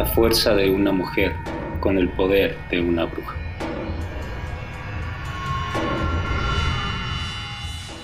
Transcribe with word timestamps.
la 0.00 0.06
fuerza 0.06 0.54
de 0.54 0.70
una 0.70 0.92
mujer 0.92 1.36
con 1.78 1.98
el 1.98 2.08
poder 2.08 2.56
de 2.70 2.80
una 2.80 3.04
bruja. 3.04 3.36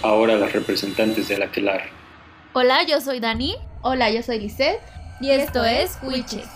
Ahora 0.03 0.37
las 0.37 0.53
representantes 0.53 1.29
de 1.29 1.39
la 1.39 1.51
Quelar. 1.51 1.85
Hola, 2.53 2.83
yo 2.83 3.01
soy 3.01 3.19
Dani. 3.19 3.57
Hola, 3.81 4.11
yo 4.11 4.23
soy 4.23 4.41
Lisette. 4.41 4.79
Y 5.23 5.31
esto 5.31 5.65
es 5.65 5.99
Witches. 6.03 6.47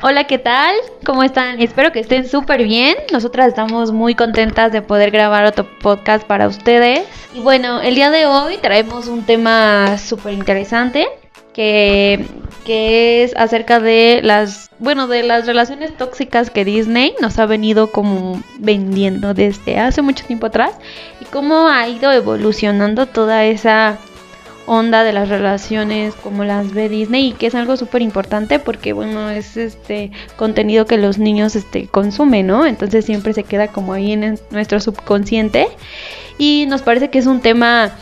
Hola, 0.00 0.24
¿qué 0.24 0.38
tal? 0.38 0.74
¿Cómo 1.04 1.22
están? 1.22 1.60
Espero 1.60 1.92
que 1.92 2.00
estén 2.00 2.26
súper 2.26 2.64
bien. 2.64 2.96
Nosotras 3.12 3.48
estamos 3.48 3.92
muy 3.92 4.14
contentas 4.14 4.72
de 4.72 4.80
poder 4.80 5.10
grabar 5.10 5.44
otro 5.44 5.68
podcast 5.80 6.26
para 6.26 6.48
ustedes. 6.48 7.06
Y 7.34 7.40
bueno, 7.40 7.82
el 7.82 7.94
día 7.94 8.10
de 8.10 8.24
hoy 8.24 8.56
traemos 8.56 9.06
un 9.06 9.26
tema 9.26 9.98
súper 9.98 10.32
interesante 10.32 11.06
que, 11.56 12.22
que 12.66 13.24
es 13.24 13.34
acerca 13.34 13.80
de 13.80 14.20
las, 14.22 14.70
bueno, 14.78 15.06
de 15.06 15.22
las 15.22 15.46
relaciones 15.46 15.96
tóxicas 15.96 16.50
que 16.50 16.66
Disney 16.66 17.14
nos 17.22 17.38
ha 17.38 17.46
venido 17.46 17.90
como 17.90 18.42
vendiendo 18.58 19.32
desde 19.32 19.78
hace 19.78 20.02
mucho 20.02 20.26
tiempo 20.26 20.48
atrás 20.48 20.74
y 21.18 21.24
cómo 21.24 21.68
ha 21.68 21.88
ido 21.88 22.12
evolucionando 22.12 23.06
toda 23.06 23.46
esa 23.46 23.96
onda 24.66 25.02
de 25.02 25.14
las 25.14 25.30
relaciones 25.30 26.14
como 26.16 26.44
las 26.44 26.74
ve 26.74 26.90
Disney 26.90 27.28
y 27.28 27.32
que 27.32 27.46
es 27.46 27.54
algo 27.54 27.78
súper 27.78 28.02
importante 28.02 28.58
porque 28.58 28.92
bueno 28.92 29.30
es 29.30 29.56
este 29.56 30.10
contenido 30.36 30.84
que 30.84 30.98
los 30.98 31.18
niños 31.18 31.56
este 31.56 31.86
consumen 31.86 32.48
no 32.48 32.66
entonces 32.66 33.04
siempre 33.04 33.32
se 33.32 33.44
queda 33.44 33.68
como 33.68 33.92
ahí 33.92 34.12
en 34.12 34.40
nuestro 34.50 34.80
subconsciente 34.80 35.68
y 36.36 36.66
nos 36.68 36.82
parece 36.82 37.10
que 37.10 37.20
es 37.20 37.26
un 37.26 37.40
tema 37.40 37.92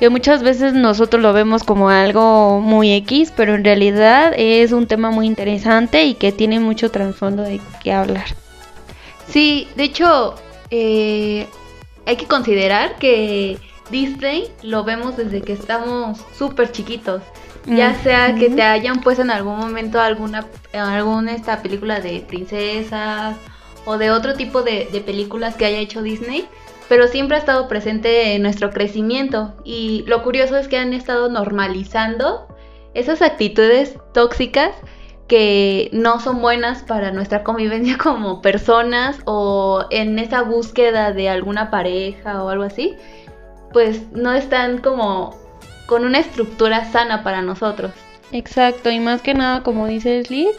que 0.00 0.10
muchas 0.10 0.42
veces 0.42 0.72
nosotros 0.74 1.22
lo 1.22 1.32
vemos 1.32 1.62
como 1.62 1.90
algo 1.90 2.60
muy 2.60 2.92
X 2.94 3.32
pero 3.36 3.54
en 3.54 3.62
realidad 3.62 4.32
es 4.36 4.72
un 4.72 4.88
tema 4.88 5.12
muy 5.12 5.26
interesante 5.26 6.02
y 6.04 6.14
que 6.14 6.32
tiene 6.32 6.58
mucho 6.58 6.90
trasfondo 6.90 7.42
de 7.42 7.60
qué 7.82 7.92
hablar 7.92 8.26
sí 9.28 9.68
de 9.76 9.84
hecho 9.84 10.34
eh, 10.70 11.46
hay 12.06 12.16
que 12.16 12.26
considerar 12.26 12.96
que 12.96 13.58
Disney 13.90 14.50
lo 14.62 14.84
vemos 14.84 15.16
desde 15.16 15.42
que 15.42 15.52
estamos 15.52 16.18
súper 16.36 16.72
chiquitos. 16.72 17.22
Ya 17.66 17.94
sea 18.02 18.34
que 18.34 18.48
te 18.48 18.62
hayan 18.62 19.02
puesto 19.02 19.22
en 19.22 19.30
algún 19.30 19.58
momento 19.58 20.00
alguna, 20.00 20.46
alguna 20.72 21.34
esta 21.34 21.60
película 21.60 22.00
de 22.00 22.20
princesas 22.20 23.36
o 23.84 23.98
de 23.98 24.10
otro 24.10 24.34
tipo 24.34 24.62
de, 24.62 24.88
de 24.90 25.00
películas 25.00 25.56
que 25.56 25.66
haya 25.66 25.78
hecho 25.78 26.02
Disney, 26.02 26.48
pero 26.90 27.06
siempre 27.06 27.36
ha 27.36 27.38
estado 27.38 27.68
presente 27.68 28.34
en 28.34 28.42
nuestro 28.42 28.70
crecimiento. 28.70 29.54
Y 29.64 30.02
lo 30.08 30.24
curioso 30.24 30.56
es 30.56 30.66
que 30.66 30.76
han 30.76 30.92
estado 30.92 31.28
normalizando 31.28 32.48
esas 32.94 33.22
actitudes 33.22 33.96
tóxicas 34.12 34.72
que 35.28 35.88
no 35.92 36.18
son 36.18 36.42
buenas 36.42 36.82
para 36.82 37.12
nuestra 37.12 37.44
convivencia 37.44 37.96
como 38.02 38.42
personas 38.42 39.20
o 39.24 39.84
en 39.90 40.18
esa 40.18 40.42
búsqueda 40.42 41.12
de 41.12 41.28
alguna 41.28 41.70
pareja 41.70 42.42
o 42.42 42.48
algo 42.48 42.64
así 42.64 42.96
pues 43.72 44.10
no 44.10 44.32
están 44.32 44.78
como 44.78 45.38
con 45.86 46.04
una 46.04 46.18
estructura 46.18 46.90
sana 46.90 47.22
para 47.22 47.40
nosotros. 47.40 47.92
Exacto, 48.32 48.90
y 48.90 48.98
más 48.98 49.22
que 49.22 49.34
nada, 49.34 49.62
como 49.62 49.86
dices 49.86 50.28
Liz, 50.28 50.56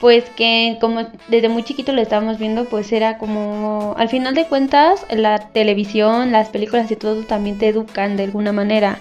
pues 0.00 0.24
que 0.30 0.78
como 0.80 1.06
desde 1.28 1.48
muy 1.48 1.62
chiquito 1.64 1.92
lo 1.92 2.00
estábamos 2.00 2.38
viendo, 2.38 2.66
pues 2.66 2.92
era 2.92 3.18
como, 3.18 3.94
al 3.98 4.08
final 4.08 4.34
de 4.34 4.46
cuentas, 4.46 5.04
la 5.10 5.38
televisión, 5.38 6.32
las 6.32 6.48
películas 6.48 6.90
y 6.90 6.96
todo 6.96 7.22
también 7.22 7.58
te 7.58 7.68
educan 7.68 8.16
de 8.16 8.24
alguna 8.24 8.52
manera, 8.52 8.98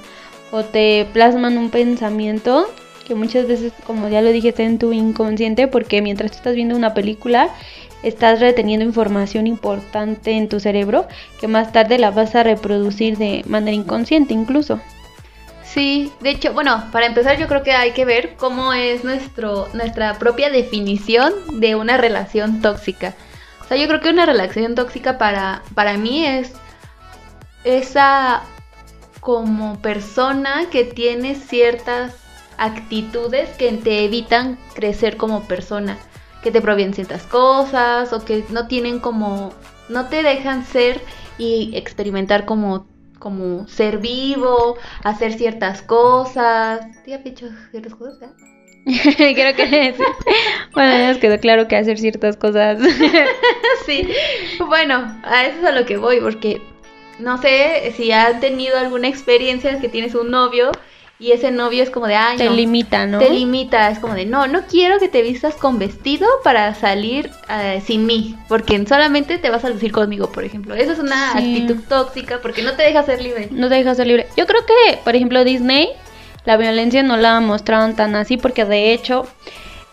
o 0.51 0.63
te 0.63 1.05
plasman 1.13 1.57
un 1.57 1.69
pensamiento 1.69 2.67
que 3.07 3.15
muchas 3.15 3.47
veces, 3.47 3.73
como 3.85 4.09
ya 4.09 4.21
lo 4.21 4.31
dije, 4.31 4.49
está 4.49 4.63
en 4.63 4.79
tu 4.79 4.91
inconsciente, 4.91 5.67
porque 5.67 6.01
mientras 6.01 6.31
tú 6.31 6.37
estás 6.37 6.55
viendo 6.55 6.75
una 6.75 6.93
película, 6.93 7.49
estás 8.03 8.39
reteniendo 8.39 8.85
información 8.85 9.47
importante 9.47 10.31
en 10.31 10.49
tu 10.49 10.59
cerebro 10.59 11.07
que 11.39 11.47
más 11.47 11.71
tarde 11.71 11.97
la 11.97 12.11
vas 12.11 12.35
a 12.35 12.43
reproducir 12.43 13.17
de 13.17 13.43
manera 13.47 13.75
inconsciente 13.75 14.33
incluso. 14.33 14.79
Sí, 15.73 16.13
de 16.21 16.31
hecho, 16.31 16.53
bueno, 16.53 16.83
para 16.91 17.05
empezar 17.05 17.37
yo 17.37 17.47
creo 17.47 17.61
que 17.61 17.73
hay 17.73 17.91
que 17.91 18.05
ver 18.05 18.35
cómo 18.37 18.73
es 18.73 19.03
nuestro, 19.03 19.67
nuestra 19.73 20.17
propia 20.17 20.49
definición 20.49 21.33
de 21.59 21.75
una 21.75 21.97
relación 21.97 22.61
tóxica. 22.61 23.15
O 23.61 23.65
sea, 23.67 23.77
yo 23.77 23.87
creo 23.87 23.99
que 23.99 24.09
una 24.09 24.25
relación 24.25 24.75
tóxica 24.75 25.17
para, 25.17 25.61
para 25.75 25.97
mí 25.97 26.25
es 26.25 26.53
esa 27.65 28.43
como 29.19 29.81
persona 29.81 30.67
que 30.71 30.85
tiene 30.85 31.35
ciertas 31.35 32.15
actitudes 32.57 33.49
que 33.57 33.71
te 33.73 34.05
evitan 34.05 34.57
crecer 34.73 35.17
como 35.17 35.43
persona 35.43 35.97
que 36.41 36.51
te 36.51 36.61
provienen 36.61 36.93
ciertas 36.93 37.23
cosas 37.23 38.13
o 38.13 38.23
que 38.23 38.45
no 38.49 38.67
tienen 38.67 38.99
como, 38.99 39.51
no 39.89 40.07
te 40.07 40.23
dejan 40.23 40.65
ser 40.65 41.01
y 41.37 41.71
experimentar 41.75 42.45
como, 42.45 42.87
como 43.17 43.67
ser 43.67 43.97
vivo, 43.97 44.77
hacer 45.03 45.33
ciertas 45.33 45.81
cosas. 45.81 46.81
¿Te 47.03 47.13
ha 47.13 47.21
hecho 47.23 47.49
ciertas 47.71 47.95
cosas? 47.95 48.31
Creo 49.17 49.55
que 49.55 49.93
sí. 49.97 50.03
Bueno, 50.73 50.97
ya 50.97 51.07
nos 51.09 51.17
quedó 51.17 51.39
claro 51.39 51.67
que 51.67 51.75
hacer 51.75 51.99
ciertas 51.99 52.37
cosas. 52.37 52.79
sí. 53.85 54.07
Bueno, 54.65 55.19
a 55.23 55.45
eso 55.45 55.59
es 55.59 55.65
a 55.65 55.71
lo 55.71 55.85
que 55.85 55.97
voy, 55.97 56.21
porque 56.21 56.61
no 57.19 57.41
sé 57.41 57.93
si 57.95 58.11
han 58.11 58.39
tenido 58.39 58.77
alguna 58.77 59.07
experiencia 59.07 59.79
que 59.79 59.89
tienes 59.89 60.15
un 60.15 60.31
novio 60.31 60.71
y 61.19 61.31
ese 61.31 61.49
novio 61.49 61.81
es 61.81 61.89
como 61.89 62.05
de, 62.05 62.15
ay, 62.15 62.37
te 62.37 62.49
limita, 62.49 63.07
¿no? 63.07 63.17
Te 63.17 63.31
limita, 63.31 63.89
es 63.89 63.97
como 63.97 64.13
de, 64.13 64.25
no, 64.25 64.45
no 64.45 64.61
quiero 64.67 64.99
que 64.99 65.07
te 65.07 65.23
vistas 65.23 65.55
con 65.55 65.79
vestido 65.79 66.27
para 66.43 66.75
salir 66.75 67.31
eh, 67.49 67.81
sin 67.83 68.05
mí, 68.05 68.35
porque 68.47 68.85
solamente 68.85 69.39
te 69.39 69.49
vas 69.49 69.65
a 69.65 69.69
lucir 69.69 69.91
conmigo, 69.91 70.31
por 70.31 70.43
ejemplo. 70.43 70.75
Eso 70.75 70.91
es 70.91 70.99
una 70.99 71.31
actitud 71.31 71.77
tóxica 71.89 72.39
porque 72.39 72.61
no 72.61 72.73
te 72.73 72.83
deja 72.83 73.01
ser 73.03 73.21
libre. 73.21 73.49
No 73.51 73.67
te 73.67 73.75
deja 73.75 73.95
ser 73.95 74.05
libre. 74.05 74.27
Yo 74.37 74.45
creo 74.45 74.63
que, 74.65 74.99
por 75.03 75.15
ejemplo, 75.15 75.43
Disney, 75.43 75.89
la 76.45 76.55
violencia 76.55 77.01
no 77.01 77.17
la 77.17 77.39
mostraron 77.39 77.95
tan 77.95 78.15
así 78.15 78.37
porque 78.37 78.65
de 78.65 78.93
hecho... 78.93 79.27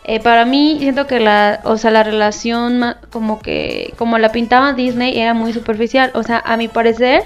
Eh, 0.07 0.21
para 0.21 0.45
mí 0.45 0.77
siento 0.81 1.07
que 1.07 1.19
la, 1.19 1.63
o 1.65 1.79
sea, 1.79 1.91
la 1.91 2.03
relación 2.03 2.95
como 3.11 3.41
que, 3.41 3.95
como 3.97 4.19
la 4.19 4.33
pintaba 4.33 4.75
Disney 4.75 5.19
era 5.19 5.33
muy 5.33 5.55
superficial. 5.55 6.11
O 6.13 6.23
sea, 6.23 6.43
a 6.45 6.59
mi 6.59 6.69
parecer, 6.69 7.23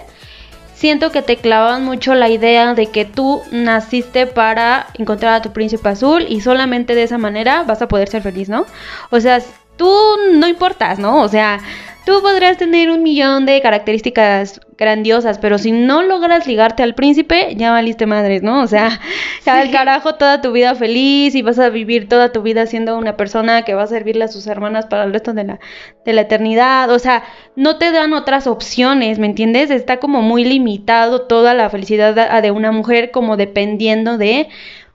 siento 0.78 1.10
que 1.10 1.22
te 1.22 1.38
clavan 1.38 1.84
mucho 1.84 2.14
la 2.14 2.28
idea 2.28 2.72
de 2.74 2.86
que 2.86 3.04
tú 3.04 3.42
naciste 3.50 4.28
para 4.28 4.86
encontrar 4.94 5.34
a 5.34 5.42
tu 5.42 5.52
príncipe 5.52 5.88
azul 5.88 6.24
y 6.28 6.40
solamente 6.40 6.94
de 6.94 7.02
esa 7.02 7.18
manera 7.18 7.64
vas 7.64 7.82
a 7.82 7.88
poder 7.88 8.08
ser 8.08 8.22
feliz, 8.22 8.48
¿no? 8.48 8.64
O 9.10 9.18
sea, 9.18 9.42
tú 9.76 9.92
no 10.34 10.46
importas, 10.46 11.00
¿no? 11.00 11.20
O 11.20 11.28
sea, 11.28 11.58
Tú 12.08 12.22
podrás 12.22 12.56
tener 12.56 12.90
un 12.90 13.02
millón 13.02 13.44
de 13.44 13.60
características 13.60 14.62
grandiosas, 14.78 15.38
pero 15.38 15.58
si 15.58 15.72
no 15.72 16.02
logras 16.02 16.46
ligarte 16.46 16.82
al 16.82 16.94
príncipe, 16.94 17.54
ya 17.54 17.70
valiste 17.70 18.06
madres, 18.06 18.42
¿no? 18.42 18.62
O 18.62 18.66
sea, 18.66 18.98
al 19.44 19.70
carajo 19.70 20.14
toda 20.14 20.40
tu 20.40 20.52
vida 20.52 20.74
feliz 20.74 21.34
y 21.34 21.42
vas 21.42 21.58
a 21.58 21.68
vivir 21.68 22.08
toda 22.08 22.32
tu 22.32 22.40
vida 22.40 22.64
siendo 22.64 22.96
una 22.96 23.18
persona 23.18 23.60
que 23.60 23.74
va 23.74 23.82
a 23.82 23.86
servirle 23.88 24.24
a 24.24 24.28
sus 24.28 24.46
hermanas 24.46 24.86
para 24.86 25.04
el 25.04 25.12
resto 25.12 25.34
de 25.34 25.44
la, 25.44 25.60
de 26.06 26.14
la 26.14 26.22
eternidad. 26.22 26.88
O 26.90 26.98
sea, 26.98 27.24
no 27.56 27.76
te 27.76 27.92
dan 27.92 28.14
otras 28.14 28.46
opciones, 28.46 29.18
¿me 29.18 29.26
entiendes? 29.26 29.70
Está 29.70 29.98
como 29.98 30.22
muy 30.22 30.44
limitado 30.44 31.26
toda 31.26 31.52
la 31.52 31.68
felicidad 31.68 32.40
de 32.40 32.50
una 32.50 32.72
mujer 32.72 33.10
como 33.10 33.36
dependiendo 33.36 34.16
de 34.16 34.48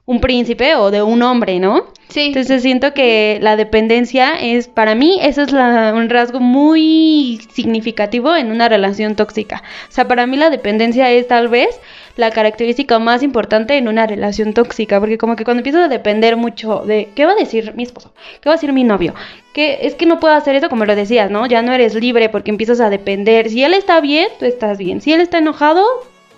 un 0.06 0.20
príncipe 0.20 0.76
o 0.76 0.92
de 0.92 1.02
un 1.02 1.22
hombre, 1.24 1.60
¿no? 1.60 1.86
Sí. 2.10 2.28
Entonces 2.28 2.62
siento 2.62 2.94
que 2.94 3.40
la 3.42 3.56
dependencia 3.56 4.34
es, 4.34 4.68
para 4.68 4.96
mí, 4.96 5.18
eso 5.22 5.42
es 5.44 5.54
un 5.54 6.10
rasgo 6.10 6.40
muy 6.40 7.40
significativo 7.54 8.36
en 8.36 8.52
una 8.52 8.70
relación 8.70 9.16
tóxica. 9.16 9.64
O 9.90 9.92
sea, 9.92 10.08
para 10.08 10.28
mí 10.28 10.38
la 10.38 10.50
dependencia 10.50 11.10
es 11.10 11.28
tal 11.28 11.48
vez 11.48 11.80
la 12.18 12.30
característica 12.30 13.00
más 13.00 13.24
importante 13.24 13.78
en 13.78 13.88
una 13.88 14.06
relación 14.06 14.54
tóxica, 14.54 15.00
porque 15.00 15.18
como 15.18 15.36
que 15.36 15.46
cuando 15.46 15.62
empiezas 15.62 15.86
a 15.86 15.88
depender 15.88 16.38
mucho 16.38 16.84
de 16.86 17.10
qué 17.16 17.26
va 17.26 17.32
a 17.32 17.36
decir 17.36 17.74
mi 17.76 17.84
esposo, 17.84 18.14
qué 18.42 18.50
va 18.50 18.54
a 18.54 18.58
decir 18.58 18.74
mi 18.74 18.84
novio, 18.84 19.16
que 19.54 19.80
es 19.84 19.96
que 19.96 20.06
no 20.06 20.20
puedo 20.20 20.36
hacer 20.36 20.56
eso 20.56 20.70
como 20.70 20.86
lo 20.86 20.96
decías, 20.96 21.32
¿no? 21.32 21.48
Ya 21.48 21.64
no 21.64 21.74
eres 21.74 21.96
libre 21.96 22.30
porque 22.30 22.52
empiezas 22.52 22.80
a 22.82 22.92
depender. 22.92 23.50
Si 23.50 23.64
él 23.64 23.74
está 23.74 24.02
bien, 24.02 24.28
tú 24.38 24.46
estás 24.46 24.78
bien. 24.78 25.02
Si 25.02 25.14
él 25.14 25.22
está 25.22 25.40
enojado, 25.40 25.84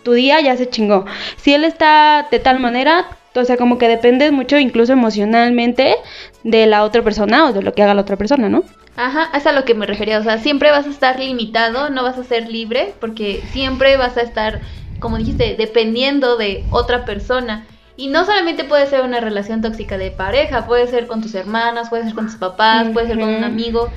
tu 0.05 0.13
día 0.13 0.39
ya 0.39 0.55
se 0.55 0.69
chingó. 0.69 1.05
Si 1.35 1.53
él 1.53 1.65
está 1.65 2.27
de 2.29 2.39
tal 2.39 2.59
manera, 2.59 3.07
o 3.33 3.43
sea, 3.43 3.57
como 3.57 3.79
que 3.79 3.87
dependes 3.87 4.31
mucho 4.31 4.57
incluso 4.57 4.93
emocionalmente 4.93 5.95
de 6.43 6.67
la 6.67 6.83
otra 6.83 7.01
persona 7.01 7.45
o 7.49 7.53
de 7.53 7.63
lo 7.63 7.73
que 7.73 7.81
haga 7.81 7.95
la 7.95 8.03
otra 8.03 8.15
persona, 8.15 8.47
¿no? 8.47 8.63
Ajá, 8.95 9.31
es 9.33 9.47
a 9.47 9.51
lo 9.51 9.65
que 9.65 9.73
me 9.73 9.87
refería. 9.87 10.19
O 10.19 10.23
sea, 10.23 10.37
siempre 10.37 10.69
vas 10.69 10.85
a 10.85 10.91
estar 10.91 11.19
limitado, 11.19 11.89
no 11.89 12.03
vas 12.03 12.19
a 12.19 12.23
ser 12.23 12.47
libre, 12.47 12.93
porque 13.01 13.43
siempre 13.51 13.97
vas 13.97 14.15
a 14.15 14.21
estar, 14.21 14.61
como 14.99 15.17
dijiste, 15.17 15.55
dependiendo 15.57 16.37
de 16.37 16.63
otra 16.69 17.03
persona. 17.03 17.65
Y 17.97 18.07
no 18.07 18.25
solamente 18.25 18.63
puede 18.63 18.85
ser 18.85 19.01
una 19.01 19.21
relación 19.21 19.61
tóxica 19.61 19.97
de 19.97 20.11
pareja, 20.11 20.67
puede 20.67 20.85
ser 20.85 21.07
con 21.07 21.21
tus 21.21 21.33
hermanas, 21.33 21.89
puede 21.89 22.03
ser 22.03 22.13
con 22.13 22.27
tus 22.27 22.35
papás, 22.35 22.89
puede 22.93 23.07
ser 23.07 23.19
con 23.19 23.29
un 23.29 23.43
amigo. 23.43 23.89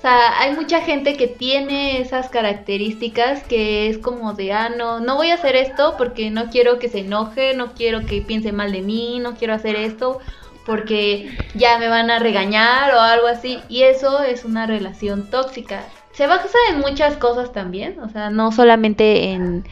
O 0.00 0.02
sea, 0.02 0.40
hay 0.40 0.54
mucha 0.54 0.80
gente 0.80 1.14
que 1.14 1.26
tiene 1.26 2.00
esas 2.00 2.30
características 2.30 3.42
que 3.42 3.90
es 3.90 3.98
como 3.98 4.32
de, 4.32 4.50
ah, 4.50 4.70
no, 4.70 4.98
no 4.98 5.16
voy 5.16 5.28
a 5.28 5.34
hacer 5.34 5.56
esto 5.56 5.96
porque 5.98 6.30
no 6.30 6.48
quiero 6.48 6.78
que 6.78 6.88
se 6.88 7.00
enoje, 7.00 7.52
no 7.52 7.74
quiero 7.74 8.06
que 8.06 8.22
piense 8.22 8.50
mal 8.50 8.72
de 8.72 8.80
mí, 8.80 9.18
no 9.18 9.34
quiero 9.34 9.52
hacer 9.52 9.76
esto 9.76 10.18
porque 10.64 11.30
ya 11.54 11.76
me 11.76 11.88
van 11.88 12.10
a 12.10 12.18
regañar 12.18 12.94
o 12.94 13.00
algo 13.00 13.26
así. 13.26 13.58
Y 13.68 13.82
eso 13.82 14.22
es 14.22 14.46
una 14.46 14.64
relación 14.64 15.28
tóxica. 15.28 15.84
Se 16.12 16.26
basa 16.26 16.48
en 16.70 16.78
muchas 16.78 17.18
cosas 17.18 17.52
también, 17.52 18.00
o 18.00 18.08
sea, 18.08 18.30
no 18.30 18.52
solamente 18.52 19.32
en, 19.32 19.68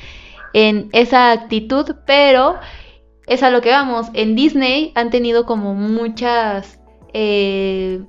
en 0.52 0.90
esa 0.92 1.32
actitud, 1.32 1.96
pero 2.04 2.58
es 3.26 3.42
a 3.42 3.48
lo 3.48 3.62
que 3.62 3.70
vamos. 3.70 4.08
En 4.12 4.36
Disney 4.36 4.92
han 4.94 5.08
tenido 5.08 5.46
como 5.46 5.72
muchas 5.72 6.78
eh, 7.14 8.02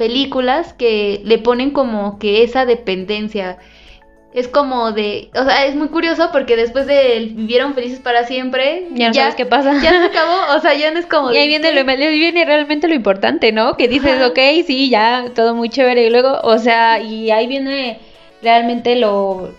películas 0.00 0.72
que 0.72 1.20
le 1.24 1.36
ponen 1.36 1.72
como 1.72 2.18
que 2.18 2.42
esa 2.42 2.64
dependencia 2.64 3.58
es 4.32 4.48
como 4.48 4.92
de, 4.92 5.28
o 5.34 5.44
sea, 5.44 5.66
es 5.66 5.74
muy 5.74 5.88
curioso 5.88 6.30
porque 6.32 6.56
después 6.56 6.86
de 6.86 7.30
vivieron 7.34 7.74
felices 7.74 7.98
para 7.98 8.24
siempre, 8.24 8.88
ya 8.94 9.08
no 9.08 9.14
sabes 9.14 9.34
qué 9.34 9.44
pasa. 9.44 9.74
Ya 9.82 9.90
se 9.90 10.06
acabó, 10.06 10.56
o 10.56 10.60
sea, 10.60 10.72
ya 10.72 10.90
no 10.90 11.00
es 11.00 11.04
como 11.04 11.32
Y 11.32 11.36
ahí 11.36 11.48
viene, 11.48 11.74
lo, 11.74 11.84
viene 11.84 12.46
realmente 12.46 12.88
lo 12.88 12.94
importante, 12.94 13.52
¿no? 13.52 13.76
Que 13.76 13.88
dices, 13.88 14.22
ok, 14.26 14.38
sí, 14.66 14.88
ya, 14.88 15.26
todo 15.34 15.54
muy 15.54 15.68
chévere, 15.68 16.06
y 16.06 16.08
luego, 16.08 16.40
o 16.44 16.56
sea, 16.56 16.98
y 16.98 17.30
ahí 17.30 17.46
viene 17.46 18.00
realmente 18.40 18.96
lo, 18.96 19.50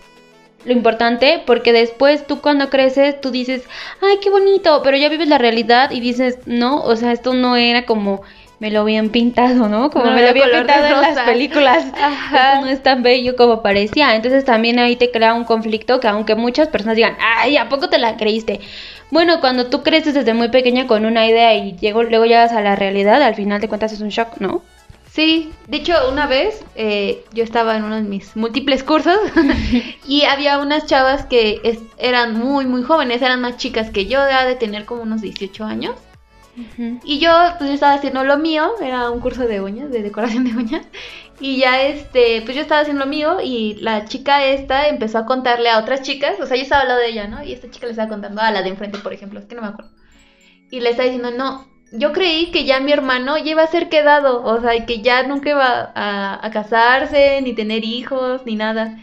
lo 0.64 0.72
importante, 0.72 1.40
porque 1.46 1.72
después 1.72 2.26
tú 2.26 2.40
cuando 2.40 2.68
creces, 2.68 3.20
tú 3.20 3.30
dices, 3.30 3.62
ay, 4.00 4.16
qué 4.20 4.28
bonito, 4.28 4.80
pero 4.82 4.96
ya 4.96 5.08
vives 5.08 5.28
la 5.28 5.38
realidad 5.38 5.92
y 5.92 6.00
dices, 6.00 6.40
no, 6.46 6.82
o 6.82 6.96
sea, 6.96 7.12
esto 7.12 7.32
no 7.32 7.54
era 7.54 7.86
como 7.86 8.22
me 8.62 8.70
lo 8.70 8.82
habían 8.82 9.08
pintado, 9.08 9.68
¿no? 9.68 9.90
Como 9.90 10.12
me 10.12 10.22
lo 10.22 10.28
habían 10.28 10.48
pintado 10.48 10.86
en 10.86 11.00
las 11.00 11.18
películas. 11.24 11.84
Ajá. 12.00 12.60
no 12.60 12.68
es 12.68 12.80
tan 12.80 13.02
bello 13.02 13.34
como 13.34 13.60
parecía. 13.60 14.14
Entonces 14.14 14.44
también 14.44 14.78
ahí 14.78 14.94
te 14.94 15.10
crea 15.10 15.34
un 15.34 15.42
conflicto 15.42 15.98
que 15.98 16.06
aunque 16.06 16.36
muchas 16.36 16.68
personas 16.68 16.94
digan, 16.94 17.16
ay, 17.20 17.56
¿a 17.56 17.68
poco 17.68 17.88
te 17.88 17.98
la 17.98 18.16
creíste? 18.16 18.60
Bueno, 19.10 19.40
cuando 19.40 19.66
tú 19.66 19.82
creces 19.82 20.14
desde 20.14 20.32
muy 20.32 20.48
pequeña 20.50 20.86
con 20.86 21.04
una 21.06 21.26
idea 21.26 21.56
y 21.56 21.76
llego, 21.76 22.04
luego 22.04 22.24
llegas 22.24 22.52
a 22.52 22.60
la 22.60 22.76
realidad, 22.76 23.20
al 23.20 23.34
final 23.34 23.60
de 23.60 23.66
cuentas 23.66 23.92
es 23.92 24.00
un 24.00 24.10
shock, 24.10 24.36
¿no? 24.38 24.62
Sí, 25.10 25.50
de 25.66 25.78
hecho 25.78 25.94
una 26.08 26.28
vez 26.28 26.62
eh, 26.76 27.24
yo 27.32 27.42
estaba 27.42 27.76
en 27.76 27.82
uno 27.82 27.96
de 27.96 28.02
mis 28.02 28.36
múltiples 28.36 28.84
cursos 28.84 29.18
y 30.06 30.22
había 30.22 30.60
unas 30.60 30.86
chavas 30.86 31.26
que 31.26 31.60
eran 31.98 32.38
muy, 32.38 32.66
muy 32.66 32.84
jóvenes, 32.84 33.22
eran 33.22 33.40
más 33.40 33.56
chicas 33.56 33.90
que 33.90 34.06
yo, 34.06 34.22
de 34.24 34.54
tener 34.54 34.84
como 34.84 35.02
unos 35.02 35.20
18 35.20 35.64
años. 35.64 35.96
Y 37.04 37.18
yo, 37.18 37.30
pues 37.56 37.68
yo 37.68 37.74
estaba 37.74 37.94
haciendo 37.94 38.24
lo 38.24 38.36
mío, 38.38 38.72
era 38.82 39.10
un 39.10 39.20
curso 39.20 39.46
de 39.46 39.60
uñas, 39.60 39.90
de 39.90 40.02
decoración 40.02 40.44
de 40.44 40.54
uñas. 40.56 40.86
Y 41.40 41.58
ya, 41.58 41.82
este, 41.82 42.42
pues 42.42 42.54
yo 42.54 42.62
estaba 42.62 42.82
haciendo 42.82 43.04
lo 43.04 43.10
mío 43.10 43.38
y 43.42 43.74
la 43.80 44.04
chica 44.04 44.44
esta 44.44 44.88
empezó 44.88 45.18
a 45.18 45.26
contarle 45.26 45.70
a 45.70 45.78
otras 45.78 46.02
chicas, 46.02 46.38
o 46.40 46.46
sea, 46.46 46.56
yo 46.56 46.62
estaba 46.62 46.82
hablando 46.82 47.02
de 47.02 47.08
ella, 47.08 47.26
¿no? 47.26 47.42
Y 47.42 47.52
esta 47.52 47.70
chica 47.70 47.86
le 47.86 47.92
estaba 47.92 48.08
contando 48.08 48.42
a 48.42 48.50
la 48.50 48.62
de 48.62 48.68
enfrente, 48.68 48.98
por 48.98 49.12
ejemplo, 49.12 49.40
es 49.40 49.46
que 49.46 49.54
no 49.54 49.62
me 49.62 49.68
acuerdo. 49.68 49.90
Y 50.70 50.80
le 50.80 50.90
estaba 50.90 51.08
diciendo, 51.08 51.30
no, 51.30 51.66
yo 51.92 52.12
creí 52.12 52.50
que 52.50 52.64
ya 52.64 52.80
mi 52.80 52.92
hermano 52.92 53.38
ya 53.38 53.50
iba 53.50 53.62
a 53.62 53.66
ser 53.66 53.88
quedado, 53.88 54.44
o 54.44 54.60
sea, 54.60 54.86
que 54.86 55.02
ya 55.02 55.26
nunca 55.26 55.50
iba 55.50 55.92
a 55.94 56.50
casarse, 56.52 57.40
ni 57.42 57.54
tener 57.54 57.84
hijos, 57.84 58.42
ni 58.46 58.56
nada. 58.56 58.98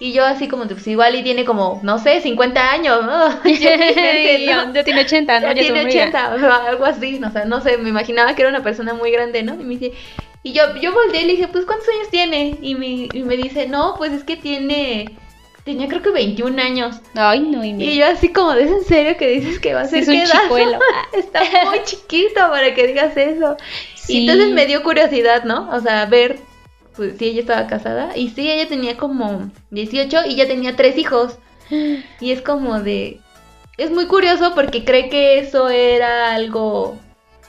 Y 0.00 0.12
yo 0.12 0.24
así 0.24 0.48
como, 0.48 0.66
pues 0.66 0.86
igual 0.86 1.14
y 1.14 1.22
tiene 1.22 1.44
como, 1.44 1.80
no 1.82 1.98
sé, 1.98 2.20
50 2.20 2.70
años, 2.70 3.04
¿no? 3.04 3.28
ya 3.44 4.84
tiene 4.84 5.00
80, 5.02 5.40
¿no? 5.40 5.46
Ya, 5.48 5.54
tiene 5.54 5.84
80, 5.86 6.34
o 6.34 6.68
algo 6.68 6.84
así, 6.84 7.18
no, 7.20 7.28
o 7.28 7.30
sea, 7.30 7.44
no 7.44 7.60
sé, 7.60 7.78
me 7.78 7.88
imaginaba 7.88 8.34
que 8.34 8.42
era 8.42 8.50
una 8.50 8.62
persona 8.62 8.92
muy 8.92 9.10
grande, 9.10 9.42
¿no? 9.42 9.54
Y 9.54 9.64
me 9.64 9.76
dice, 9.76 9.92
y 10.42 10.52
yo, 10.52 10.76
yo 10.76 10.92
volteé 10.92 11.22
y 11.22 11.26
le 11.26 11.32
dije, 11.32 11.48
pues, 11.48 11.64
¿cuántos 11.64 11.88
años 11.88 12.08
tiene? 12.10 12.58
Y 12.60 12.74
me, 12.74 13.08
y 13.12 13.22
me 13.24 13.36
dice, 13.36 13.66
no, 13.66 13.94
pues 13.96 14.12
es 14.12 14.24
que 14.24 14.36
tiene, 14.36 15.16
tenía 15.64 15.88
creo 15.88 16.02
que 16.02 16.10
21 16.10 16.60
años. 16.60 16.96
Ay, 17.14 17.40
no, 17.40 17.64
y, 17.64 17.70
y 17.70 17.96
yo 17.96 18.06
así 18.06 18.28
como, 18.28 18.52
¿es 18.52 18.70
en 18.70 18.84
serio 18.84 19.16
que 19.16 19.28
dices 19.28 19.58
que 19.58 19.74
va 19.74 19.82
a 19.82 19.86
ser 19.86 20.02
es 20.02 20.08
un 20.08 20.22
chicuelo? 20.22 20.78
Está 21.12 21.40
muy 21.64 21.82
chiquito 21.84 22.40
para 22.50 22.74
que 22.74 22.86
digas 22.86 23.16
eso. 23.16 23.56
Y 24.08 24.20
entonces 24.20 24.50
me 24.52 24.66
dio 24.66 24.82
curiosidad, 24.82 25.44
¿no? 25.44 25.70
O 25.70 25.80
sea, 25.80 26.04
ver 26.06 26.38
pues 26.96 27.18
sí, 27.18 27.26
ella 27.26 27.40
estaba 27.40 27.66
casada. 27.66 28.16
Y 28.16 28.30
sí, 28.30 28.50
ella 28.50 28.68
tenía 28.68 28.96
como 28.96 29.50
18 29.70 30.26
y 30.26 30.36
ya 30.36 30.46
tenía 30.46 30.76
tres 30.76 30.96
hijos. 30.96 31.38
Y 32.20 32.30
es 32.32 32.42
como 32.42 32.80
de... 32.80 33.20
Es 33.76 33.90
muy 33.90 34.06
curioso 34.06 34.54
porque 34.54 34.84
cree 34.84 35.08
que 35.08 35.38
eso 35.38 35.68
era 35.68 36.34
algo 36.34 36.96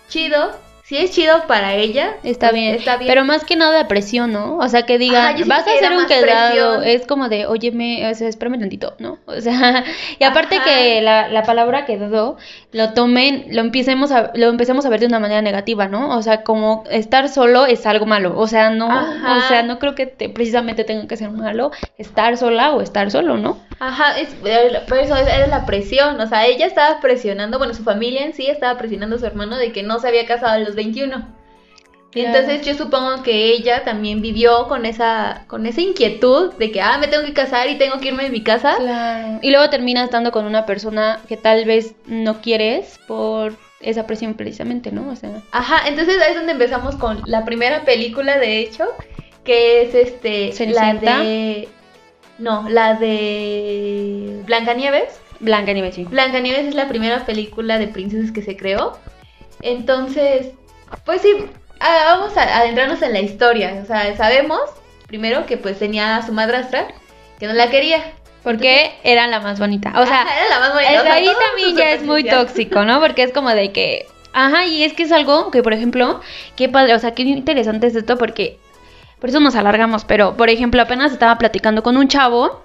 chido 0.09 0.51
si 0.85 0.97
es 0.97 1.09
chido 1.09 1.47
para 1.47 1.73
ella, 1.73 2.17
está, 2.21 2.51
pues, 2.51 2.61
bien. 2.61 2.75
está 2.75 2.97
bien. 2.97 3.09
Pero 3.09 3.25
más 3.25 3.43
que 3.43 3.55
nada 3.55 3.87
presión, 3.87 4.31
¿no? 4.31 4.57
O 4.57 4.67
sea, 4.69 4.83
que 4.83 4.99
digan, 4.99 5.35
vas 5.47 5.67
a 5.67 5.71
hacer 5.71 5.91
un 5.91 6.05
quedado. 6.05 6.83
Es 6.83 7.07
como 7.07 7.27
de, 7.27 7.47
óyeme, 7.47 8.07
o 8.07 8.13
sea, 8.13 8.27
espérame 8.27 8.59
tantito, 8.59 8.93
¿no? 8.99 9.17
O 9.25 9.41
sea, 9.41 9.83
y 10.19 10.23
aparte 10.23 10.59
que 10.63 11.01
la, 11.01 11.27
la, 11.27 11.41
palabra 11.41 11.85
quedado 11.85 12.37
lo 12.71 12.93
tomen, 12.93 13.47
lo 13.49 13.61
empecemos 13.61 14.11
a, 14.11 14.31
lo 14.35 14.47
empecemos 14.47 14.85
a 14.85 14.89
ver 14.89 14.99
de 14.99 15.07
una 15.07 15.19
manera 15.19 15.41
negativa, 15.41 15.87
¿no? 15.87 16.15
O 16.15 16.21
sea, 16.21 16.43
como 16.43 16.83
estar 16.91 17.29
solo 17.29 17.65
es 17.65 17.87
algo 17.87 18.05
malo. 18.05 18.37
O 18.37 18.47
sea, 18.47 18.69
no, 18.69 18.87
o 18.87 19.41
sea, 19.47 19.63
no 19.63 19.79
creo 19.79 19.95
que 19.95 20.05
precisamente 20.05 20.83
tenga 20.83 21.07
que 21.07 21.17
ser 21.17 21.31
malo 21.31 21.71
estar 21.97 22.37
sola 22.37 22.75
o 22.75 22.81
estar 22.81 23.09
solo, 23.09 23.37
¿no? 23.37 23.57
Ajá, 23.79 24.17
es, 24.19 24.29
por 24.87 24.97
eso 24.99 25.15
era 25.15 25.47
la 25.47 25.65
presión. 25.65 26.19
O 26.21 26.27
sea, 26.27 26.45
ella 26.45 26.65
estaba 26.65 26.99
presionando, 27.01 27.57
bueno, 27.57 27.73
su 27.73 27.83
familia 27.83 28.23
en 28.23 28.33
sí 28.33 28.47
estaba 28.47 28.77
presionando 28.77 29.15
a 29.15 29.19
su 29.19 29.25
hermano 29.25 29.57
de 29.57 29.71
que 29.71 29.83
no 29.83 29.99
se 29.99 30.07
había 30.07 30.25
casado 30.25 30.53
a 30.53 30.59
los 30.59 30.74
21. 30.75 31.35
Y 32.13 32.21
entonces 32.21 32.65
yo 32.65 32.75
supongo 32.75 33.23
que 33.23 33.51
ella 33.51 33.83
también 33.83 34.21
vivió 34.21 34.69
con 34.69 34.85
esa 34.85 35.43
con 35.47 35.65
esa 35.65 35.81
inquietud 35.81 36.53
de 36.53 36.71
que 36.71 36.79
ah 36.79 36.97
me 36.97 37.09
tengo 37.09 37.25
que 37.25 37.33
casar 37.33 37.69
y 37.69 37.77
tengo 37.77 37.99
que 37.99 38.07
irme 38.07 38.23
de 38.23 38.29
mi 38.29 38.41
casa. 38.41 38.77
Claro. 38.77 39.39
Y 39.41 39.51
luego 39.51 39.69
termina 39.69 40.05
estando 40.05 40.31
con 40.31 40.45
una 40.45 40.65
persona 40.65 41.19
que 41.27 41.35
tal 41.35 41.65
vez 41.65 41.93
no 42.05 42.39
quieres 42.39 42.99
por 43.05 43.57
esa 43.81 44.07
presión 44.07 44.35
precisamente, 44.35 44.93
¿no? 44.93 45.09
O 45.09 45.15
sea. 45.17 45.41
Ajá, 45.51 45.89
entonces 45.89 46.17
ahí 46.21 46.31
es 46.31 46.37
donde 46.37 46.53
empezamos 46.53 46.95
con 46.95 47.21
la 47.25 47.43
primera 47.43 47.83
película 47.83 48.37
de 48.37 48.59
hecho, 48.59 48.85
que 49.43 49.81
es 49.81 49.93
este 49.93 50.53
la 50.67 50.93
de 50.93 51.67
no, 52.37 52.67
la 52.69 52.95
de 52.95 54.41
Blancanieves. 54.45 55.19
Blancanieves, 55.39 55.95
sí. 55.95 56.05
Blancanieves 56.05 56.65
es 56.67 56.75
la 56.75 56.87
primera 56.87 57.25
película 57.25 57.77
de 57.77 57.87
princesas 57.87 58.31
que 58.31 58.41
se 58.41 58.55
creó. 58.55 58.97
Entonces, 59.61 60.53
pues 61.05 61.21
sí, 61.21 61.29
vamos 61.79 62.35
a 62.37 62.59
adentrarnos 62.59 63.01
en 63.01 63.13
la 63.13 63.19
historia. 63.19 63.79
O 63.83 63.85
sea, 63.85 64.15
sabemos, 64.15 64.61
primero, 65.07 65.45
que 65.45 65.57
pues 65.57 65.79
tenía 65.79 66.17
a 66.17 66.25
su 66.25 66.33
madrastra, 66.33 66.87
que 67.39 67.47
no 67.47 67.53
la 67.53 67.69
quería. 67.69 68.13
Porque 68.43 68.93
era 69.03 69.27
la 69.27 69.39
más 69.39 69.59
bonita. 69.59 69.93
O 69.95 70.05
sea, 70.05 70.21
era 70.37 70.49
la 70.49 70.59
más 70.59 70.73
bonita. 70.73 71.13
ahí 71.13 71.29
también 71.49 71.75
ya 71.75 71.91
es 71.91 72.03
muy 72.03 72.23
tóxico, 72.23 72.83
¿no? 72.83 72.99
Porque 72.99 73.23
es 73.23 73.33
como 73.33 73.49
de 73.49 73.71
que. 73.71 74.05
Ajá, 74.33 74.65
y 74.65 74.83
es 74.83 74.93
que 74.93 75.03
es 75.03 75.11
algo 75.11 75.49
que, 75.49 75.63
por 75.63 75.73
ejemplo, 75.73 76.19
qué 76.55 76.67
padre, 76.67 76.93
o 76.93 76.99
sea, 76.99 77.13
qué 77.13 77.23
interesante 77.23 77.87
es 77.87 77.95
esto 77.95 78.17
porque. 78.17 78.59
Por 79.19 79.29
eso 79.29 79.39
nos 79.39 79.55
alargamos, 79.55 80.03
pero, 80.05 80.35
por 80.35 80.49
ejemplo, 80.49 80.81
apenas 80.81 81.13
estaba 81.13 81.37
platicando 81.37 81.81
con 81.81 81.97
un 81.97 82.07
chavo 82.09 82.64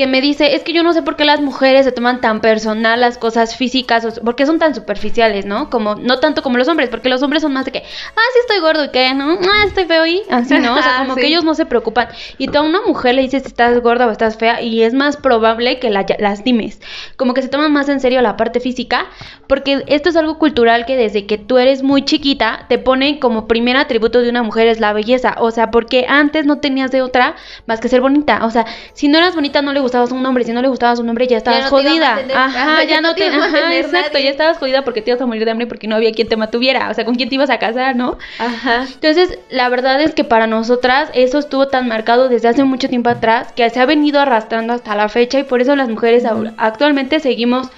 que 0.00 0.06
me 0.06 0.22
dice, 0.22 0.54
es 0.54 0.62
que 0.62 0.72
yo 0.72 0.82
no 0.82 0.94
sé 0.94 1.02
por 1.02 1.14
qué 1.14 1.26
las 1.26 1.42
mujeres 1.42 1.84
se 1.84 1.92
toman 1.92 2.22
tan 2.22 2.40
personal 2.40 2.98
las 2.98 3.18
cosas 3.18 3.54
físicas, 3.54 4.18
porque 4.24 4.46
son 4.46 4.58
tan 4.58 4.74
superficiales, 4.74 5.44
¿no? 5.44 5.68
Como, 5.68 5.94
no 5.94 6.20
tanto 6.20 6.40
como 6.40 6.56
los 6.56 6.68
hombres, 6.68 6.88
porque 6.88 7.10
los 7.10 7.22
hombres 7.22 7.42
son 7.42 7.52
más 7.52 7.66
de 7.66 7.72
que, 7.72 7.80
ah, 7.80 8.28
sí 8.32 8.38
estoy 8.40 8.60
gordo 8.60 8.82
y 8.82 8.88
que, 8.88 9.12
¿no? 9.12 9.32
Ah, 9.32 9.64
estoy 9.66 9.84
feo 9.84 10.06
y 10.06 10.22
así, 10.30 10.58
¿no? 10.58 10.72
O 10.72 10.82
sea, 10.82 10.96
como 11.00 11.16
que 11.16 11.26
ellos 11.26 11.44
no 11.44 11.54
se 11.54 11.66
preocupan. 11.66 12.08
Y 12.38 12.48
tú 12.48 12.56
a 12.56 12.62
una 12.62 12.80
mujer 12.80 13.14
le 13.14 13.20
dices 13.20 13.42
si 13.42 13.48
estás 13.48 13.78
gorda 13.82 14.06
o 14.06 14.10
estás 14.10 14.38
fea 14.38 14.62
y 14.62 14.84
es 14.84 14.94
más 14.94 15.18
probable 15.18 15.78
que 15.78 15.90
la 15.90 16.06
lastimes. 16.18 16.80
Como 17.18 17.34
que 17.34 17.42
se 17.42 17.48
toman 17.48 17.70
más 17.70 17.90
en 17.90 18.00
serio 18.00 18.22
la 18.22 18.38
parte 18.38 18.58
física, 18.58 19.04
porque 19.48 19.84
esto 19.86 20.08
es 20.08 20.16
algo 20.16 20.38
cultural 20.38 20.86
que 20.86 20.96
desde 20.96 21.26
que 21.26 21.36
tú 21.36 21.58
eres 21.58 21.82
muy 21.82 22.06
chiquita 22.06 22.64
te 22.70 22.78
ponen 22.78 23.18
como 23.18 23.46
primer 23.46 23.76
atributo 23.76 24.22
de 24.22 24.30
una 24.30 24.42
mujer 24.42 24.66
es 24.66 24.80
la 24.80 24.94
belleza. 24.94 25.34
O 25.40 25.50
sea, 25.50 25.70
porque 25.70 26.06
antes 26.08 26.46
no 26.46 26.58
tenías 26.58 26.90
de 26.90 27.02
otra 27.02 27.36
más 27.66 27.80
que 27.80 27.90
ser 27.90 28.00
bonita. 28.00 28.46
O 28.46 28.50
sea, 28.50 28.64
si 28.94 29.08
no 29.08 29.18
eras 29.18 29.34
bonita 29.34 29.60
no 29.60 29.74
le 29.74 29.80
gustabas 29.90 30.12
un 30.12 30.24
hombre, 30.24 30.44
si 30.44 30.52
no 30.52 30.62
le 30.62 30.68
gustaba 30.68 30.94
su 30.94 31.02
nombre 31.02 31.26
ya 31.26 31.36
estabas 31.36 31.68
jodida. 31.68 32.20
ajá, 32.34 32.84
ya, 32.84 33.00
no 33.00 33.14
te, 33.14 33.26
ajá, 33.26 33.76
exacto, 33.76 34.18
ya 34.18 34.30
estabas 34.30 34.58
jodida 34.58 34.82
porque 34.82 35.02
te 35.02 35.10
ibas 35.10 35.20
a 35.20 35.26
morir 35.26 35.44
de 35.44 35.50
hambre 35.50 35.66
porque 35.66 35.88
no 35.88 35.96
había 35.96 36.12
quien 36.12 36.28
te 36.28 36.36
mantuviera, 36.36 36.88
o 36.90 36.94
sea, 36.94 37.04
con 37.04 37.16
quién 37.16 37.28
te 37.28 37.34
ibas 37.34 37.50
a 37.50 37.58
casar, 37.58 37.96
¿no? 37.96 38.18
Ajá. 38.38 38.86
Entonces, 38.92 39.38
la 39.50 39.68
verdad 39.68 40.00
es 40.00 40.14
que 40.14 40.24
para 40.24 40.46
nosotras 40.46 41.10
eso 41.14 41.38
estuvo 41.38 41.68
tan 41.68 41.88
marcado 41.88 42.28
desde 42.28 42.48
hace 42.48 42.64
mucho 42.64 42.88
tiempo 42.88 43.10
atrás 43.10 43.52
que 43.52 43.68
se 43.68 43.80
ha 43.80 43.86
venido 43.86 44.20
arrastrando 44.20 44.72
hasta 44.72 44.94
la 44.94 45.08
fecha 45.08 45.38
y 45.40 45.44
por 45.44 45.60
eso 45.60 45.74
las 45.74 45.88
mujeres 45.88 46.24
actualmente 46.56 47.20
seguimos 47.20 47.68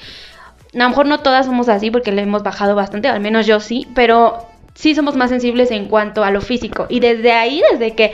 a 0.74 0.78
lo 0.78 0.88
mejor 0.88 1.06
no 1.06 1.20
todas 1.20 1.46
somos 1.46 1.68
así 1.68 1.90
porque 1.90 2.12
le 2.12 2.22
hemos 2.22 2.42
bajado 2.42 2.74
bastante, 2.74 3.08
al 3.08 3.20
menos 3.20 3.46
yo 3.46 3.60
sí, 3.60 3.86
pero 3.94 4.46
sí 4.74 4.94
somos 4.94 5.16
más 5.16 5.30
sensibles 5.30 5.70
en 5.70 5.86
cuanto 5.86 6.24
a 6.24 6.30
lo 6.30 6.40
físico. 6.40 6.86
Y 6.88 7.00
desde 7.00 7.32
ahí, 7.32 7.62
desde 7.72 7.94
que 7.94 8.12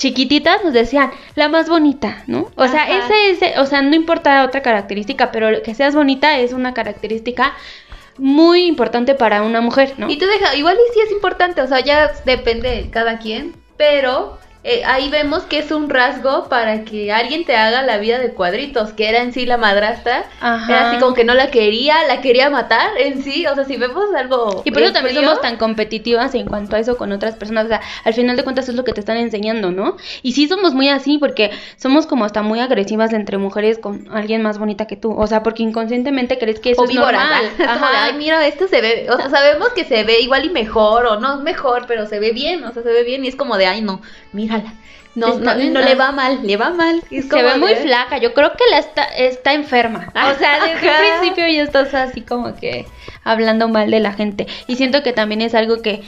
chiquititas 0.00 0.64
nos 0.64 0.72
decían 0.72 1.10
la 1.34 1.50
más 1.50 1.68
bonita, 1.68 2.24
¿no? 2.26 2.50
O 2.56 2.66
sea, 2.66 2.88
ese, 2.88 3.30
ese, 3.32 3.60
o 3.60 3.66
sea, 3.66 3.82
no 3.82 3.94
importa 3.94 4.44
otra 4.44 4.62
característica, 4.62 5.30
pero 5.30 5.62
que 5.62 5.74
seas 5.74 5.94
bonita 5.94 6.38
es 6.38 6.54
una 6.54 6.72
característica 6.72 7.52
muy 8.16 8.64
importante 8.64 9.14
para 9.14 9.42
una 9.42 9.60
mujer, 9.60 9.92
¿no? 9.98 10.08
Y 10.10 10.16
tú 10.16 10.24
deja, 10.24 10.56
igual 10.56 10.76
y 10.76 10.94
sí 10.94 11.00
es 11.04 11.12
importante, 11.12 11.60
o 11.60 11.66
sea, 11.66 11.80
ya 11.80 12.12
depende 12.24 12.70
de 12.70 12.90
cada 12.90 13.18
quien, 13.18 13.54
pero 13.76 14.38
eh, 14.62 14.82
ahí 14.84 15.08
vemos 15.08 15.44
que 15.44 15.58
es 15.58 15.70
un 15.70 15.88
rasgo 15.88 16.48
para 16.48 16.84
que 16.84 17.10
alguien 17.12 17.46
te 17.46 17.56
haga 17.56 17.82
la 17.82 17.96
vida 17.96 18.18
de 18.18 18.32
cuadritos, 18.32 18.92
que 18.92 19.08
era 19.08 19.22
en 19.22 19.32
sí 19.32 19.46
la 19.46 19.56
madrastra. 19.56 20.26
Ajá. 20.40 20.70
Era 20.70 20.90
así 20.90 21.00
como 21.00 21.14
que 21.14 21.24
no 21.24 21.32
la 21.32 21.50
quería, 21.50 21.94
la 22.06 22.20
quería 22.20 22.50
matar 22.50 22.90
en 22.98 23.22
sí. 23.22 23.46
O 23.46 23.54
sea, 23.54 23.64
si 23.64 23.76
vemos 23.76 24.04
algo. 24.14 24.62
Y 24.66 24.70
por 24.70 24.82
eso 24.82 24.92
también 24.92 25.16
frío, 25.16 25.28
somos 25.28 25.40
tan 25.40 25.56
competitivas 25.56 26.34
en 26.34 26.46
cuanto 26.46 26.76
a 26.76 26.78
eso 26.78 26.98
con 26.98 27.10
otras 27.12 27.36
personas. 27.36 27.64
O 27.64 27.68
sea, 27.68 27.80
al 28.04 28.12
final 28.12 28.36
de 28.36 28.44
cuentas 28.44 28.68
es 28.68 28.74
lo 28.74 28.84
que 28.84 28.92
te 28.92 29.00
están 29.00 29.16
enseñando, 29.16 29.70
¿no? 29.70 29.96
Y 30.22 30.32
sí 30.32 30.46
somos 30.46 30.74
muy 30.74 30.90
así 30.90 31.16
porque 31.16 31.50
somos 31.76 32.06
como 32.06 32.26
hasta 32.26 32.42
muy 32.42 32.60
agresivas 32.60 33.14
entre 33.14 33.38
mujeres 33.38 33.78
con 33.78 34.08
alguien 34.12 34.42
más 34.42 34.58
bonita 34.58 34.86
que 34.86 34.96
tú. 34.96 35.12
O 35.12 35.26
sea, 35.26 35.42
porque 35.42 35.62
inconscientemente 35.62 36.38
crees 36.38 36.60
que 36.60 36.72
eso 36.72 36.82
o 36.82 36.84
es 36.84 36.90
víboras, 36.90 37.22
normal. 37.22 37.44
Es 37.60 37.66
como 37.66 37.88
de, 37.90 37.96
Ajá. 37.96 38.04
ay, 38.04 38.12
mira, 38.14 38.46
esto 38.46 38.68
se 38.68 38.80
ve, 38.80 39.06
o 39.10 39.16
sea, 39.16 39.30
sabemos 39.30 39.70
que 39.70 39.84
se 39.84 40.04
ve 40.04 40.20
igual 40.20 40.44
y 40.44 40.50
mejor, 40.50 41.06
o 41.06 41.18
no 41.18 41.38
mejor, 41.38 41.84
pero 41.86 42.06
se 42.06 42.18
ve 42.18 42.32
bien, 42.32 42.64
o 42.64 42.72
sea, 42.72 42.82
se 42.82 42.88
ve 42.92 43.04
bien, 43.04 43.24
y 43.24 43.28
es 43.28 43.36
como 43.36 43.56
de, 43.56 43.66
ay, 43.66 43.82
no, 43.82 44.00
mírala, 44.50 44.74
no, 45.14 45.38
no, 45.38 45.54
no 45.54 45.80
ah. 45.80 45.82
le 45.82 45.94
va 45.96 46.12
mal, 46.12 46.46
le 46.46 46.56
va 46.56 46.70
mal. 46.70 47.02
es 47.10 47.24
Se 47.24 47.30
como 47.30 47.42
ve 47.42 47.58
muy 47.58 47.74
flaca, 47.74 48.18
yo 48.18 48.32
creo 48.32 48.52
que 48.52 48.64
la 48.70 48.78
está, 48.78 49.04
está 49.04 49.54
enferma. 49.54 50.12
O 50.14 50.38
sea, 50.38 50.64
desde 50.64 50.88
Ajá. 50.88 51.02
un 51.02 51.20
principio 51.20 51.48
ya 51.48 51.62
estás 51.62 51.94
así 51.94 52.20
como 52.20 52.54
que 52.54 52.86
hablando 53.24 53.68
mal 53.68 53.90
de 53.90 54.00
la 54.00 54.12
gente. 54.12 54.46
Y 54.66 54.76
siento 54.76 55.02
que 55.02 55.12
también 55.12 55.42
es 55.42 55.54
algo 55.54 55.82
que 55.82 56.02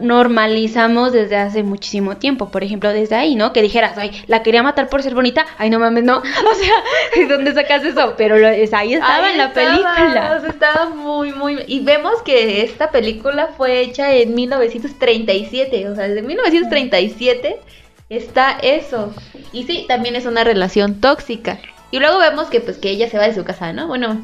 normalizamos 0.00 1.12
desde 1.12 1.36
hace 1.36 1.62
muchísimo 1.62 2.16
tiempo. 2.16 2.50
Por 2.50 2.64
ejemplo, 2.64 2.90
desde 2.92 3.14
ahí, 3.14 3.34
¿no? 3.34 3.52
Que 3.52 3.62
dijeras, 3.62 3.96
ay, 3.96 4.10
la 4.26 4.42
quería 4.42 4.62
matar 4.62 4.88
por 4.88 5.02
ser 5.02 5.14
bonita. 5.14 5.46
Ay, 5.58 5.70
no 5.70 5.78
mames, 5.78 6.04
no. 6.04 6.18
O 6.50 6.54
sea, 6.54 6.74
¿de 7.16 7.26
dónde 7.26 7.52
sacas 7.54 7.84
eso? 7.84 8.14
Pero 8.16 8.38
lo- 8.38 8.48
es, 8.48 8.72
ahí 8.74 8.94
estaba 8.94 9.26
Ahí 9.26 9.32
en 9.32 9.38
la 9.38 9.44
estaba, 9.46 9.66
película. 9.70 10.36
o 10.36 10.40
sea, 10.40 10.50
estaba 10.50 10.88
muy, 10.90 11.32
muy... 11.32 11.58
Y 11.66 11.80
vemos 11.80 12.22
que 12.24 12.62
esta 12.62 12.90
película 12.90 13.48
fue 13.56 13.80
hecha 13.80 14.12
en 14.14 14.34
1937, 14.34 15.88
o 15.88 15.94
sea, 15.94 16.08
desde 16.08 16.22
1937 16.22 17.60
está 18.08 18.58
eso. 18.62 19.14
Y 19.52 19.64
sí, 19.64 19.84
también 19.88 20.16
es 20.16 20.26
una 20.26 20.44
relación 20.44 21.00
tóxica. 21.00 21.58
Y 21.90 22.00
luego 22.00 22.18
vemos 22.18 22.48
que 22.48 22.60
pues 22.60 22.78
que 22.78 22.90
ella 22.90 23.08
se 23.08 23.18
va 23.18 23.26
de 23.28 23.34
su 23.34 23.44
casa, 23.44 23.72
¿no? 23.72 23.86
Bueno, 23.86 24.20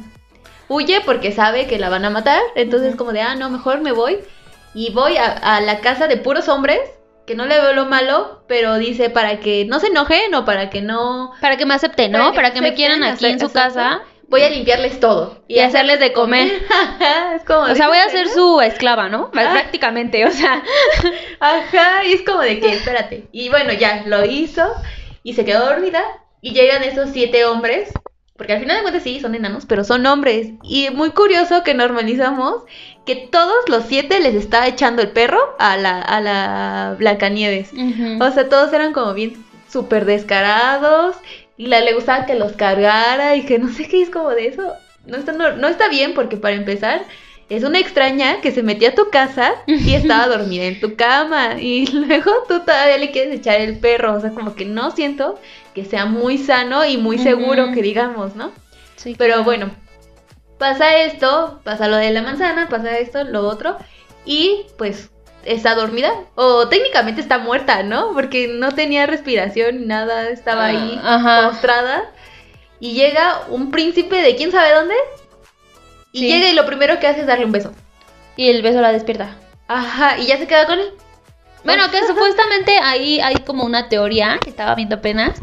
huye 0.68 1.00
porque 1.04 1.32
sabe 1.32 1.66
que 1.66 1.78
la 1.78 1.88
van 1.88 2.04
a 2.04 2.10
matar, 2.10 2.40
entonces 2.56 2.88
Ujú. 2.90 2.98
como 2.98 3.12
de, 3.12 3.22
ah, 3.22 3.34
no, 3.34 3.50
mejor 3.50 3.80
me 3.80 3.92
voy. 3.92 4.18
Y 4.74 4.90
voy 4.92 5.16
a, 5.16 5.30
a 5.32 5.60
la 5.60 5.80
casa 5.80 6.08
de 6.08 6.16
puros 6.16 6.48
hombres, 6.48 6.80
que 7.26 7.34
no 7.34 7.46
le 7.46 7.60
veo 7.60 7.72
lo 7.72 7.86
malo, 7.86 8.42
pero 8.46 8.76
dice 8.76 9.10
para 9.10 9.40
que 9.40 9.64
no 9.64 9.80
se 9.80 9.86
enojen 9.88 10.34
o 10.34 10.44
para 10.44 10.70
que 10.70 10.82
no... 10.82 11.32
Para 11.40 11.56
que 11.56 11.64
me 11.64 11.74
acepten, 11.74 12.12
¿no? 12.12 12.34
Para 12.34 12.52
que, 12.52 12.60
me 12.60 12.74
quieran 12.74 13.02
aquí 13.02 13.26
en 13.26 13.40
su 13.40 13.50
casa. 13.50 14.02
Voy 14.28 14.42
a 14.42 14.50
limpiarles 14.50 15.00
todo. 15.00 15.42
Y 15.48 15.60
hacerles 15.60 16.00
de 16.00 16.12
comer. 16.12 16.48
es 17.36 17.44
como 17.44 17.60
O 17.60 17.74
sea, 17.74 17.88
voy 17.88 17.98
a 17.98 18.04
¿en 18.04 18.10
ser 18.10 18.28
su 18.28 18.60
esclava, 18.60 19.08
¿no? 19.08 19.30
Ah. 19.34 19.50
Prácticamente, 19.52 20.26
o 20.26 20.30
sea. 20.30 20.62
Ajá, 21.40 22.04
y 22.04 22.12
es 22.12 22.22
como 22.22 22.40
de 22.40 22.58
que, 22.58 22.72
espérate. 22.72 23.28
Y 23.32 23.48
bueno, 23.48 23.72
ya 23.72 24.02
lo 24.06 24.24
hizo 24.24 24.66
y 25.22 25.34
se 25.34 25.44
quedó 25.44 25.66
dormida. 25.66 26.02
Y 26.40 26.52
llegan 26.52 26.82
esos 26.82 27.10
siete 27.10 27.44
hombres, 27.46 27.90
porque 28.36 28.52
al 28.52 28.60
final 28.60 28.76
de 28.76 28.82
cuentas 28.82 29.04
sí, 29.04 29.20
son 29.20 29.34
enanos, 29.36 29.64
pero 29.64 29.84
son 29.84 30.04
hombres. 30.06 30.48
Y 30.64 30.90
muy 30.90 31.10
curioso 31.10 31.62
que 31.62 31.72
normalizamos 31.72 32.62
que 33.06 33.14
todos 33.30 33.68
los 33.68 33.84
siete 33.84 34.18
les 34.18 34.34
está 34.34 34.66
echando 34.66 35.02
el 35.02 35.10
perro 35.10 35.38
a 35.60 35.76
la, 35.76 36.00
a 36.00 36.20
la 36.20 36.96
Blancanieves. 36.98 37.70
O 38.20 38.30
sea, 38.32 38.48
todos 38.48 38.72
eran 38.72 38.92
como 38.92 39.14
bien 39.14 39.44
súper 39.68 40.04
descarados. 40.04 41.16
Y 41.56 41.66
la 41.66 41.80
le 41.80 41.94
gustaba 41.94 42.26
que 42.26 42.34
los 42.34 42.54
cargara 42.54 43.36
y 43.36 43.46
que 43.46 43.60
no 43.60 43.72
sé 43.72 43.86
qué 43.86 44.02
es 44.02 44.10
como 44.10 44.30
de 44.30 44.48
eso. 44.48 44.72
No 45.06 45.16
está, 45.16 45.32
no, 45.32 45.52
no 45.52 45.68
está 45.68 45.88
bien 45.88 46.14
porque 46.14 46.36
para 46.36 46.56
empezar 46.56 47.02
es 47.50 47.62
una 47.64 47.78
extraña 47.78 48.40
que 48.40 48.50
se 48.52 48.62
metió 48.62 48.88
a 48.88 48.94
tu 48.94 49.10
casa 49.10 49.52
y 49.66 49.94
estaba 49.94 50.26
dormida 50.28 50.64
en 50.64 50.80
tu 50.80 50.96
cama. 50.96 51.60
Y 51.60 51.86
luego 51.92 52.30
tú 52.48 52.60
todavía 52.60 52.98
le 52.98 53.10
quieres 53.10 53.34
echar 53.40 53.60
el 53.60 53.78
perro. 53.78 54.14
O 54.14 54.20
sea, 54.20 54.30
como 54.30 54.54
que 54.54 54.64
no 54.64 54.90
siento 54.90 55.38
que 55.74 55.84
sea 55.84 56.06
muy 56.06 56.38
sano 56.38 56.84
y 56.84 56.96
muy 56.96 57.18
seguro 57.18 57.72
que 57.72 57.82
digamos, 57.82 58.34
¿no? 58.36 58.52
Sí, 58.96 59.14
Pero 59.18 59.34
claro. 59.34 59.44
bueno, 59.44 59.70
pasa 60.58 60.96
esto, 60.98 61.60
pasa 61.64 61.88
lo 61.88 61.96
de 61.96 62.10
la 62.10 62.22
manzana, 62.22 62.68
pasa 62.68 62.96
esto, 62.98 63.24
lo 63.24 63.46
otro, 63.46 63.76
y 64.24 64.66
pues 64.78 65.10
está 65.44 65.74
dormida, 65.74 66.10
o 66.36 66.68
técnicamente 66.68 67.20
está 67.20 67.38
muerta, 67.38 67.82
¿no? 67.82 68.12
Porque 68.14 68.48
no 68.48 68.72
tenía 68.72 69.04
respiración 69.06 69.80
ni 69.80 69.86
nada, 69.86 70.30
estaba 70.30 70.66
ahí 70.66 70.98
Ah, 71.02 71.16
ajá. 71.16 71.50
postrada, 71.50 72.04
y 72.80 72.92
llega 72.94 73.42
un 73.50 73.70
príncipe 73.70 74.16
de 74.22 74.36
quién 74.36 74.52
sabe 74.52 74.72
dónde, 74.72 74.94
y 76.14 76.20
Sí. 76.20 76.28
llega 76.28 76.48
y 76.48 76.54
lo 76.54 76.64
primero 76.64 76.98
que 76.98 77.06
hace 77.06 77.20
es 77.20 77.26
darle 77.26 77.44
un 77.44 77.52
beso. 77.52 77.72
Y 78.36 78.48
el 78.48 78.62
beso 78.62 78.80
la 78.80 78.92
despierta. 78.92 79.36
Ajá, 79.68 80.16
y 80.18 80.26
ya 80.26 80.38
se 80.38 80.46
queda 80.46 80.66
con 80.66 80.78
él. 80.78 80.88
Bueno, 81.64 81.82
que 81.90 81.98
supuestamente 82.06 82.78
ahí 82.82 83.20
hay 83.20 83.34
como 83.46 83.64
una 83.64 83.88
teoría 83.90 84.38
que 84.42 84.48
estaba 84.50 84.74
viendo 84.74 84.96
apenas 84.96 85.40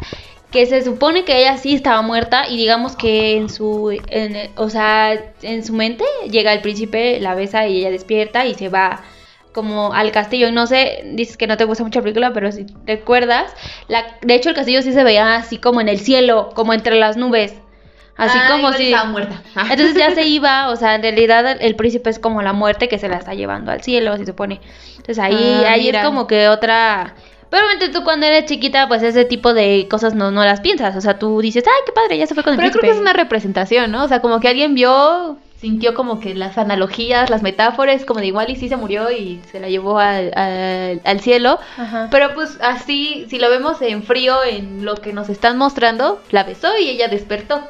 que 0.50 0.66
se 0.66 0.82
supone 0.84 1.24
que 1.24 1.38
ella 1.40 1.56
sí 1.56 1.74
estaba 1.74 2.02
muerta 2.02 2.46
y 2.46 2.58
digamos 2.58 2.94
que 2.94 3.36
en 3.38 3.48
su 3.48 3.90
en- 4.08 4.50
o 4.56 4.68
sea, 4.68 5.12
en 5.40 5.64
su 5.64 5.72
mente 5.72 6.04
llega 6.30 6.52
el 6.52 6.60
príncipe, 6.60 7.18
la 7.20 7.34
besa 7.34 7.66
y 7.66 7.78
ella 7.78 7.90
despierta 7.90 8.44
y 8.44 8.54
se 8.54 8.68
va 8.68 9.02
como 9.54 9.94
al 9.94 10.12
castillo. 10.12 10.48
Y 10.48 10.52
no 10.52 10.66
sé, 10.66 11.04
dices 11.14 11.38
que 11.38 11.46
no 11.46 11.56
te 11.56 11.64
gusta 11.64 11.84
mucho 11.84 12.00
la 12.00 12.02
película, 12.02 12.32
pero 12.34 12.52
si 12.52 12.66
recuerdas, 12.86 13.54
la, 13.88 14.04
de 14.20 14.34
hecho 14.34 14.50
el 14.50 14.54
castillo 14.54 14.82
sí 14.82 14.92
se 14.92 15.04
veía 15.04 15.36
así 15.36 15.56
como 15.56 15.80
en 15.80 15.88
el 15.88 15.98
cielo, 16.00 16.50
como 16.54 16.74
entre 16.74 16.96
las 16.96 17.16
nubes. 17.16 17.54
Así 18.24 18.38
Ah, 18.40 18.48
como 18.50 18.72
si 18.72 18.84
estaba 18.92 19.10
muerta. 19.10 19.42
entonces 19.70 19.94
ya 19.94 20.14
se 20.14 20.24
iba, 20.26 20.68
o 20.70 20.76
sea, 20.76 20.94
en 20.94 21.02
realidad 21.02 21.46
el, 21.50 21.60
el 21.60 21.76
príncipe 21.76 22.10
es 22.10 22.18
como 22.18 22.42
la 22.42 22.52
muerte 22.52 22.88
que 22.88 22.98
se 22.98 23.08
la 23.08 23.16
está 23.16 23.34
llevando 23.34 23.72
al 23.72 23.82
cielo, 23.82 24.16
se 24.16 24.26
supone. 24.26 24.60
Entonces 24.96 25.18
ahí, 25.18 25.62
Ah, 25.64 25.72
ahí 25.72 25.82
mira. 25.84 26.00
es 26.00 26.06
como 26.06 26.26
que 26.26 26.48
otra... 26.48 27.14
Pero 27.50 27.66
obviamente 27.66 27.90
tú 27.90 28.02
cuando 28.02 28.24
eres 28.24 28.46
chiquita, 28.46 28.88
pues 28.88 29.02
ese 29.02 29.26
tipo 29.26 29.52
de 29.52 29.86
cosas 29.90 30.14
no, 30.14 30.30
no 30.30 30.42
las 30.42 30.62
piensas. 30.62 30.96
O 30.96 31.02
sea, 31.02 31.18
tú 31.18 31.38
dices, 31.42 31.62
ay, 31.66 31.82
qué 31.84 31.92
padre, 31.92 32.16
ya 32.16 32.26
se 32.26 32.32
fue 32.34 32.42
con 32.42 32.54
el 32.54 32.58
Pero 32.58 32.70
creo 32.70 32.80
que 32.80 32.88
es 32.90 32.98
una 32.98 33.12
representación, 33.12 33.90
¿no? 33.92 34.04
O 34.04 34.08
sea, 34.08 34.20
como 34.22 34.40
que 34.40 34.48
alguien 34.48 34.74
vio, 34.74 35.36
sintió 35.60 35.92
como 35.92 36.18
que 36.18 36.34
las 36.34 36.56
analogías, 36.56 37.28
las 37.28 37.42
metáforas, 37.42 38.06
como 38.06 38.20
de 38.20 38.28
igual 38.28 38.48
y 38.48 38.56
sí 38.56 38.70
se 38.70 38.78
murió 38.78 39.10
y 39.10 39.42
se 39.50 39.60
la 39.60 39.68
llevó 39.68 39.98
al, 39.98 40.32
al- 40.34 41.02
al 41.04 41.20
cielo. 41.20 41.58
Ajá. 41.76 42.08
Pero 42.10 42.32
pues 42.32 42.56
así, 42.62 43.26
si 43.28 43.38
lo 43.38 43.50
vemos 43.50 43.82
en 43.82 44.02
frío, 44.02 44.42
en 44.44 44.86
lo 44.86 44.94
que 44.94 45.12
nos 45.12 45.28
están 45.28 45.58
mostrando, 45.58 46.22
la 46.30 46.44
besó 46.44 46.68
y 46.78 46.88
ella 46.88 47.08
despertó. 47.08 47.60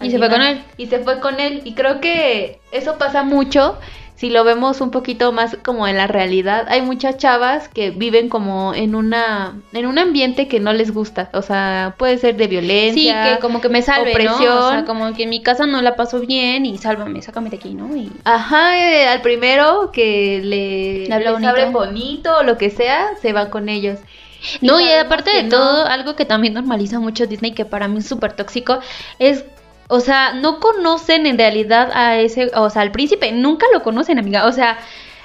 Y 0.00 0.10
se 0.10 0.18
fue 0.18 0.28
con 0.30 0.42
él. 0.42 0.62
Y 0.76 0.86
se 0.86 0.98
fue 1.00 1.20
con 1.20 1.40
él. 1.40 1.62
Y 1.64 1.74
creo 1.74 2.00
que 2.00 2.60
eso 2.72 2.98
pasa 2.98 3.22
mucho 3.24 3.78
si 4.14 4.30
lo 4.30 4.42
vemos 4.42 4.80
un 4.80 4.90
poquito 4.90 5.30
más 5.30 5.56
como 5.64 5.86
en 5.86 5.96
la 5.96 6.08
realidad. 6.08 6.66
Hay 6.68 6.82
muchas 6.82 7.18
chavas 7.18 7.68
que 7.68 7.90
viven 7.90 8.28
como 8.28 8.74
en 8.74 8.96
una 8.96 9.54
en 9.72 9.86
un 9.86 9.96
ambiente 9.98 10.48
que 10.48 10.58
no 10.58 10.72
les 10.72 10.92
gusta. 10.92 11.30
O 11.32 11.42
sea, 11.42 11.94
puede 11.98 12.18
ser 12.18 12.36
de 12.36 12.44
Sí, 12.44 12.50
violencia. 12.50 13.34
que 13.34 13.40
como 13.40 13.60
que 13.60 13.68
me 13.68 13.80
salve, 13.82 14.12
¿no? 14.24 14.32
O 14.32 14.34
opresión. 14.34 14.70
sea, 14.72 14.84
como 14.86 15.12
que 15.14 15.22
en 15.24 15.30
mi 15.30 15.40
casa 15.42 15.66
no 15.66 15.80
la 15.82 15.94
paso 15.94 16.18
bien 16.20 16.66
y 16.66 16.78
sálvame, 16.78 17.22
sácame 17.22 17.48
de 17.50 17.56
aquí, 17.58 17.74
¿no? 17.74 17.94
Y... 17.96 18.10
Ajá, 18.24 18.76
eh, 18.78 19.06
al 19.08 19.20
primero 19.22 19.90
que 19.92 20.40
le, 20.42 21.06
Le 21.08 21.18
les 21.20 21.44
abre 21.44 21.66
bonito. 21.66 21.78
bonito 21.78 22.36
o 22.38 22.42
lo 22.42 22.58
que 22.58 22.70
sea, 22.70 23.10
se 23.22 23.32
va 23.32 23.50
con 23.50 23.68
ellos. 23.68 24.00
No, 24.60 24.80
y 24.80 24.88
aparte 24.92 25.30
de 25.32 25.42
no. 25.44 25.50
todo, 25.50 25.86
algo 25.86 26.14
que 26.16 26.24
también 26.24 26.54
normaliza 26.54 27.00
mucho 27.00 27.26
Disney, 27.26 27.52
que 27.54 27.64
para 27.64 27.88
mí 27.88 27.98
es 27.98 28.06
súper 28.08 28.32
tóxico, 28.34 28.78
es, 29.18 29.44
o 29.88 30.00
sea, 30.00 30.34
no 30.34 30.60
conocen 30.60 31.26
en 31.26 31.38
realidad 31.38 31.90
a 31.92 32.18
ese, 32.18 32.50
o 32.54 32.70
sea, 32.70 32.82
al 32.82 32.92
príncipe, 32.92 33.32
nunca 33.32 33.66
lo 33.72 33.82
conocen, 33.82 34.18
amiga, 34.18 34.46
o 34.46 34.52
sea, 34.52 34.78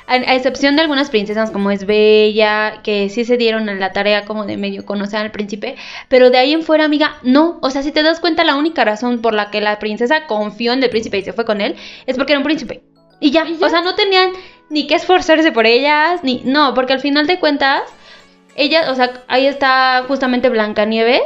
a, 0.08 0.14
a 0.14 0.36
excepción 0.36 0.76
de 0.76 0.82
algunas 0.82 1.10
princesas 1.10 1.52
como 1.52 1.70
es 1.70 1.86
Bella, 1.86 2.82
que 2.82 3.10
sí 3.10 3.26
se 3.26 3.38
dieron 3.38 3.70
a 3.70 3.76
la 3.76 3.92
tarea 3.92 4.26
como 4.26 4.46
de 4.46 4.58
medio 4.58 4.86
conocer 4.86 5.20
al 5.20 5.32
príncipe, 5.32 5.76
pero 6.08 6.30
de 6.30 6.38
ahí 6.38 6.54
en 6.54 6.64
fuera, 6.64 6.86
amiga, 6.86 7.18
no, 7.24 7.60
o 7.62 7.70
sea, 7.70 7.84
si 7.84 7.92
te 7.92 8.04
das 8.04 8.20
cuenta, 8.20 8.44
la 8.44 8.56
única 8.56 8.86
razón 8.86 9.22
por 9.22 9.34
la 9.34 9.52
que 9.52 9.62
la 9.62 9.80
princesa 9.80 10.26
confió 10.28 10.74
en 10.74 10.82
el 10.82 10.90
príncipe 10.90 11.18
y 11.18 11.24
se 11.24 11.34
fue 11.34 11.46
con 11.46 11.62
él, 11.62 11.76
es 12.06 12.16
porque 12.16 12.34
era 12.34 12.40
un 12.40 12.46
príncipe. 12.46 12.84
Y 13.20 13.32
ya, 13.32 13.46
o 13.62 13.70
sea, 13.70 13.82
no 13.82 13.96
tenían 13.96 14.32
ni 14.70 14.88
que 14.88 14.96
esforzarse 14.96 15.52
por 15.52 15.66
ellas, 15.66 16.24
ni, 16.24 16.42
no, 16.46 16.74
porque 16.74 16.94
al 16.94 17.00
final 17.00 17.28
de 17.28 17.40
cuentas, 17.40 17.84
ella, 18.56 18.92
o 18.92 18.96
sea, 18.96 19.24
ahí 19.28 19.46
está 19.46 20.04
justamente 20.08 20.50
Blancanieves. 20.50 21.22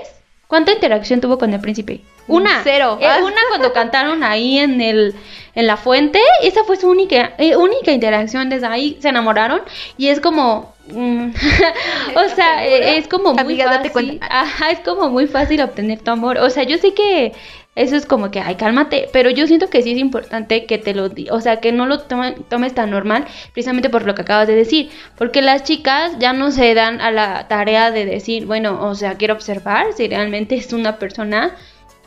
¿Cuánta 0.47 0.71
interacción 0.71 1.21
tuvo 1.21 1.37
con 1.37 1.53
el 1.53 1.59
príncipe? 1.59 2.01
Una. 2.27 2.61
Cero. 2.63 2.97
Eh, 3.01 3.05
Ah. 3.07 3.19
una 3.23 3.41
cuando 3.49 3.73
cantaron 3.73 4.23
ahí 4.23 4.57
en 4.59 4.81
el 4.81 5.15
en 5.55 5.65
la 5.65 5.75
fuente, 5.77 6.19
esa 6.43 6.63
fue 6.65 6.75
su 6.77 6.87
única 6.89 7.33
eh, 7.39 7.55
única 7.55 7.91
interacción 7.91 8.47
desde 8.49 8.67
ahí 8.67 8.97
se 9.01 9.09
enamoraron 9.09 9.61
y 9.97 10.09
es 10.09 10.19
como 10.19 10.73
mm, 10.91 11.29
o 12.15 12.19
¿Estás 12.21 12.35
sea, 12.35 12.67
eh, 12.67 12.97
es 12.97 13.07
como 13.07 13.31
muy 13.33 13.39
Amiga, 13.41 13.81
fácil. 13.81 14.19
Ajá, 14.29 14.69
es 14.71 14.79
como 14.81 15.09
muy 15.09 15.25
fácil 15.27 15.61
obtener 15.61 15.99
tu 15.99 16.11
amor. 16.11 16.37
O 16.37 16.49
sea, 16.51 16.63
yo 16.63 16.77
sé 16.77 16.93
que 16.93 17.33
eso 17.75 17.95
es 17.95 18.05
como 18.07 18.31
que, 18.31 18.39
ay, 18.39 18.55
cálmate, 18.55 19.07
pero 19.13 19.29
yo 19.29 19.45
siento 19.45 19.69
que 19.69 19.83
sí 19.83 19.91
es 19.91 19.97
importante 19.99 20.65
que 20.65 20.77
te 20.79 20.95
lo, 20.95 21.09
o 21.31 21.41
sea, 21.41 21.59
que 21.59 21.71
no 21.71 21.85
lo 21.85 22.07
tome- 22.07 22.35
tomes 22.49 22.73
tan 22.73 22.89
normal, 22.89 23.25
precisamente 23.53 23.89
por 23.89 24.03
lo 24.05 24.15
que 24.15 24.23
acabas 24.23 24.47
de 24.47 24.55
decir, 24.55 24.89
porque 25.15 25.43
las 25.43 25.63
chicas 25.63 26.13
ya 26.17 26.33
no 26.33 26.49
se 26.51 26.73
dan 26.73 27.01
a 27.01 27.11
la 27.11 27.47
tarea 27.47 27.91
de 27.91 28.05
decir, 28.05 28.45
bueno, 28.47 28.79
o 28.83 28.95
sea, 28.95 29.13
quiero 29.15 29.35
observar 29.35 29.93
si 29.95 30.07
realmente 30.07 30.55
es 30.55 30.73
una 30.73 30.97
persona 30.97 31.55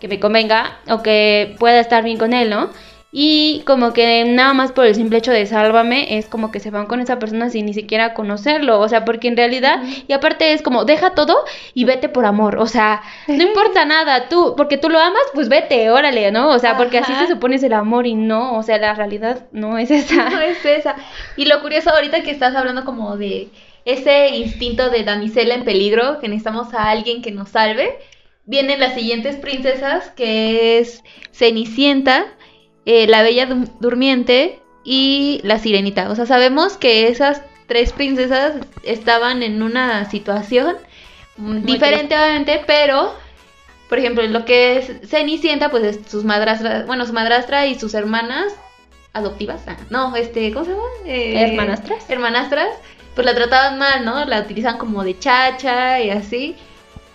que 0.00 0.08
me 0.08 0.18
convenga 0.20 0.78
o 0.88 1.02
que 1.02 1.56
pueda 1.58 1.80
estar 1.80 2.02
bien 2.02 2.18
con 2.18 2.32
él, 2.32 2.50
¿no? 2.50 2.70
Y 3.12 3.62
como 3.66 3.92
que 3.92 4.24
nada 4.24 4.54
más 4.54 4.70
por 4.70 4.86
el 4.86 4.94
simple 4.94 5.18
hecho 5.18 5.32
de 5.32 5.44
sálvame, 5.44 6.18
es 6.18 6.26
como 6.26 6.52
que 6.52 6.60
se 6.60 6.70
van 6.70 6.86
con 6.86 7.00
esa 7.00 7.18
persona 7.18 7.50
sin 7.50 7.66
ni 7.66 7.74
siquiera 7.74 8.14
conocerlo. 8.14 8.78
O 8.78 8.88
sea, 8.88 9.04
porque 9.04 9.26
en 9.26 9.36
realidad, 9.36 9.82
y 10.06 10.12
aparte 10.12 10.52
es 10.52 10.62
como, 10.62 10.84
deja 10.84 11.10
todo 11.14 11.44
y 11.74 11.84
vete 11.84 12.08
por 12.08 12.24
amor. 12.24 12.58
O 12.58 12.66
sea, 12.66 13.02
no 13.26 13.42
importa 13.42 13.84
nada, 13.84 14.28
tú, 14.28 14.54
porque 14.56 14.78
tú 14.78 14.88
lo 14.88 15.00
amas, 15.00 15.22
pues 15.34 15.48
vete, 15.48 15.90
órale, 15.90 16.30
¿no? 16.30 16.50
O 16.50 16.58
sea, 16.60 16.76
porque 16.76 16.98
así 16.98 17.12
se 17.14 17.26
supone 17.26 17.56
es 17.56 17.64
el 17.64 17.72
amor 17.72 18.06
y 18.06 18.14
no, 18.14 18.56
o 18.56 18.62
sea, 18.62 18.78
la 18.78 18.94
realidad 18.94 19.46
no 19.50 19.76
es 19.76 19.90
esa. 19.90 20.30
No 20.30 20.40
es 20.40 20.64
esa. 20.64 20.94
Y 21.36 21.46
lo 21.46 21.60
curioso 21.60 21.90
ahorita 21.90 22.22
que 22.22 22.30
estás 22.30 22.54
hablando 22.54 22.84
como 22.84 23.16
de 23.16 23.48
ese 23.84 24.28
instinto 24.36 24.90
de 24.90 25.02
damisela 25.02 25.54
en 25.54 25.64
peligro, 25.64 26.20
que 26.20 26.28
necesitamos 26.28 26.72
a 26.74 26.90
alguien 26.90 27.22
que 27.22 27.32
nos 27.32 27.48
salve, 27.48 27.98
vienen 28.50 28.80
las 28.80 28.94
siguientes 28.94 29.36
princesas, 29.36 30.10
que 30.10 30.78
es 30.78 31.02
Cenicienta, 31.32 32.26
eh, 32.84 33.06
la 33.06 33.22
Bella 33.22 33.46
Durmiente 33.78 34.60
y 34.84 35.40
la 35.44 35.58
Sirenita. 35.58 36.10
O 36.10 36.16
sea, 36.16 36.26
sabemos 36.26 36.76
que 36.76 37.06
esas 37.06 37.42
tres 37.68 37.92
princesas 37.92 38.54
estaban 38.82 39.44
en 39.44 39.62
una 39.62 40.10
situación 40.10 40.76
diferente, 41.38 42.16
obviamente, 42.16 42.60
pero... 42.66 43.14
Por 43.88 43.98
ejemplo, 43.98 44.24
lo 44.24 44.44
que 44.44 44.78
es 44.78 45.08
Cenicienta, 45.08 45.68
pues 45.68 45.82
es 45.82 46.08
sus 46.08 46.22
madrastras, 46.22 46.86
bueno, 46.86 47.06
su 47.06 47.12
madrastra 47.12 47.66
y 47.66 47.76
sus 47.76 47.92
hermanas 47.94 48.54
adoptivas. 49.12 49.62
ah, 49.66 49.76
no, 49.90 50.14
este, 50.14 50.52
¿cómo 50.52 50.64
se 50.64 50.70
llama? 50.70 50.84
Eh, 51.06 51.40
¿Hermanastras? 51.40 52.08
Hermanastras, 52.08 52.68
pues 53.16 53.24
la 53.24 53.34
trataban 53.34 53.78
mal, 53.80 54.04
¿no? 54.04 54.24
La 54.26 54.42
utilizan 54.42 54.78
como 54.78 55.02
de 55.02 55.18
chacha 55.18 56.00
y 56.00 56.10
así. 56.10 56.54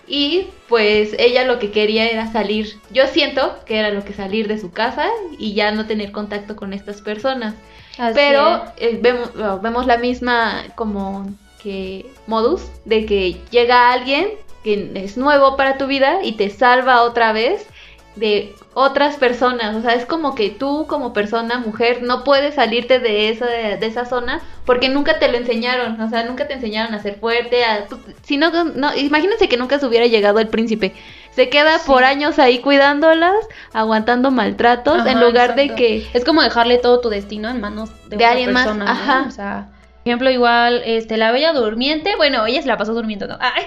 Y 0.06 0.48
pues 0.68 1.14
ella 1.18 1.44
lo 1.44 1.58
que 1.58 1.70
quería 1.70 2.08
era 2.08 2.30
salir. 2.30 2.78
Yo 2.90 3.06
siento 3.06 3.56
que 3.66 3.78
era 3.78 3.90
lo 3.90 4.04
que 4.04 4.12
salir 4.12 4.48
de 4.48 4.58
su 4.58 4.70
casa 4.70 5.08
y 5.38 5.54
ya 5.54 5.72
no 5.72 5.86
tener 5.86 6.12
contacto 6.12 6.56
con 6.56 6.72
estas 6.72 7.00
personas. 7.00 7.54
Así 7.98 8.14
Pero 8.14 8.64
eh, 8.76 8.98
vemos, 9.00 9.32
bueno, 9.34 9.60
vemos 9.60 9.86
la 9.86 9.96
misma 9.96 10.64
como 10.74 11.26
que 11.62 12.06
modus 12.26 12.62
de 12.84 13.06
que 13.06 13.40
llega 13.50 13.92
alguien 13.92 14.28
que 14.62 14.92
es 14.94 15.16
nuevo 15.16 15.56
para 15.56 15.78
tu 15.78 15.86
vida 15.86 16.22
y 16.22 16.32
te 16.32 16.50
salva 16.50 17.02
otra 17.02 17.32
vez 17.32 17.66
de 18.16 18.54
otras 18.74 19.16
personas. 19.16 19.76
O 19.76 19.82
sea, 19.82 19.94
es 19.94 20.06
como 20.06 20.34
que 20.34 20.50
tú 20.50 20.86
como 20.88 21.12
persona, 21.12 21.58
mujer, 21.58 22.02
no 22.02 22.24
puedes 22.24 22.56
salirte 22.56 22.98
de 22.98 23.28
esa, 23.28 23.46
de 23.46 23.86
esa 23.86 24.04
zona 24.04 24.40
porque 24.64 24.88
nunca 24.88 25.18
te 25.18 25.28
lo 25.28 25.36
enseñaron. 25.36 26.00
O 26.00 26.10
sea, 26.10 26.24
nunca 26.24 26.48
te 26.48 26.54
enseñaron 26.54 26.92
a 26.94 27.02
ser 27.02 27.18
fuerte. 27.18 27.64
A, 27.64 27.86
si 28.22 28.36
no, 28.36 28.50
no, 28.64 28.94
imagínense 28.96 29.48
que 29.48 29.56
nunca 29.56 29.78
se 29.78 29.86
hubiera 29.86 30.06
llegado 30.06 30.40
el 30.40 30.48
príncipe. 30.48 30.94
Se 31.30 31.50
queda 31.50 31.78
por 31.86 32.02
años 32.02 32.38
ahí 32.38 32.60
cuidándolas, 32.60 33.36
aguantando 33.72 34.30
maltratos, 34.30 35.06
en 35.06 35.20
lugar 35.20 35.54
de 35.54 35.74
que 35.74 36.06
Es 36.14 36.24
como 36.24 36.42
dejarle 36.42 36.78
todo 36.78 37.00
tu 37.00 37.10
destino 37.10 37.50
en 37.50 37.60
manos 37.60 37.90
de, 38.08 38.16
De 38.16 38.24
alguien 38.24 38.52
más, 38.52 38.64
persona, 38.64 38.84
¿no? 38.86 38.90
ajá. 38.90 39.24
O 39.28 39.30
sea, 39.30 39.68
por 39.68 39.75
ejemplo, 40.10 40.30
igual, 40.30 40.82
este, 40.84 41.16
la 41.16 41.32
bella 41.32 41.52
durmiente, 41.52 42.16
bueno, 42.16 42.46
ella 42.46 42.62
se 42.62 42.68
la 42.68 42.76
pasó 42.76 42.94
durmiendo, 42.94 43.26
¿no? 43.26 43.36
Ay. 43.40 43.64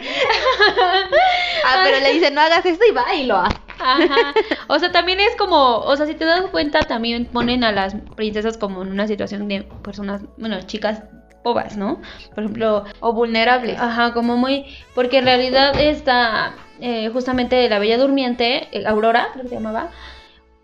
Ah, 1.66 1.82
pero 1.84 2.00
le 2.00 2.14
dice, 2.14 2.32
no 2.32 2.42
hagas 2.42 2.66
esto 2.66 2.84
y 2.90 2.94
va 2.94 3.14
y 3.14 3.26
lo 3.26 3.38
hace. 3.38 3.58
Ajá. 3.80 4.34
O 4.68 4.80
sea, 4.80 4.92
también 4.92 5.20
es 5.20 5.36
como, 5.38 5.78
o 5.78 5.96
sea, 5.96 6.06
si 6.06 6.16
te 6.16 6.26
das 6.26 6.42
cuenta, 6.52 6.88
también 6.88 7.26
ponen 7.26 7.64
a 7.64 7.72
las 7.72 7.96
princesas 8.16 8.58
como 8.58 8.82
en 8.82 8.90
una 8.92 9.08
situación 9.08 9.48
de 9.48 9.64
personas, 9.84 10.22
bueno, 10.38 10.62
chicas 10.64 11.04
bobas, 11.44 11.78
¿no? 11.78 12.02
Por 12.36 12.44
ejemplo, 12.44 12.84
O 13.00 13.14
vulnerables. 13.14 13.80
Ajá, 13.80 14.14
como 14.14 14.36
muy. 14.38 14.66
Porque 14.96 15.20
en 15.20 15.26
realidad 15.26 15.80
esta. 15.80 16.54
eh, 16.82 17.10
justamente 17.14 17.68
la 17.70 17.80
Bella 17.80 17.98
Durmiente, 17.98 18.68
eh, 18.72 18.86
Aurora, 18.88 19.30
creo 19.34 19.44
que 19.44 19.50
se 19.50 19.56
llamaba. 19.56 19.90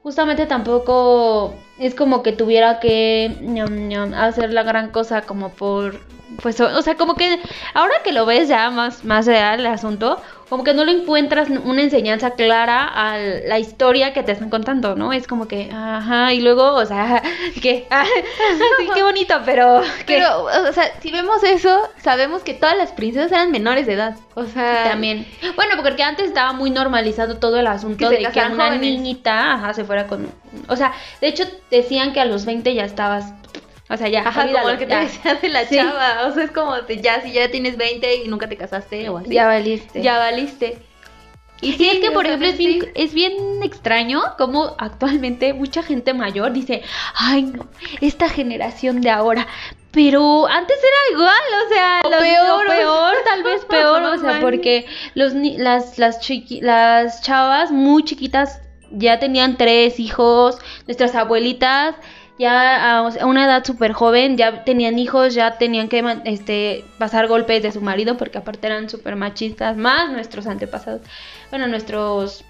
Justamente 0.03 0.45
tampoco 0.45 1.55
es 1.77 1.95
como 1.95 2.23
que 2.23 2.31
tuviera 2.31 2.79
que 2.79 3.35
ñam, 3.41 3.87
ñam, 3.87 4.13
hacer 4.13 4.53
la 4.53 4.63
gran 4.63 4.91
cosa 4.91 5.21
como 5.21 5.49
por. 5.49 5.99
Pues, 6.41 6.59
o, 6.59 6.65
o 6.65 6.81
sea, 6.81 6.95
como 6.95 7.15
que 7.15 7.39
ahora 7.73 7.95
que 8.03 8.11
lo 8.11 8.25
ves 8.25 8.47
ya 8.49 8.69
más, 8.69 9.05
más 9.05 9.25
real 9.25 9.59
el 9.61 9.67
asunto, 9.67 10.21
como 10.49 10.63
que 10.63 10.73
no 10.73 10.83
lo 10.83 10.91
encuentras 10.91 11.49
una 11.49 11.81
enseñanza 11.81 12.31
clara 12.31 12.83
a 12.83 13.17
la 13.17 13.57
historia 13.57 14.13
que 14.13 14.21
te 14.21 14.31
están 14.31 14.49
contando, 14.49 14.95
¿no? 14.95 15.13
Es 15.13 15.27
como 15.27 15.47
que, 15.47 15.71
ajá, 15.73 16.33
y 16.33 16.41
luego, 16.41 16.73
o 16.73 16.85
sea, 16.85 17.21
que, 17.61 17.87
sí, 18.79 18.89
qué 18.93 19.03
bonito, 19.03 19.35
pero, 19.45 19.81
¿qué? 20.05 20.15
Pero, 20.17 20.43
o 20.43 20.73
sea, 20.73 20.91
si 21.01 21.11
vemos 21.11 21.43
eso, 21.43 21.89
sabemos 22.01 22.43
que 22.43 22.53
todas 22.53 22.77
las 22.77 22.91
princesas 22.91 23.31
eran 23.31 23.51
menores 23.51 23.85
de 23.85 23.93
edad. 23.93 24.15
O 24.35 24.45
sea, 24.45 24.83
También. 24.83 25.25
Bueno, 25.55 25.75
porque 25.81 26.03
antes 26.03 26.27
estaba 26.27 26.53
muy 26.53 26.69
normalizado 26.69 27.37
todo 27.37 27.59
el 27.59 27.67
asunto 27.67 28.09
Que 28.09 28.17
de 28.17 28.31
que 28.31 28.39
una 28.39 28.67
jóvenes. 28.67 28.81
niñita 28.81 29.53
ajá, 29.53 29.73
se 29.73 29.83
fuera 29.85 30.07
con. 30.07 30.29
O 30.67 30.75
sea, 30.75 30.93
de 31.21 31.27
hecho 31.27 31.43
decían 31.71 32.13
que 32.13 32.19
a 32.21 32.25
los 32.25 32.45
20 32.45 32.73
ya 32.73 32.85
estabas. 32.85 33.25
O 33.89 33.97
sea, 33.97 34.07
ya. 34.07 34.21
Ajá, 34.21 34.31
como 34.31 34.43
olvídalo, 34.45 34.71
lo 34.73 34.77
que 34.79 34.85
te 34.87 34.95
decía 34.95 35.35
de 35.35 35.49
la 35.49 35.65
Sí. 35.67 35.75
chava. 35.75 36.25
O 36.27 36.33
sea, 36.33 36.43
es 36.43 36.51
como 36.51 36.75
de 36.81 37.01
ya, 37.01 37.21
si 37.21 37.31
ya 37.33 37.49
tienes 37.51 37.77
20 37.77 38.23
y 38.23 38.27
nunca 38.27 38.49
te 38.49 38.57
casaste 38.57 39.07
o 39.09 39.17
así. 39.17 39.29
Ya 39.33 39.45
valiste. 39.47 40.01
ya 40.01 40.17
valiste. 40.17 40.79
Y 41.61 41.71
sí, 41.73 41.87
es 41.89 41.99
que, 41.99 42.11
por 42.11 42.25
ejemplo, 42.25 42.47
es 42.49 42.57
bien, 42.57 42.91
es 42.95 43.13
bien 43.13 43.33
extraño 43.63 44.21
como 44.37 44.75
actualmente 44.77 45.53
mucha 45.53 45.83
gente 45.83 46.13
mayor 46.13 46.51
dice, 46.51 46.83
ay, 47.15 47.43
no, 47.43 47.67
esta 48.01 48.27
generación 48.29 48.99
de 49.01 49.09
ahora. 49.09 49.47
Pero 49.91 50.45
antes 50.47 50.77
era 50.77 51.17
igual, 51.17 51.65
o 51.65 51.73
sea, 51.73 52.01
O 52.03 52.09
los- 52.09 52.19
peor, 52.19 52.65
o 52.65 52.69
peor, 52.69 53.15
tal 53.23 53.43
vez 53.43 53.63
peor, 53.69 54.01
o 54.03 54.17
sea, 54.19 54.41
porque 54.41 54.85
los, 55.13 55.33
las, 55.33 55.97
las, 55.97 56.19
chiqui- 56.19 56.61
las 56.61 57.21
chavas 57.21 57.71
muy 57.71 58.03
chiquitas 58.03 58.59
ya 58.91 59.19
tenían 59.19 59.57
tres 59.57 59.99
hijos, 59.99 60.57
nuestras 60.87 61.15
abuelitas 61.15 61.95
ya 62.37 62.99
a 62.99 63.25
una 63.25 63.45
edad 63.45 63.63
súper 63.63 63.93
joven 63.93 64.35
ya 64.37 64.63
tenían 64.65 64.99
hijos, 64.99 65.33
ya 65.33 65.57
tenían 65.57 65.87
que 65.87 66.03
este, 66.25 66.83
pasar 66.97 67.27
golpes 67.27 67.63
de 67.63 67.71
su 67.71 67.81
marido 67.81 68.17
porque 68.17 68.37
aparte 68.37 68.67
eran 68.67 68.89
súper 68.89 69.15
machistas, 69.15 69.77
más 69.77 70.11
nuestros 70.11 70.47
antepasados, 70.47 71.01
bueno, 71.49 71.67
nuestros 71.67 72.43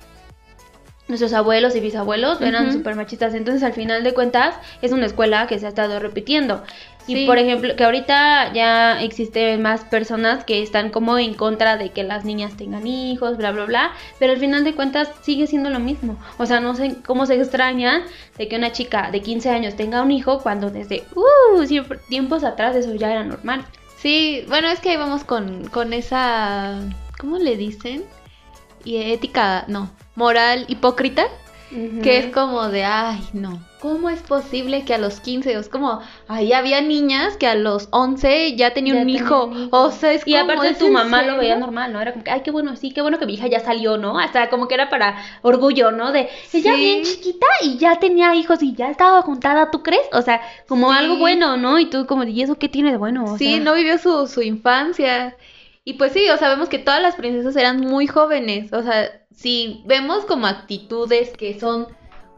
nuestros 1.07 1.33
abuelos 1.33 1.75
y 1.75 1.81
bisabuelos 1.81 2.41
eran 2.41 2.65
Ujú. 2.65 2.77
súper 2.77 2.95
machistas, 2.95 3.35
entonces 3.35 3.61
al 3.61 3.73
final 3.73 4.03
de 4.03 4.15
cuentas 4.15 4.55
es 4.81 4.91
una 4.91 5.05
escuela 5.05 5.45
que 5.45 5.59
se 5.59 5.67
ha 5.67 5.69
estado 5.69 5.99
repitiendo. 5.99 6.63
Y 7.07 7.25
por 7.27 7.37
ejemplo, 7.37 7.75
que 7.75 7.83
ahorita 7.83 8.51
ya 8.53 9.01
existen 9.01 9.61
más 9.61 9.83
personas 9.83 10.43
que 10.43 10.61
están 10.63 10.89
como 10.89 11.17
en 11.17 11.33
contra 11.35 11.77
de 11.77 11.89
que 11.91 12.03
las 12.03 12.25
niñas 12.25 12.57
tengan 12.57 12.87
hijos, 12.87 13.37
bla, 13.37 13.51
bla, 13.51 13.65
bla, 13.65 13.91
pero 14.17 14.33
al 14.33 14.39
final 14.39 14.63
de 14.63 14.73
cuentas 14.73 15.09
sigue 15.21 15.45
siendo 15.45 15.69
lo 15.69 15.79
mismo. 15.79 16.17
O 16.37 16.45
sea, 16.45 16.59
no 16.59 16.73
sé 16.75 16.95
cómo 17.05 17.25
se 17.25 17.35
extrañan 17.35 18.03
de 18.37 18.47
que 18.47 18.55
una 18.55 18.71
chica 18.71 19.11
de 19.11 19.21
15 19.21 19.49
años 19.49 19.75
tenga 19.75 20.01
un 20.01 20.11
hijo 20.11 20.39
cuando 20.41 20.71
desde 20.71 21.03
uh, 21.15 21.63
siempre- 21.65 21.99
tiempos 22.09 22.43
atrás 22.43 22.75
eso 22.75 22.95
ya 22.95 23.11
era 23.11 23.23
normal. 23.23 23.65
Sí, 23.97 24.43
bueno, 24.47 24.67
es 24.69 24.79
que 24.79 24.89
ahí 24.91 24.97
vamos 24.97 25.23
con, 25.23 25.67
con 25.69 25.93
esa. 25.93 26.79
¿Cómo 27.19 27.37
le 27.37 27.55
dicen? 27.55 28.03
Y 28.83 28.97
ética, 28.97 29.65
no, 29.67 29.89
moral 30.15 30.65
hipócrita. 30.67 31.25
Que 32.03 32.19
es 32.19 32.27
como 32.27 32.69
de, 32.69 32.85
ay, 32.85 33.19
no, 33.33 33.59
¿cómo 33.85 34.09
es 34.09 34.23
posible 34.23 34.83
que 34.83 34.95
a 34.95 34.97
los 34.97 35.19
15, 35.19 35.55
o 35.55 35.59
es 35.59 35.69
como, 35.69 36.01
ahí 36.27 36.53
había 36.53 36.81
niñas 36.81 37.37
que 37.37 37.45
a 37.45 37.53
los 37.53 37.87
11 37.91 38.55
ya 38.55 38.73
tenían 38.73 38.97
Ya 38.97 39.03
un 39.03 39.09
hijo, 39.11 39.51
o 39.69 39.91
sea, 39.91 40.11
es 40.11 40.23
Y 40.25 40.31
como, 40.31 40.43
aparte 40.51 40.69
¿es 40.69 40.79
tu 40.79 40.89
mamá 40.89 41.21
lo 41.21 41.37
veía 41.37 41.55
normal, 41.55 41.93
¿no? 41.93 42.01
Era 42.01 42.13
como 42.13 42.23
que, 42.23 42.31
ay, 42.31 42.41
qué 42.41 42.49
bueno, 42.49 42.75
sí, 42.75 42.89
qué 42.91 43.03
bueno 43.03 43.19
que 43.19 43.27
mi 43.27 43.35
hija 43.35 43.45
ya 43.45 43.59
salió, 43.59 43.97
¿no? 43.97 44.17
Hasta 44.17 44.49
como 44.49 44.67
que 44.67 44.73
era 44.73 44.89
para 44.89 45.17
orgullo, 45.43 45.91
¿no? 45.91 46.11
De, 46.11 46.29
ella 46.51 46.73
Sí. 46.73 46.79
bien 46.79 47.03
chiquita 47.03 47.45
y 47.61 47.77
ya 47.77 47.99
tenía 47.99 48.33
hijos 48.33 48.63
y 48.63 48.73
ya 48.73 48.89
estaba 48.89 49.21
juntada, 49.21 49.69
¿tú 49.69 49.83
crees? 49.83 50.07
O 50.13 50.23
sea, 50.23 50.41
como 50.67 50.91
Sí. 50.91 50.97
algo 50.97 51.17
bueno, 51.17 51.55
¿no? 51.55 51.77
Y 51.77 51.85
tú 51.85 52.07
como, 52.07 52.23
¿y 52.23 52.41
eso 52.41 52.55
qué 52.55 52.69
tiene 52.69 52.89
de 52.89 52.97
bueno? 52.97 53.33
O 53.33 53.37
Sí, 53.37 53.53
sea, 53.53 53.59
no 53.59 53.75
vivió 53.75 53.99
su, 53.99 54.25
su 54.25 54.41
infancia. 54.41 55.37
Y 55.83 55.93
pues 55.93 56.13
sí, 56.13 56.27
o 56.31 56.37
sea, 56.37 56.49
vemos 56.49 56.69
que 56.69 56.79
todas 56.79 57.03
las 57.03 57.13
princesas 57.13 57.55
eran 57.55 57.81
muy 57.81 58.07
jóvenes. 58.07 58.73
O 58.73 58.81
sea, 58.81 59.11
si 59.31 59.83
vemos 59.85 60.25
como 60.25 60.47
actitudes 60.47 61.29
que 61.37 61.59
son 61.59 61.87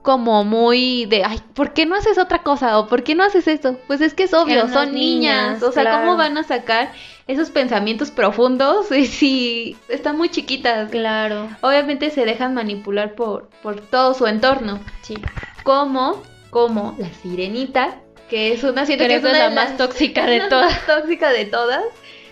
como 0.07 0.45
muy 0.45 1.05
de, 1.07 1.25
ay, 1.25 1.41
¿por 1.53 1.73
qué 1.73 1.85
no 1.85 1.93
haces 1.97 2.17
otra 2.17 2.41
cosa? 2.41 2.79
¿O 2.79 2.87
por 2.87 3.03
qué 3.03 3.13
no 3.13 3.25
haces 3.25 3.45
esto? 3.45 3.77
Pues 3.87 3.99
es 3.99 4.13
que 4.13 4.23
es 4.23 4.33
obvio, 4.33 4.69
son 4.69 4.93
niñas. 4.93 5.49
niñas, 5.59 5.63
O 5.63 5.73
sea, 5.73 5.83
claro. 5.83 6.05
¿cómo 6.05 6.15
van 6.15 6.37
a 6.37 6.43
sacar 6.43 6.93
esos 7.27 7.49
pensamientos 7.49 8.09
profundos 8.09 8.87
si- 8.89 9.05
si 9.05 9.77
están 9.89 10.15
muy 10.17 10.29
chiquitas? 10.29 10.89
Claro, 10.91 11.49
Obviamente 11.59 12.09
se 12.09 12.23
dejan 12.23 12.53
manipular 12.53 13.15
por, 13.15 13.49
por 13.61 13.81
todo 13.81 14.13
su 14.13 14.27
entorno. 14.27 14.79
sí. 15.01 15.15
Como, 15.63 16.23
como 16.51 16.95
la 16.97 17.09
sirenita, 17.21 17.97
que 18.29 18.53
es 18.53 18.63
una, 18.63 18.85
siento 18.85 19.03
Creo 19.03 19.21
que 19.21 19.27
es 19.31 19.37
la 19.37 19.49
más 19.49 19.75
tóxica 19.75 20.25
de 20.25 20.39
todas. 20.47 20.71
más 20.71 20.85
tóxica 20.85 21.31
de 21.33 21.43
todas. 21.43 21.83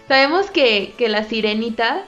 Sabemos 0.07 0.49
que, 0.49 0.93
que 0.97 1.09
la 1.09 1.25
sirenita, 1.25 2.05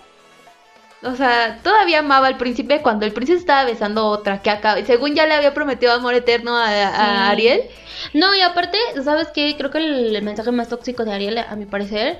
o 1.03 1.15
sea, 1.15 1.59
todavía 1.63 1.99
amaba 1.99 2.27
al 2.27 2.37
príncipe 2.37 2.81
cuando 2.81 3.05
el 3.05 3.13
príncipe 3.13 3.39
estaba 3.39 3.63
besando 3.65 4.01
a 4.01 4.05
otra, 4.09 4.41
que 4.41 4.49
acá, 4.49 4.83
según 4.85 5.13
ya 5.15 5.25
le 5.27 5.35
había 5.35 5.53
prometido 5.53 5.93
amor 5.93 6.13
eterno 6.15 6.57
a, 6.57 6.65
a 6.67 7.25
Sí. 7.25 7.31
Ariel. 7.31 7.61
No, 8.13 8.33
y 8.35 8.41
aparte, 8.41 8.77
¿sabes 9.03 9.29
qué? 9.33 9.55
Creo 9.57 9.71
que 9.71 9.79
el, 9.79 10.15
el 10.15 10.23
mensaje 10.23 10.51
más 10.51 10.69
tóxico 10.69 11.03
de 11.05 11.13
Ariel, 11.13 11.37
a 11.39 11.55
mi 11.55 11.65
parecer, 11.65 12.19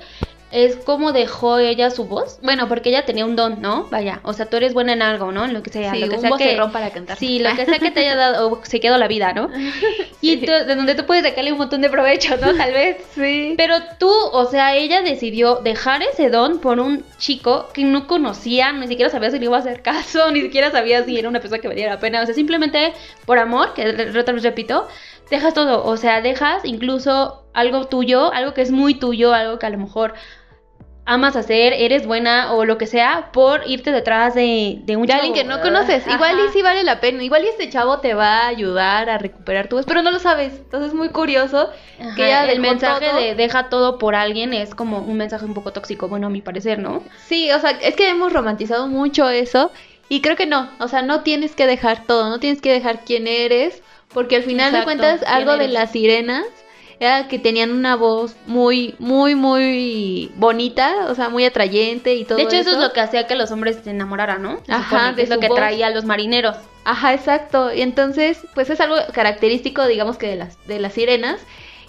es 0.50 0.76
como 0.76 1.12
dejó 1.12 1.58
ella 1.58 1.90
su 1.90 2.06
voz. 2.06 2.38
Bueno, 2.42 2.68
porque 2.68 2.88
ella 2.88 3.04
tenía 3.04 3.24
un 3.24 3.36
don, 3.36 3.60
¿no? 3.60 3.86
Vaya, 3.90 4.20
o 4.22 4.32
sea, 4.32 4.46
tú 4.46 4.56
eres 4.56 4.72
buena 4.74 4.92
en 4.94 5.02
algo, 5.02 5.30
¿no? 5.30 5.44
En 5.44 5.52
lo 5.52 5.62
que 5.62 5.70
sea, 5.70 5.92
Sí, 5.92 6.00
lo 6.00 6.08
que 6.08 6.16
un 6.16 6.20
sea 6.22 6.30
que 6.38 6.56
para 6.72 6.90
cantar. 6.90 7.16
Sí, 7.18 7.38
lo 7.38 7.54
que 7.54 7.66
sea 7.66 7.78
que 7.78 7.90
te 7.90 8.00
haya 8.00 8.16
dado 8.16 8.50
o 8.50 8.64
se 8.64 8.80
quedó 8.80 8.96
la 8.98 9.08
vida, 9.08 9.32
¿no? 9.32 9.50
Y 10.20 10.38
tú- 10.38 10.50
de 10.50 10.74
donde 10.74 10.94
tú 10.94 11.04
puedes 11.06 11.22
sacarle 11.24 11.52
un 11.52 11.58
montón 11.58 11.80
de 11.80 11.90
provecho, 11.90 12.36
¿no? 12.38 12.54
Tal 12.54 12.72
vez. 12.72 12.96
Sí. 13.14 13.54
Pero 13.56 13.74
tú, 13.98 14.10
o 14.10 14.44
sea, 14.46 14.74
ella 14.76 15.02
decidió 15.02 15.56
dejar 15.56 16.02
ese 16.02 16.30
don 16.30 16.60
por 16.60 16.78
un 16.78 17.04
chico 17.18 17.68
que 17.74 17.82
no 17.84 18.06
conocía, 18.06 18.72
ni 18.72 18.86
siquiera 18.86 19.10
sabía 19.10 19.30
si 19.30 19.38
le 19.38 19.46
iba 19.46 19.56
a 19.56 19.60
hacer 19.60 19.82
caso, 19.82 20.30
ni 20.30 20.40
siquiera 20.42 20.70
sabía 20.70 21.04
si 21.04 21.18
era 21.18 21.28
una 21.28 21.40
persona 21.40 21.60
que 21.60 21.68
valiera 21.68 21.94
la 21.94 22.00
pena. 22.00 22.22
O 22.22 22.26
sea, 22.26 22.34
simplemente 22.34 22.92
por 23.26 23.38
amor, 23.38 23.74
que 23.74 23.88
otra 24.18 24.34
vez 24.34 24.42
repito, 24.42 24.86
dejas 25.30 25.52
todo. 25.54 25.84
O 25.84 25.96
sea, 25.96 26.20
dejas 26.20 26.64
incluso 26.64 27.42
algo 27.54 27.86
tuyo, 27.88 28.32
algo 28.32 28.54
que 28.54 28.62
es 28.62 28.70
muy 28.70 28.94
tuyo, 28.94 29.32
algo 29.34 29.58
que 29.58 29.66
a 29.66 29.70
lo 29.70 29.78
mejor 29.78 30.14
amas 31.08 31.34
hacer, 31.36 31.72
eres 31.72 32.06
buena 32.06 32.52
o 32.52 32.64
lo 32.64 32.76
que 32.78 32.86
sea, 32.86 33.30
por 33.32 33.62
irte 33.66 33.90
detrás 33.92 34.34
de, 34.34 34.78
de 34.82 34.96
un 34.96 35.06
De 35.06 35.14
alguien 35.14 35.32
chavo. 35.34 35.42
que 35.42 35.48
no 35.56 35.60
conoces. 35.62 36.06
Igual 36.06 36.36
y 36.46 36.52
sí 36.52 36.62
vale 36.62 36.84
la 36.84 37.00
pena. 37.00 37.22
Igual 37.24 37.44
y 37.44 37.48
este 37.48 37.68
chavo 37.70 37.98
te 38.00 38.14
va 38.14 38.42
a 38.42 38.46
ayudar 38.48 39.08
a 39.10 39.18
recuperar 39.18 39.68
tu 39.68 39.76
voz, 39.76 39.86
pero 39.86 40.02
no 40.02 40.10
lo 40.10 40.18
sabes. 40.18 40.52
Entonces 40.52 40.88
es 40.90 40.94
muy 40.94 41.08
curioso 41.08 41.70
Ajá, 41.98 42.14
que 42.14 42.26
ella 42.26 42.44
el 42.44 42.60
mensaje 42.60 43.08
todo. 43.08 43.20
de 43.20 43.34
deja 43.34 43.68
todo 43.70 43.98
por 43.98 44.14
alguien 44.14 44.52
es 44.52 44.74
como 44.74 44.98
un 44.98 45.16
mensaje 45.16 45.44
un 45.46 45.54
poco 45.54 45.72
tóxico, 45.72 46.08
bueno, 46.08 46.26
a 46.26 46.30
mi 46.30 46.42
parecer, 46.42 46.78
¿no? 46.78 47.02
Sí, 47.26 47.50
o 47.52 47.58
sea, 47.58 47.70
es 47.70 47.96
que 47.96 48.08
hemos 48.10 48.32
romantizado 48.32 48.86
mucho 48.86 49.28
eso 49.30 49.72
y 50.10 50.20
creo 50.20 50.36
que 50.36 50.46
no, 50.46 50.70
o 50.78 50.88
sea, 50.88 51.02
no 51.02 51.22
tienes 51.22 51.54
que 51.54 51.66
dejar 51.66 52.04
todo, 52.06 52.28
no 52.28 52.38
tienes 52.38 52.60
que 52.62 52.72
dejar 52.72 53.04
quién 53.04 53.26
eres, 53.26 53.82
porque 54.12 54.36
al 54.36 54.42
final 54.42 54.68
Exacto, 54.74 54.90
de 54.90 54.96
cuentas 54.98 55.28
algo 55.28 55.56
de 55.56 55.68
las 55.68 55.90
sirenas 55.92 56.44
era 57.00 57.28
que 57.28 57.38
tenían 57.38 57.70
una 57.70 57.96
voz 57.96 58.34
muy, 58.46 58.94
muy, 58.98 59.34
muy 59.34 60.32
bonita, 60.36 61.06
o 61.08 61.14
sea, 61.14 61.28
muy 61.28 61.44
atrayente 61.44 62.14
y 62.14 62.24
todo 62.24 62.38
de 62.38 62.44
hecho, 62.44 62.56
eso. 62.56 62.70
es 62.70 62.78
lo 62.78 62.92
que 62.92 63.00
hacía 63.00 63.26
que 63.26 63.36
los 63.36 63.50
hombres 63.50 63.78
se 63.84 63.90
enamoraran, 63.90 64.42
¿no? 64.42 64.60
Se 64.66 64.72
Ajá, 64.72 65.12
de 65.12 65.22
es 65.22 65.28
lo 65.28 65.38
que 65.38 65.48
traía 65.48 65.88
a 65.88 65.90
los 65.90 66.04
marineros. 66.04 66.56
Ajá, 66.84 67.14
exacto. 67.14 67.72
Y 67.72 67.82
entonces, 67.82 68.40
pues 68.54 68.70
es 68.70 68.80
algo 68.80 68.96
característico, 69.12 69.86
digamos 69.86 70.18
que 70.18 70.28
de 70.28 70.36
las, 70.36 70.66
de 70.66 70.80
las 70.80 70.94
sirenas. 70.94 71.40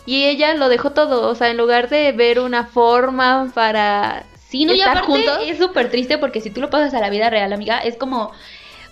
Y 0.06 0.26
ella 0.26 0.54
lo 0.54 0.70
dejó 0.70 0.92
todo, 0.92 1.30
o 1.30 1.36
sea, 1.36 1.50
en 1.50 1.58
lugar 1.58 1.90
de 1.90 2.12
ver 2.12 2.40
una 2.40 2.66
forma 2.66 3.52
para 3.54 4.26
Sí, 4.50 4.66
no, 4.66 4.74
y 4.74 4.82
aparte 4.82 5.06
juntos. 5.06 5.40
es 5.46 5.60
súper 5.60 5.92
triste 5.92 6.18
porque 6.18 6.42
si 6.42 6.50
tú 6.50 6.60
lo 6.60 6.72
pasas 6.72 6.96
a 6.96 7.00
la 7.00 7.12
vida 7.12 7.30
real, 7.30 7.54
amiga, 7.54 7.78
es 7.80 7.96
como... 7.98 8.32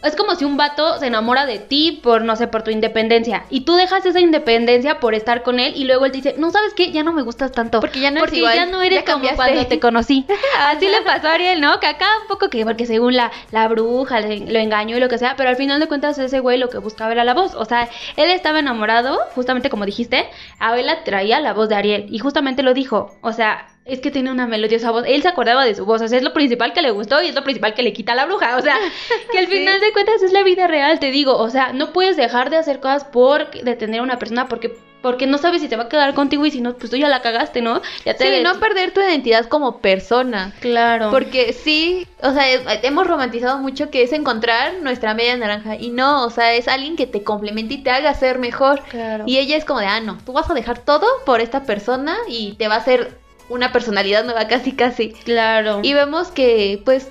Es 0.04 0.16
como 0.16 0.36
si 0.36 0.46
un 0.46 0.58
vato 0.58 1.00
se 1.00 1.08
enamora 1.08 1.46
de 1.48 1.58
ti 1.60 2.00
por, 2.04 2.22
no 2.22 2.36
sé, 2.36 2.48
por 2.48 2.62
tu 2.64 2.70
independencia. 2.70 3.46
Y 3.50 3.62
tú 3.62 3.76
dejas 3.76 4.06
esa 4.06 4.20
independencia 4.20 5.00
por 5.00 5.16
estar 5.16 5.42
con 5.44 5.60
él 5.60 5.74
y 5.76 5.86
luego 5.86 6.06
él 6.06 6.12
te 6.12 6.18
dice, 6.18 6.36
no, 6.38 6.52
¿sabes 6.52 6.74
qué? 6.76 6.92
Ya 6.92 7.04
no 7.04 7.14
me 7.14 7.24
gustas 7.24 7.52
tanto. 7.52 7.80
Porque 7.80 8.00
ya 8.00 8.12
no 8.12 8.20
eres 8.20 8.34
igual, 8.34 8.56
ya 8.56 8.66
no 8.68 8.82
eres 8.82 9.00
ya 9.00 9.06
como 9.06 9.16
cambiaste. 9.26 9.36
cuando 9.38 9.66
te 9.68 9.80
conocí. 9.80 10.26
Así 10.60 10.88
le 10.88 11.02
pasó 11.02 11.28
a 11.28 11.34
Ariel, 11.34 11.60
¿no? 11.62 11.80
Que 11.80 11.88
acá 11.88 12.06
un 12.22 12.28
poco 12.28 12.50
que, 12.50 12.64
porque 12.64 12.86
según 12.86 13.16
la, 13.16 13.32
la 13.52 13.68
bruja 13.68 14.20
le- 14.22 14.52
lo 14.52 14.60
engañó 14.60 14.96
y 14.96 15.00
lo 15.00 15.10
que 15.10 15.18
sea, 15.18 15.36
pero 15.36 15.50
al 15.50 15.56
final 15.56 15.80
de 15.80 15.88
cuentas 15.88 16.18
ese 16.20 16.40
güey 16.40 16.58
lo 16.60 16.70
que 16.70 16.78
buscaba 16.78 17.12
era 17.12 17.24
la 17.24 17.34
voz. 17.34 17.56
O 17.56 17.66
sea, 17.66 17.90
él 18.16 18.30
estaba 18.30 18.60
enamorado, 18.60 19.18
justamente 19.36 19.70
como 19.70 19.86
dijiste, 19.86 20.30
a 20.60 20.78
él 20.80 20.86
la 20.86 21.04
traía 21.04 21.40
la 21.40 21.54
voz 21.54 21.70
de 21.70 21.76
Ariel. 21.76 22.06
Y 22.10 22.20
justamente 22.20 22.62
lo 22.64 22.74
dijo. 22.76 23.18
O 23.22 23.34
sea, 23.34 23.68
es 23.89 24.00
que 24.00 24.12
tiene 24.12 24.32
una 24.32 24.47
melodiosa 24.47 24.91
voz. 24.91 25.04
Él 25.08 25.21
se 25.21 25.28
acordaba 25.28 25.65
de 25.65 25.76
su 25.76 25.86
voz. 25.86 26.02
O 26.02 26.08
sea, 26.08 26.17
es 26.17 26.23
lo 26.23 26.34
principal 26.34 26.73
que 26.73 26.82
le 26.82 26.91
gustó 26.91 27.21
y 27.21 27.28
es 27.28 27.36
lo 27.36 27.43
principal 27.43 27.73
que 27.73 27.84
le 27.84 27.93
quita 27.93 28.13
a 28.13 28.15
la 28.15 28.26
bruja. 28.26 28.58
O 28.58 28.62
sea, 28.62 28.78
que 29.32 29.39
al 29.39 29.47
final 29.47 29.80
de 29.80 29.91
cuentas 29.91 30.21
es 30.23 30.32
la 30.32 30.43
vida 30.43 30.67
real, 30.67 31.00
te 31.00 31.12
digo. 31.12 31.38
O 31.38 31.50
sea, 31.50 31.73
no 31.73 31.93
puedes 31.93 32.17
dejar 32.17 32.50
de 32.50 32.58
hacer 32.58 32.80
cosas 32.80 33.06
por 33.06 33.50
detener 33.52 34.00
a 34.00 34.04
una 34.04 34.19
persona 34.19 34.47
porque 34.47 34.76
porque 35.02 35.28
no 35.28 35.38
sabes 35.38 35.62
si 35.62 35.69
te 35.69 35.76
va 35.76 35.84
a 35.84 35.89
quedar 35.89 36.13
contigo 36.13 36.45
y 36.45 36.52
si 36.52 36.60
no, 36.60 36.73
pues 36.73 36.89
tú 36.89 36.97
ya 36.97 37.08
la 37.08 37.21
cagaste, 37.21 37.62
¿no? 37.62 37.82
Ya 38.04 38.15
te 38.15 38.38
Sí, 38.38 38.43
no 38.43 38.60
perder 38.60 38.91
tu 38.91 39.00
identidad 39.00 39.45
como 39.45 39.78
persona. 39.80 40.54
Claro. 40.60 41.12
Porque 41.12 41.54
sí, 41.54 42.08
o 42.21 42.34
sea, 42.34 42.52
hemos 42.84 43.08
romantizado 43.08 43.60
mucho 43.60 43.89
que 43.89 44.04
es 44.04 44.12
encontrar 44.12 44.73
nuestra 44.82 45.13
media 45.13 45.38
naranja. 45.38 45.76
Y 45.76 45.91
no, 45.91 46.26
o 46.26 46.30
sea, 46.30 46.54
es 46.54 46.67
alguien 46.67 46.95
que 46.95 47.08
te 47.08 47.23
complemente 47.23 47.76
y 47.76 47.84
te 47.84 47.91
haga 47.91 48.13
ser 48.15 48.39
mejor. 48.39 48.82
Claro. 48.89 49.23
Y 49.28 49.38
ella 49.38 49.56
es 49.56 49.65
como 49.65 49.80
de, 49.80 49.86
ah, 49.86 50.02
no, 50.02 50.17
tú 50.26 50.34
vas 50.34 50.50
a 50.50 50.54
dejar 50.54 50.80
todo 50.80 51.06
por 51.26 51.41
esta 51.41 51.63
persona 51.63 52.17
y 52.28 52.54
te 52.54 52.67
va 52.67 52.76
a 52.76 52.80
hacer 52.80 53.17
una 53.50 53.72
personalidad 53.72 54.24
nueva 54.26 54.48
casi 54.50 54.72
casi. 54.74 55.10
Claro. 55.12 55.80
Y 55.84 55.94
vemos 55.94 56.30
que, 56.30 56.82
pues, 56.86 57.10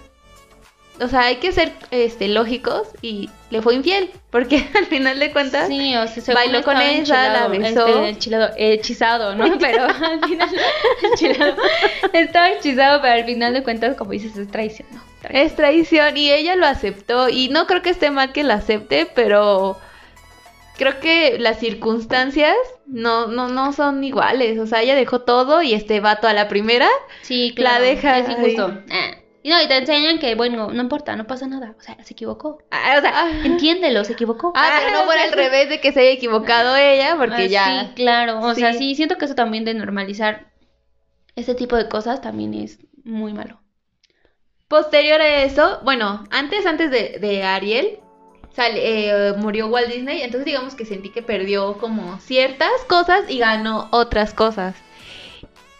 o 1.00 1.08
sea, 1.08 1.22
hay 1.26 1.36
que 1.36 1.52
ser 1.52 1.72
este, 1.90 2.26
lógicos 2.28 2.88
y 3.02 3.28
le 3.50 3.60
fue 3.60 3.74
infiel. 3.74 4.10
Porque 4.30 4.66
al 4.74 4.86
final 4.86 5.18
de 5.18 5.30
cuentas, 5.30 5.68
Sí, 5.68 5.94
o 5.96 6.06
sea, 6.08 6.34
bailó 6.34 6.62
con 6.62 6.80
ella, 6.80 7.28
la 7.32 7.48
besó. 7.48 7.86
este, 7.86 8.08
enchilado- 8.08 8.52
hechizado, 8.56 9.34
¿no? 9.34 9.58
Pero 9.60 9.84
al 9.84 10.24
final, 10.26 10.48
enchilado. 11.02 11.54
Estaba 12.12 12.50
hechizado, 12.50 13.00
pero 13.02 13.14
al 13.14 13.24
final 13.24 13.52
de 13.54 13.62
cuentas, 13.62 13.96
como 13.96 14.12
dices, 14.12 14.36
es 14.36 14.50
traición, 14.50 14.88
¿no? 14.92 15.02
Traición. 15.20 15.46
es 15.46 15.56
traición 15.56 16.16
y 16.16 16.30
ella 16.30 16.56
lo 16.56 16.66
aceptó. 16.66 17.28
Y 17.28 17.48
no 17.48 17.66
creo 17.66 17.82
que 17.82 17.90
esté 17.90 18.10
mal 18.10 18.32
que 18.32 18.42
la 18.44 18.54
acepte, 18.54 19.06
pero 19.14 19.78
creo 20.76 21.00
que 21.00 21.38
las 21.38 21.58
circunstancias 21.58 22.54
no, 22.86 23.26
no, 23.28 23.48
no 23.48 23.72
son 23.72 24.02
iguales. 24.04 24.58
O 24.58 24.66
sea, 24.66 24.82
ella 24.82 24.94
dejó 24.94 25.22
todo 25.22 25.62
y 25.62 25.74
este 25.74 26.00
vato 26.00 26.28
a 26.28 26.32
la 26.32 26.48
primera. 26.48 26.88
Sí, 27.22 27.50
La 27.50 27.54
claro. 27.54 27.84
deja 27.84 28.18
Es 28.18 28.28
injusto. 28.28 28.82
Ah. 28.90 29.10
Y 29.42 29.50
no, 29.50 29.62
y 29.62 29.68
te 29.68 29.76
enseñan 29.76 30.18
que, 30.18 30.34
bueno, 30.34 30.70
no 30.72 30.82
importa, 30.82 31.14
no 31.14 31.26
pasa 31.28 31.46
nada. 31.46 31.76
O 31.78 31.80
sea, 31.80 31.96
se 32.02 32.14
equivocó. 32.14 32.58
Ah, 32.72 32.96
o 32.98 33.00
sea, 33.00 33.12
Ah. 33.14 33.30
entiéndelo, 33.44 34.02
se 34.04 34.14
equivocó. 34.14 34.52
Ah, 34.56 34.80
pero 34.84 34.98
no 34.98 35.04
fuera 35.04 35.22
al 35.22 35.32
revés 35.32 35.68
de 35.68 35.80
que 35.80 35.92
se 35.92 36.00
haya 36.00 36.10
equivocado 36.10 36.74
ella, 36.76 37.14
porque 37.16 37.42
Ah, 37.42 37.46
ya. 37.46 37.80
Sí, 37.86 37.92
claro. 37.94 38.40
O 38.40 38.54
sea, 38.54 38.72
Sí. 38.72 38.78
sí, 38.80 38.94
siento 38.96 39.18
que 39.18 39.24
eso 39.26 39.36
también 39.36 39.64
de 39.64 39.74
normalizar 39.74 40.50
ese 41.36 41.54
tipo 41.54 41.76
de 41.76 41.88
cosas 41.88 42.20
también 42.20 42.54
es 42.54 42.78
muy 43.04 43.34
malo. 43.34 43.60
Posterior 44.68 45.20
a 45.20 45.44
eso, 45.44 45.78
bueno, 45.84 46.24
antes, 46.30 46.66
antes 46.66 46.90
de, 46.90 47.18
de 47.20 47.44
Ariel, 47.44 48.00
sale- 48.56 48.80
eh, 49.28 49.32
murió 49.36 49.68
Walt 49.68 49.88
Disney, 49.88 50.22
entonces 50.22 50.46
digamos 50.46 50.74
que 50.74 50.84
sentí 50.86 51.10
que 51.10 51.22
perdió 51.22 51.74
como 51.78 52.18
ciertas 52.20 52.72
cosas 52.88 53.20
y 53.28 53.38
ganó 53.38 53.88
otras 53.92 54.32
cosas. 54.34 54.74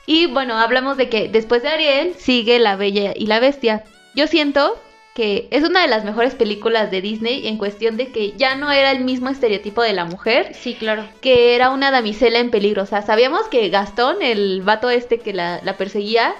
Y 0.06 0.26
bueno, 0.26 0.56
hablamos 0.58 0.96
de 0.96 1.08
que 1.08 1.28
después 1.28 1.62
de 1.62 1.68
Ariel 1.70 2.14
sigue 2.16 2.58
La 2.60 2.76
Bella 2.76 3.12
y 3.16 3.26
la 3.26 3.40
Bestia. 3.40 3.82
Yo 4.14 4.26
siento 4.28 4.78
que 5.14 5.48
es 5.50 5.64
una 5.64 5.80
de 5.80 5.88
las 5.88 6.04
mejores 6.04 6.34
películas 6.34 6.90
de 6.90 7.00
Disney 7.00 7.48
en 7.48 7.56
cuestión 7.56 7.96
de 7.96 8.12
que 8.12 8.32
ya 8.36 8.54
no 8.54 8.70
era 8.70 8.90
el 8.92 9.02
mismo 9.02 9.30
estereotipo 9.30 9.82
de 9.82 9.94
la 9.94 10.04
mujer, 10.04 10.52
Sí, 10.54 10.74
claro. 10.74 11.08
que 11.22 11.54
era 11.56 11.70
una 11.70 11.90
damisela 11.90 12.38
en 12.38 12.50
peligro. 12.50 12.82
O 12.82 12.86
sea, 12.86 13.00
sabíamos 13.02 13.48
que 13.48 13.68
Gastón, 13.70 14.20
el 14.20 14.60
vato 14.62 14.90
este 14.90 15.18
que 15.18 15.32
la, 15.32 15.60
la 15.64 15.76
perseguía, 15.78 16.34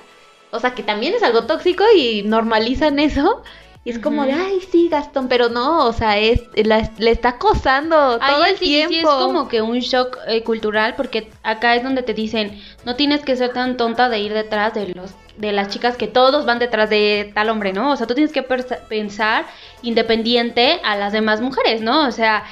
o 0.52 0.60
sea, 0.60 0.74
que 0.74 0.82
también 0.82 1.14
es 1.14 1.22
algo 1.22 1.44
tóxico 1.46 1.84
y 1.96 2.22
normalizan 2.22 2.98
eso. 2.98 3.42
Y 3.86 3.90
es 3.90 3.98
como 4.00 4.24
de, 4.26 4.32
ay, 4.32 4.58
sí, 4.72 4.88
Gastón, 4.90 5.28
pero 5.28 5.48
no, 5.48 5.86
o 5.86 5.92
sea, 5.92 6.18
es, 6.18 6.42
la- 6.56 6.90
le 6.98 7.12
está 7.12 7.28
acosando 7.30 8.18
todo 8.18 8.42
Ahí 8.42 8.50
el 8.50 8.58
sí, 8.58 8.64
tiempo. 8.64 8.92
sí 8.92 8.98
es 8.98 9.06
como 9.06 9.46
que 9.48 9.62
un 9.62 9.78
shock 9.78 10.18
eh, 10.26 10.42
cultural 10.42 10.94
porque 10.96 11.30
acá 11.44 11.76
es 11.76 11.84
donde 11.84 12.02
te 12.02 12.12
dicen 12.12 12.60
no 12.84 12.96
tienes 12.96 13.22
que 13.22 13.36
ser 13.36 13.52
tan 13.52 13.76
tonta 13.76 14.08
de 14.08 14.18
ir 14.18 14.34
detrás 14.34 14.74
de 14.74 14.88
los 14.88 15.12
de 15.36 15.52
las 15.52 15.68
chicas 15.68 15.96
que 15.98 16.08
todos 16.08 16.46
van 16.46 16.58
detrás 16.58 16.88
de 16.90 17.30
tal 17.34 17.50
hombre, 17.50 17.72
¿no? 17.74 17.92
O 17.92 17.96
sea, 17.96 18.06
tú 18.06 18.14
tienes 18.14 18.32
que 18.32 18.42
pensar 18.42 19.44
independiente 19.82 20.80
a 20.84 20.96
las 20.96 21.12
demás 21.12 21.40
mujeres, 21.40 21.80
¿no? 21.82 22.08
O 22.08 22.10
sea, 22.12 22.44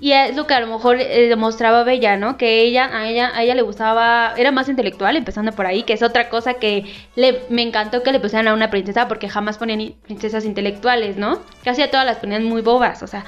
y 0.00 0.12
es 0.12 0.36
lo 0.36 0.46
que 0.46 0.54
a 0.54 0.60
lo 0.60 0.66
mejor 0.66 1.00
eh, 1.00 1.28
demostraba 1.28 1.82
Bella, 1.84 2.16
¿no? 2.16 2.36
Que 2.36 2.60
ella 2.62 2.90
a 2.92 3.08
ella 3.08 3.30
a 3.34 3.42
ella 3.42 3.54
le 3.54 3.62
gustaba 3.62 4.34
era 4.36 4.52
más 4.52 4.68
intelectual, 4.68 5.16
empezando 5.16 5.52
por 5.52 5.66
ahí, 5.66 5.82
que 5.84 5.92
es 5.94 6.02
otra 6.02 6.28
cosa 6.28 6.54
que 6.54 6.84
le 7.14 7.42
me 7.48 7.62
encantó 7.62 8.02
que 8.02 8.12
le 8.12 8.20
pusieran 8.20 8.48
a 8.48 8.54
una 8.54 8.70
princesa 8.70 9.08
porque 9.08 9.28
jamás 9.28 9.58
ponían 9.58 9.94
princesas 10.02 10.44
intelectuales, 10.44 11.16
¿no? 11.16 11.40
Casi 11.64 11.82
a 11.82 11.90
todas 11.90 12.04
las 12.06 12.18
ponían 12.18 12.44
muy 12.44 12.62
bobas, 12.62 13.02
o 13.02 13.06
sea, 13.06 13.24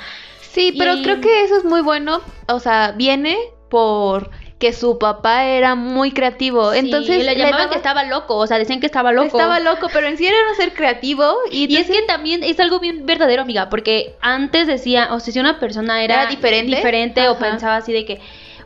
Sí, 0.50 0.74
pero 0.78 0.94
Y- 0.94 1.02
creo 1.02 1.20
que 1.20 1.44
eso 1.44 1.56
es 1.58 1.64
muy 1.64 1.82
bueno. 1.82 2.20
O 2.48 2.58
sea, 2.58 2.92
viene 2.96 3.36
por 3.68 4.30
que 4.58 4.72
su 4.72 4.98
papá 4.98 5.44
era 5.44 5.74
muy 5.76 6.10
creativo. 6.10 6.72
Sí, 6.72 6.78
Entonces 6.80 7.24
le 7.24 7.36
llamaban 7.36 7.58
daba- 7.60 7.70
que 7.70 7.76
estaba 7.76 8.02
loco, 8.04 8.36
o 8.36 8.46
sea, 8.46 8.58
decían 8.58 8.80
que 8.80 8.86
estaba 8.86 9.12
loco. 9.12 9.26
Estaba 9.38 9.60
loco, 9.60 9.88
pero 9.92 10.08
en 10.08 10.16
sí 10.16 10.26
era 10.26 10.36
un 10.50 10.56
ser 10.56 10.72
creativo. 10.74 11.32
Y, 11.52 11.72
Y 11.72 11.76
es 11.76 11.86
que 11.88 12.02
también 12.02 12.42
es 12.42 12.58
algo 12.58 12.80
bien 12.80 13.06
verdadero, 13.06 13.42
amiga, 13.42 13.70
porque 13.70 14.16
antes 14.20 14.66
decía, 14.66 15.08
o 15.12 15.20
sea, 15.20 15.32
si 15.32 15.38
una 15.38 15.60
persona 15.60 16.02
era, 16.02 16.22
Era 16.22 16.30
diferente. 16.30 16.74
diferente 16.76 17.28
o 17.28 17.38
pensaba 17.38 17.76
así 17.76 17.92
de 17.92 18.04
que 18.04 18.20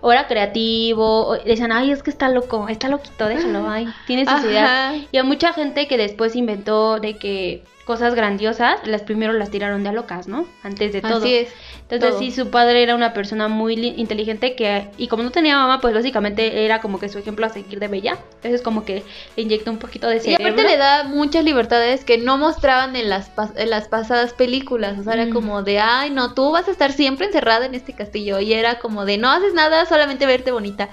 o 0.05 0.11
era 0.11 0.27
creativo, 0.27 1.29
o 1.29 1.37
decían, 1.37 1.71
ay, 1.73 1.93
es 1.93 2.03
que 2.03 2.11
está 2.11 2.29
loco, 2.29 2.67
está 2.69 2.89
loquito, 2.89 3.29
déjalo, 3.29 3.69
ay, 3.71 3.87
tiene 4.07 4.27
sus 4.27 4.43
ideas. 4.45 4.97
Y 5.13 5.19
a 5.19 5.23
mucha 5.25 5.53
gente 5.53 5.87
que 5.87 5.97
después 5.97 6.35
inventó 6.35 6.99
de 6.99 7.17
que 7.19 7.63
cosas 7.85 8.14
grandiosas, 8.14 8.79
las 8.87 9.03
primero 9.03 9.33
las 9.33 9.51
tiraron 9.51 9.83
de 9.83 9.88
a 9.88 9.92
locas, 9.92 10.29
¿no? 10.29 10.47
Antes 10.62 10.92
de 10.92 11.01
todo. 11.03 11.16
Así 11.18 11.35
es. 11.35 11.49
Entonces 11.90 12.11
todo. 12.11 12.18
sí, 12.21 12.31
su 12.31 12.49
padre 12.51 12.83
era 12.83 12.95
una 12.95 13.12
persona 13.12 13.49
muy 13.49 13.75
li- 13.77 13.95
inteligente 13.97 14.55
que, 14.55 14.87
y 14.97 15.09
como 15.09 15.25
no 15.25 15.31
tenía 15.31 15.57
mamá, 15.57 15.81
pues 15.81 15.92
básicamente 15.92 16.64
era 16.64 16.81
como 16.81 16.99
que 17.01 17.09
su 17.09 17.18
ejemplo 17.18 17.45
a 17.45 17.49
seguir 17.49 17.81
de 17.81 17.88
Bella. 17.88 18.18
Entonces 18.37 18.62
como 18.62 18.85
que 18.85 19.03
le 19.37 19.42
inyecta 19.42 19.71
un 19.71 19.79
poquito 19.79 20.07
de 20.09 20.16
Y 20.18 20.21
cerebro. 20.21 20.47
aparte 20.53 20.62
le 20.71 20.77
da 20.77 21.05
muchas 21.05 21.45
libertades 21.45 22.05
que 22.05 22.18
no 22.18 22.38
mostraban 22.38 22.95
en 22.97 23.11
las, 23.11 23.31
en 23.57 23.68
las 23.71 23.88
pasadas 23.88 24.33
películas. 24.33 24.99
O 24.99 25.03
sea, 25.03 25.14
era 25.14 25.27
Mm. 25.27 25.33
como 25.33 25.62
de, 25.62 25.81
ay, 25.81 26.11
no, 26.11 26.35
tú 26.35 26.53
vas 26.53 26.68
a 26.68 26.71
estar 26.71 26.92
siempre 26.92 27.27
encerrada 27.27 27.66
en 27.66 27.75
este 27.75 27.95
castillo. 27.95 28.38
Y 28.40 28.53
era 28.53 28.79
como 28.79 29.05
de, 29.05 29.18
no 29.18 29.29
haces 29.31 29.55
nada, 29.55 29.85
solamente 29.87 30.25
verte 30.25 30.53
bonita. 30.53 30.88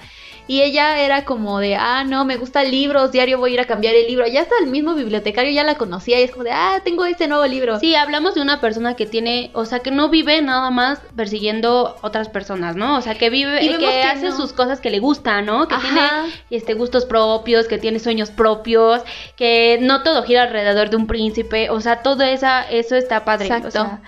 Y 0.50 0.62
ella 0.62 0.98
era 0.98 1.24
como 1.24 1.60
de, 1.60 1.76
ah, 1.76 2.02
no, 2.02 2.24
me 2.24 2.36
gustan 2.36 2.72
libros, 2.72 3.12
diario 3.12 3.38
voy 3.38 3.52
a 3.52 3.54
ir 3.54 3.60
a 3.60 3.66
cambiar 3.66 3.94
el 3.94 4.08
libro. 4.08 4.26
Ya 4.26 4.40
hasta 4.40 4.56
el 4.60 4.66
mismo 4.66 4.96
bibliotecario 4.96 5.52
ya 5.52 5.62
la 5.62 5.76
conocía 5.76 6.18
y 6.18 6.24
es 6.24 6.32
como 6.32 6.42
de, 6.42 6.50
ah, 6.50 6.80
tengo 6.82 7.04
este 7.04 7.28
nuevo 7.28 7.46
libro. 7.46 7.78
Sí, 7.78 7.94
hablamos 7.94 8.34
de 8.34 8.42
una 8.42 8.60
persona 8.60 8.96
que 8.96 9.06
tiene, 9.06 9.52
o 9.54 9.64
sea, 9.64 9.78
que 9.78 9.92
no 9.92 10.08
vive 10.08 10.42
nada 10.42 10.72
más 10.72 11.02
persiguiendo 11.14 11.96
otras 12.02 12.28
personas, 12.28 12.74
¿no? 12.74 12.96
O 12.96 13.00
sea, 13.00 13.14
que 13.14 13.30
vive, 13.30 13.64
Y 13.64 13.68
que, 13.68 13.78
que 13.78 14.02
hace 14.02 14.30
no. 14.30 14.36
sus 14.36 14.52
cosas 14.52 14.80
que 14.80 14.90
le 14.90 14.98
gustan, 14.98 15.46
¿no? 15.46 15.68
Que 15.68 15.76
Ajá. 15.76 15.84
tiene 15.84 16.34
este 16.50 16.74
gustos 16.74 17.04
propios, 17.04 17.68
que 17.68 17.78
tiene 17.78 18.00
sueños 18.00 18.32
propios, 18.32 19.02
que 19.36 19.78
no 19.80 20.02
todo 20.02 20.24
gira 20.24 20.42
alrededor 20.42 20.90
de 20.90 20.96
un 20.96 21.06
príncipe, 21.06 21.70
o 21.70 21.80
sea, 21.80 22.02
todo 22.02 22.24
esa, 22.24 22.68
eso 22.68 22.96
está 22.96 23.24
padre. 23.24 23.44
o 23.44 23.54
Exacto. 23.54 23.70
sea, 23.70 24.00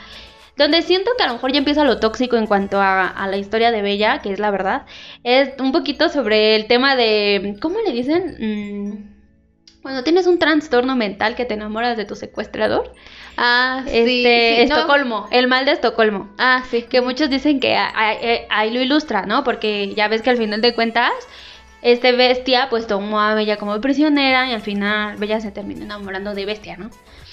donde 0.57 0.83
siento 0.83 1.11
que 1.17 1.25
a 1.25 1.29
lo 1.29 1.35
mejor 1.35 1.53
ya 1.53 1.59
empieza 1.59 1.85
lo 1.85 1.99
tóxico 1.99 2.37
en 2.37 2.47
cuanto 2.47 2.81
a, 2.81 3.07
a 3.07 3.27
la 3.27 3.37
historia 3.37 3.71
de 3.71 3.83
Bella, 3.83 4.21
que 4.21 4.33
es 4.33 4.38
la 4.38 4.51
verdad, 4.51 4.83
es 5.25 5.51
un 5.59 5.73
poquito 5.73 6.09
sobre 6.09 6.57
el 6.57 6.67
tema 6.67 6.95
de, 6.97 7.57
¿cómo 7.61 7.79
le 7.81 7.93
dicen? 7.93 8.37
Mm, 8.38 9.12
cuando 9.83 10.05
tienes 10.05 10.27
un 10.27 10.38
trastorno 10.38 10.95
mental 10.95 11.35
que 11.35 11.45
te 11.45 11.55
enamoras 11.55 11.97
de 11.97 12.05
tu 12.05 12.15
secuestrador. 12.15 12.93
Ah, 13.37 13.83
Este, 13.87 14.05
sí. 14.05 14.62
sí, 14.62 14.69
no. 14.69 14.77
Estocolmo, 14.77 15.27
el 15.33 15.49
mal 15.49 15.65
de 15.65 15.73
Estocolmo. 15.73 16.31
Ah, 16.38 16.62
sí. 16.71 16.83
Que 16.83 17.01
muchos 17.01 17.31
dicen 17.31 17.59
que 17.59 17.75
eh, 17.75 18.47
ahí 18.49 18.71
lo 18.71 18.81
ilustra, 18.81 19.27
¿no? 19.27 19.43
Porque 19.43 19.93
ya 19.97 20.07
ves 20.07 20.23
que 20.23 20.31
al 20.31 20.37
final 20.37 20.61
de 20.61 20.75
cuentas, 20.75 21.11
este 21.81 22.12
bestia 22.12 22.69
pues 22.71 22.87
tomó 22.87 23.21
a 23.21 23.35
Bella 23.35 23.57
como 23.57 23.81
prisionera 23.81 24.49
y 24.49 24.53
al 24.53 24.61
final 24.61 25.17
Bella 25.17 25.41
se 25.41 25.51
terminó 25.51 25.83
enamorando 25.83 26.35
de 26.35 26.45
bestia, 26.47 26.77
¿no? 26.77 26.91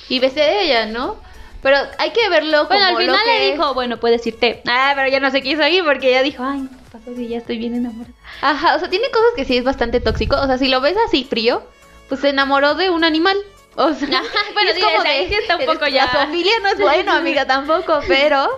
Y 0.08 0.20
besé 0.20 0.40
de 0.40 0.64
ella, 0.64 0.86
¿no? 0.88 1.18
Pero 1.62 1.78
hay 1.98 2.12
que 2.12 2.30
verlo 2.30 2.68
como 2.68 2.80
Bueno, 2.80 2.86
al 2.86 2.94
lo 2.94 3.00
final 3.00 3.20
que 3.26 3.32
le 3.32 3.48
es. 3.50 3.54
dijo, 3.58 3.74
bueno, 3.74 3.98
puedes 4.00 4.26
irte. 4.26 4.62
Ah, 4.68 4.94
pero 4.96 5.10
ya 5.10 5.20
no 5.20 5.30
se 5.30 5.42
quiso 5.42 5.68
ir 5.68 5.84
porque 5.84 6.10
ella 6.10 6.24
dijo, 6.24 6.44
ay, 6.44 6.62
¿qué 6.70 6.98
pasó 6.98 7.16
si 7.16 7.28
ya 7.28 7.38
estoy 7.38 7.58
bien 7.58 7.76
enamorada? 7.76 8.14
Ajá, 8.42 8.76
o 8.76 8.80
sea, 8.80 8.90
tiene 8.90 9.10
cosas 9.12 9.30
que 9.36 9.44
sí 9.46 9.58
es 9.58 9.64
bastante 9.66 10.00
tóxico. 10.00 10.38
O 10.38 10.46
sea, 10.48 10.58
si 10.58 10.70
lo 10.70 10.80
ves 10.80 10.96
así 11.08 11.26
frío, 11.26 11.62
pues 12.08 12.22
se 12.22 12.30
enamoró 12.30 12.76
de 12.76 12.90
un 12.90 13.04
animal. 13.04 13.38
O 13.76 13.94
sea, 13.94 14.08
bueno, 14.54 14.72
sí, 14.74 14.82
ahí 15.06 15.28
sí 15.28 15.36
está 15.36 15.58
un 15.58 15.66
poco 15.66 15.86
ya. 15.88 16.06
La 16.06 16.12
familia 16.12 16.54
no 16.64 16.70
es 16.70 16.80
bueno, 16.80 17.12
amiga, 17.14 17.46
tampoco, 17.46 18.00
pero 18.08 18.50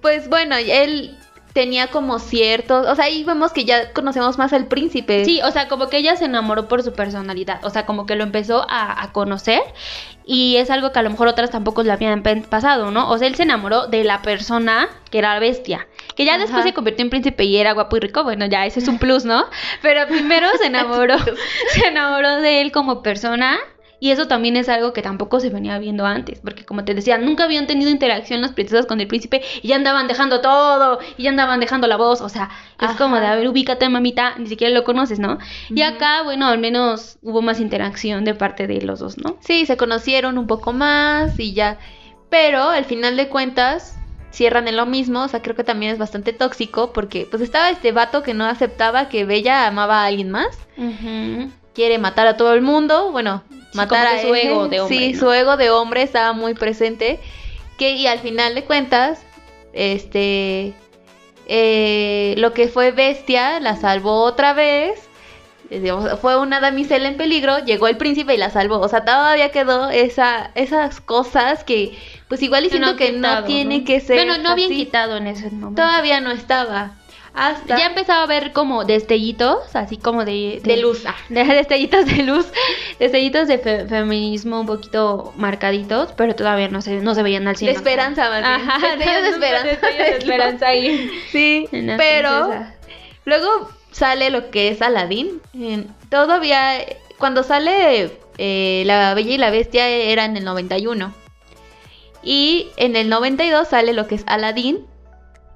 pues 0.00 0.28
bueno, 0.28 0.56
él 0.56 1.18
tenía 1.54 1.86
como 1.86 2.18
ciertos, 2.18 2.86
o 2.88 2.94
sea, 2.96 3.06
ahí 3.06 3.22
vemos 3.22 3.52
que 3.52 3.64
ya 3.64 3.92
conocemos 3.92 4.36
más 4.38 4.52
al 4.52 4.66
príncipe. 4.66 5.24
Sí, 5.24 5.40
o 5.42 5.50
sea, 5.52 5.68
como 5.68 5.88
que 5.88 5.98
ella 5.98 6.16
se 6.16 6.24
enamoró 6.24 6.66
por 6.66 6.82
su 6.82 6.92
personalidad, 6.92 7.64
o 7.64 7.70
sea, 7.70 7.86
como 7.86 8.06
que 8.06 8.16
lo 8.16 8.24
empezó 8.24 8.66
a, 8.68 9.02
a 9.02 9.12
conocer 9.12 9.62
y 10.26 10.56
es 10.56 10.68
algo 10.70 10.90
que 10.90 10.98
a 10.98 11.02
lo 11.02 11.10
mejor 11.10 11.28
otras 11.28 11.50
tampoco 11.50 11.84
le 11.84 11.92
habían 11.92 12.22
pasado, 12.50 12.90
¿no? 12.90 13.08
O 13.08 13.18
sea, 13.18 13.28
él 13.28 13.36
se 13.36 13.44
enamoró 13.44 13.86
de 13.86 14.02
la 14.02 14.20
persona 14.20 14.88
que 15.10 15.18
era 15.18 15.38
bestia, 15.38 15.86
que 16.16 16.24
ya 16.24 16.38
después 16.38 16.64
se 16.64 16.74
convirtió 16.74 17.04
en 17.04 17.10
príncipe 17.10 17.44
y 17.44 17.56
era 17.56 17.72
guapo 17.72 17.98
y 17.98 18.00
rico, 18.00 18.24
bueno, 18.24 18.46
ya 18.46 18.66
ese 18.66 18.80
es 18.80 18.88
un 18.88 18.98
plus, 18.98 19.24
¿no? 19.24 19.44
Pero 19.80 20.08
primero 20.08 20.48
se 20.58 20.66
enamoró, 20.66 21.16
se 21.70 21.86
enamoró 21.86 22.40
de 22.40 22.62
él 22.62 22.72
como 22.72 23.00
persona. 23.00 23.58
Y 24.04 24.10
eso 24.10 24.28
también 24.28 24.54
es 24.56 24.68
algo 24.68 24.92
que 24.92 25.00
tampoco 25.00 25.40
se 25.40 25.48
venía 25.48 25.78
viendo 25.78 26.04
antes, 26.04 26.38
porque 26.40 26.66
como 26.66 26.84
te 26.84 26.92
decía, 26.92 27.16
nunca 27.16 27.44
habían 27.44 27.66
tenido 27.66 27.90
interacción 27.90 28.42
las 28.42 28.52
princesas 28.52 28.84
con 28.84 29.00
el 29.00 29.06
príncipe 29.06 29.40
y 29.62 29.68
ya 29.68 29.76
andaban 29.76 30.08
dejando 30.08 30.42
todo, 30.42 30.98
y 31.16 31.22
ya 31.22 31.30
andaban 31.30 31.58
dejando 31.58 31.86
la 31.86 31.96
voz, 31.96 32.20
o 32.20 32.28
sea, 32.28 32.50
es 32.78 32.90
Ajá. 32.90 32.98
como 32.98 33.16
de, 33.16 33.24
a 33.24 33.34
ver, 33.34 33.48
ubícate, 33.48 33.88
mamita, 33.88 34.34
ni 34.36 34.46
siquiera 34.46 34.74
lo 34.74 34.84
conoces, 34.84 35.20
¿no? 35.20 35.38
Y 35.70 35.80
acá, 35.80 36.22
bueno, 36.22 36.48
al 36.48 36.58
menos 36.58 37.16
hubo 37.22 37.40
más 37.40 37.60
interacción 37.60 38.26
de 38.26 38.34
parte 38.34 38.66
de 38.66 38.82
los 38.82 38.98
dos, 38.98 39.16
¿no? 39.16 39.38
Sí, 39.40 39.64
se 39.64 39.78
conocieron 39.78 40.36
un 40.36 40.48
poco 40.48 40.74
más 40.74 41.40
y 41.40 41.54
ya. 41.54 41.78
Pero 42.28 42.68
al 42.68 42.84
final 42.84 43.16
de 43.16 43.30
cuentas 43.30 43.96
cierran 44.30 44.68
en 44.68 44.76
lo 44.76 44.84
mismo, 44.84 45.22
o 45.22 45.28
sea, 45.28 45.40
creo 45.40 45.56
que 45.56 45.64
también 45.64 45.92
es 45.92 45.98
bastante 45.98 46.34
tóxico 46.34 46.92
porque 46.92 47.26
pues 47.30 47.40
estaba 47.40 47.70
este 47.70 47.92
vato 47.92 48.22
que 48.22 48.34
no 48.34 48.44
aceptaba 48.44 49.08
que 49.08 49.24
Bella 49.24 49.66
amaba 49.66 50.02
a 50.02 50.06
alguien 50.08 50.30
más, 50.30 50.58
quiere 51.72 51.98
matar 51.98 52.26
a 52.26 52.36
todo 52.36 52.52
el 52.52 52.60
mundo, 52.60 53.10
bueno, 53.10 53.42
matar 53.74 54.06
a 54.06 54.22
su 54.22 54.34
ego 54.34 54.68
de 54.68 54.80
hombre, 54.80 54.96
Sí, 54.98 55.12
¿no? 55.12 55.18
su 55.20 55.32
ego 55.32 55.56
de 55.56 55.70
hombre 55.70 56.02
estaba 56.02 56.32
muy 56.32 56.54
presente, 56.54 57.20
que 57.78 57.92
y 57.92 58.06
al 58.06 58.20
final 58.20 58.54
de 58.54 58.64
cuentas 58.64 59.20
este 59.72 60.74
eh, 61.46 62.34
lo 62.38 62.52
que 62.52 62.68
fue 62.68 62.92
Bestia 62.92 63.60
la 63.60 63.76
salvó 63.76 64.22
otra 64.22 64.52
vez. 64.54 65.00
Eh, 65.70 65.80
digamos, 65.80 66.18
Fue 66.20 66.38
una 66.38 66.60
damisela 66.60 67.08
en 67.08 67.16
peligro, 67.16 67.58
llegó 67.64 67.88
el 67.88 67.96
príncipe 67.96 68.34
y 68.34 68.36
la 68.38 68.50
salvó. 68.50 68.78
O 68.80 68.88
sea, 68.88 69.04
todavía 69.04 69.50
quedó 69.50 69.90
esa, 69.90 70.50
esas 70.54 71.00
cosas 71.00 71.64
que, 71.64 71.96
pues 72.28 72.42
igual 72.42 72.66
y 72.66 72.68
Que 72.68 72.80
no 72.80 72.94
tiene 73.44 73.78
¿no? 73.78 73.84
que 73.84 74.00
ser. 74.00 74.16
Bueno, 74.16 74.38
no 74.38 74.50
habían 74.50 74.70
quitado 74.70 75.16
en 75.16 75.26
ese 75.26 75.50
momento. 75.50 75.82
Todavía 75.82 76.20
no 76.20 76.30
estaba. 76.30 76.92
Hasta 77.36 77.76
Ya 77.76 77.86
empezaba 77.86 78.22
a 78.22 78.26
ver 78.26 78.52
como 78.52 78.84
destellitos, 78.84 79.74
así 79.74 79.96
como 79.96 80.24
de... 80.24 80.60
de 80.62 80.76
luz. 80.76 81.04
Ah, 81.04 81.16
De 81.28 81.42
destellitos 81.44 82.06
de 82.06 82.22
luz, 82.22 82.46
destellitos 83.00 83.48
de 83.48 83.58
fe- 83.58 83.86
feminismo 83.88 84.60
un 84.60 84.66
poquito 84.66 85.32
marcaditos, 85.36 86.12
pero 86.12 86.36
todavía 86.36 86.68
no 86.68 86.80
se, 86.80 87.00
no 87.00 87.14
se 87.14 87.22
veían 87.24 87.48
al 87.48 87.56
100. 87.56 87.72
de 87.72 87.76
esperanza, 87.76 88.30
más 88.30 88.40
bien. 88.40 88.70
Ajá, 88.70 88.96
Destellos 88.96 89.22
de 89.22 89.28
esperanza. 89.30 89.66
destellos 89.68 89.98
de 89.98 90.08
esperanza 90.18 90.66
ahí. 90.68 91.10
Sí, 91.32 91.68
pero 91.96 92.50
luego 93.24 93.68
sale 93.90 94.30
lo 94.30 94.50
que 94.50 94.68
es 94.68 94.80
Aladdin. 94.80 95.40
Todavía, 96.10 96.74
cuando 97.18 97.42
sale 97.42 98.12
eh, 98.38 98.84
La 98.86 99.12
Bella 99.14 99.32
y 99.34 99.38
la 99.38 99.50
Bestia 99.50 99.88
era 99.88 100.24
en 100.24 100.36
el 100.36 100.44
91. 100.44 101.12
Y 102.22 102.68
en 102.76 102.96
el 102.96 103.08
92 103.08 103.68
sale 103.68 103.92
lo 103.92 104.06
que 104.06 104.14
es 104.14 104.24
Aladdin. 104.26 104.86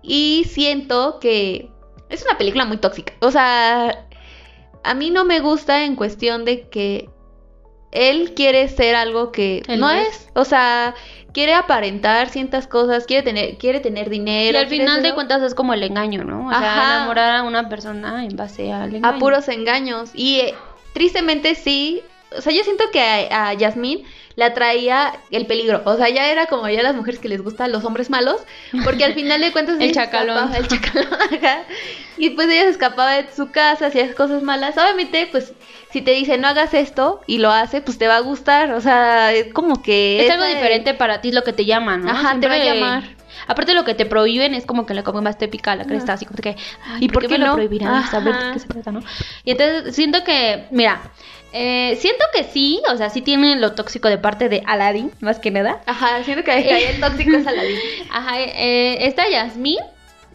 Y 0.08 0.44
siento 0.48 1.20
que 1.20 1.70
es 2.08 2.24
una 2.24 2.36
película 2.36 2.64
muy 2.64 2.78
tóxica. 2.78 3.12
O 3.20 3.30
sea, 3.30 4.06
a 4.82 4.94
mí 4.94 5.10
no 5.10 5.24
me 5.24 5.40
gusta 5.40 5.84
en 5.84 5.94
cuestión 5.94 6.44
de 6.44 6.68
que 6.68 7.08
él 7.90 8.34
quiere 8.34 8.68
ser 8.68 8.94
algo 8.94 9.32
que 9.32 9.62
Él 9.66 9.80
no 9.80 9.90
es. 9.90 10.08
es. 10.08 10.28
O 10.34 10.44
sea, 10.44 10.94
quiere 11.32 11.54
aparentar 11.54 12.28
ciertas 12.28 12.66
cosas, 12.66 13.06
quiere 13.06 13.22
tener, 13.22 13.56
quiere 13.56 13.80
tener 13.80 14.10
dinero. 14.10 14.58
Y 14.58 14.60
al 14.60 14.68
final 14.68 15.02
de 15.02 15.14
cuentas 15.14 15.42
es 15.42 15.54
como 15.54 15.72
el 15.74 15.82
engaño, 15.82 16.24
¿no? 16.24 16.48
O 16.48 16.50
sea, 16.50 16.58
Ajá. 16.58 16.96
enamorar 16.96 17.36
a 17.36 17.42
una 17.44 17.68
persona 17.68 18.24
en 18.24 18.36
base 18.36 18.72
al 18.72 18.94
engaño. 18.94 19.16
a 19.16 19.18
puros 19.18 19.48
engaños. 19.48 20.10
Y 20.14 20.40
eh, 20.40 20.54
tristemente 20.92 21.54
sí. 21.54 22.02
O 22.36 22.42
sea, 22.42 22.52
yo 22.52 22.62
siento 22.62 22.84
que 22.92 23.00
a, 23.00 23.48
a 23.48 23.54
Yasmín 23.54 24.04
le 24.38 24.44
atraía 24.44 25.14
el 25.32 25.46
peligro. 25.46 25.82
O 25.84 25.96
sea, 25.96 26.08
ya 26.10 26.30
era 26.30 26.46
como 26.46 26.68
ya 26.68 26.80
las 26.80 26.94
mujeres 26.94 27.18
que 27.18 27.28
les 27.28 27.42
gustan 27.42 27.72
los 27.72 27.84
hombres 27.84 28.08
malos. 28.08 28.40
Porque 28.84 29.04
al 29.04 29.14
final 29.14 29.40
de 29.40 29.50
cuentas. 29.50 29.76
El 29.80 29.90
chacalón. 29.90 30.54
El 30.54 30.68
chacalón. 30.68 31.08
Y 32.20 32.30
pues 32.30 32.48
ella 32.48 32.62
se 32.62 32.70
escapaba 32.70 33.12
de 33.12 33.32
su 33.32 33.50
casa, 33.52 33.86
hacía 33.86 34.12
cosas 34.14 34.42
malas. 34.42 34.76
Obviamente, 34.76 35.28
pues, 35.30 35.52
si 35.92 36.02
te 36.02 36.10
dice 36.12 36.36
no 36.36 36.48
hagas 36.48 36.74
esto 36.74 37.20
y 37.28 37.38
lo 37.38 37.50
hace, 37.50 37.80
pues 37.80 37.96
te 37.96 38.08
va 38.08 38.16
a 38.16 38.20
gustar. 38.20 38.72
O 38.72 38.80
sea, 38.80 39.32
es 39.32 39.52
como 39.52 39.82
que. 39.82 40.24
Es 40.24 40.30
algo 40.30 40.44
diferente 40.44 40.94
para 40.94 41.20
ti, 41.20 41.32
lo 41.32 41.42
que 41.42 41.52
te 41.52 41.64
llama, 41.64 41.96
¿no? 41.96 42.10
Ajá, 42.10 42.38
te 42.40 42.48
va 42.48 42.54
a 42.54 42.64
llamar. 42.64 43.17
Aparte 43.48 43.74
lo 43.74 43.84
que 43.84 43.94
te 43.94 44.06
prohíben 44.06 44.54
es 44.54 44.66
como 44.66 44.86
que 44.86 44.94
la 44.94 45.02
como 45.02 45.22
más 45.22 45.38
te 45.38 45.48
pica 45.48 45.74
la 45.74 45.84
cresta, 45.84 46.12
así 46.12 46.26
como 46.26 46.38
que, 46.38 46.56
ay, 46.86 47.04
¿Y 47.04 47.08
¿por, 47.08 47.22
qué 47.22 47.28
me 47.28 47.38
lo 47.38 47.46
no? 47.46 47.54
prohibirán? 47.54 48.08
Saber 48.10 48.36
de 48.36 48.52
qué 48.52 48.58
se 48.60 48.68
trata, 48.68 48.92
¿no? 48.92 49.00
Y 49.44 49.52
entonces 49.52 49.96
siento 49.96 50.22
que, 50.22 50.66
mira, 50.70 51.00
eh, 51.52 51.96
siento 51.98 52.24
que 52.34 52.44
sí, 52.44 52.82
o 52.92 52.96
sea, 52.96 53.08
sí 53.08 53.22
tiene 53.22 53.56
lo 53.56 53.72
tóxico 53.72 54.08
de 54.08 54.18
parte 54.18 54.48
de 54.50 54.62
Aladdin, 54.66 55.10
más 55.20 55.38
que 55.38 55.50
nada. 55.50 55.80
Ajá, 55.86 56.22
siento 56.24 56.44
que 56.44 56.50
ahí 56.50 56.68
el 56.68 57.00
tóxico 57.00 57.36
es 57.36 57.46
Aladdin. 57.46 57.78
Ajá, 58.10 58.40
eh, 58.40 59.06
esta 59.06 59.28
Yasmín, 59.28 59.78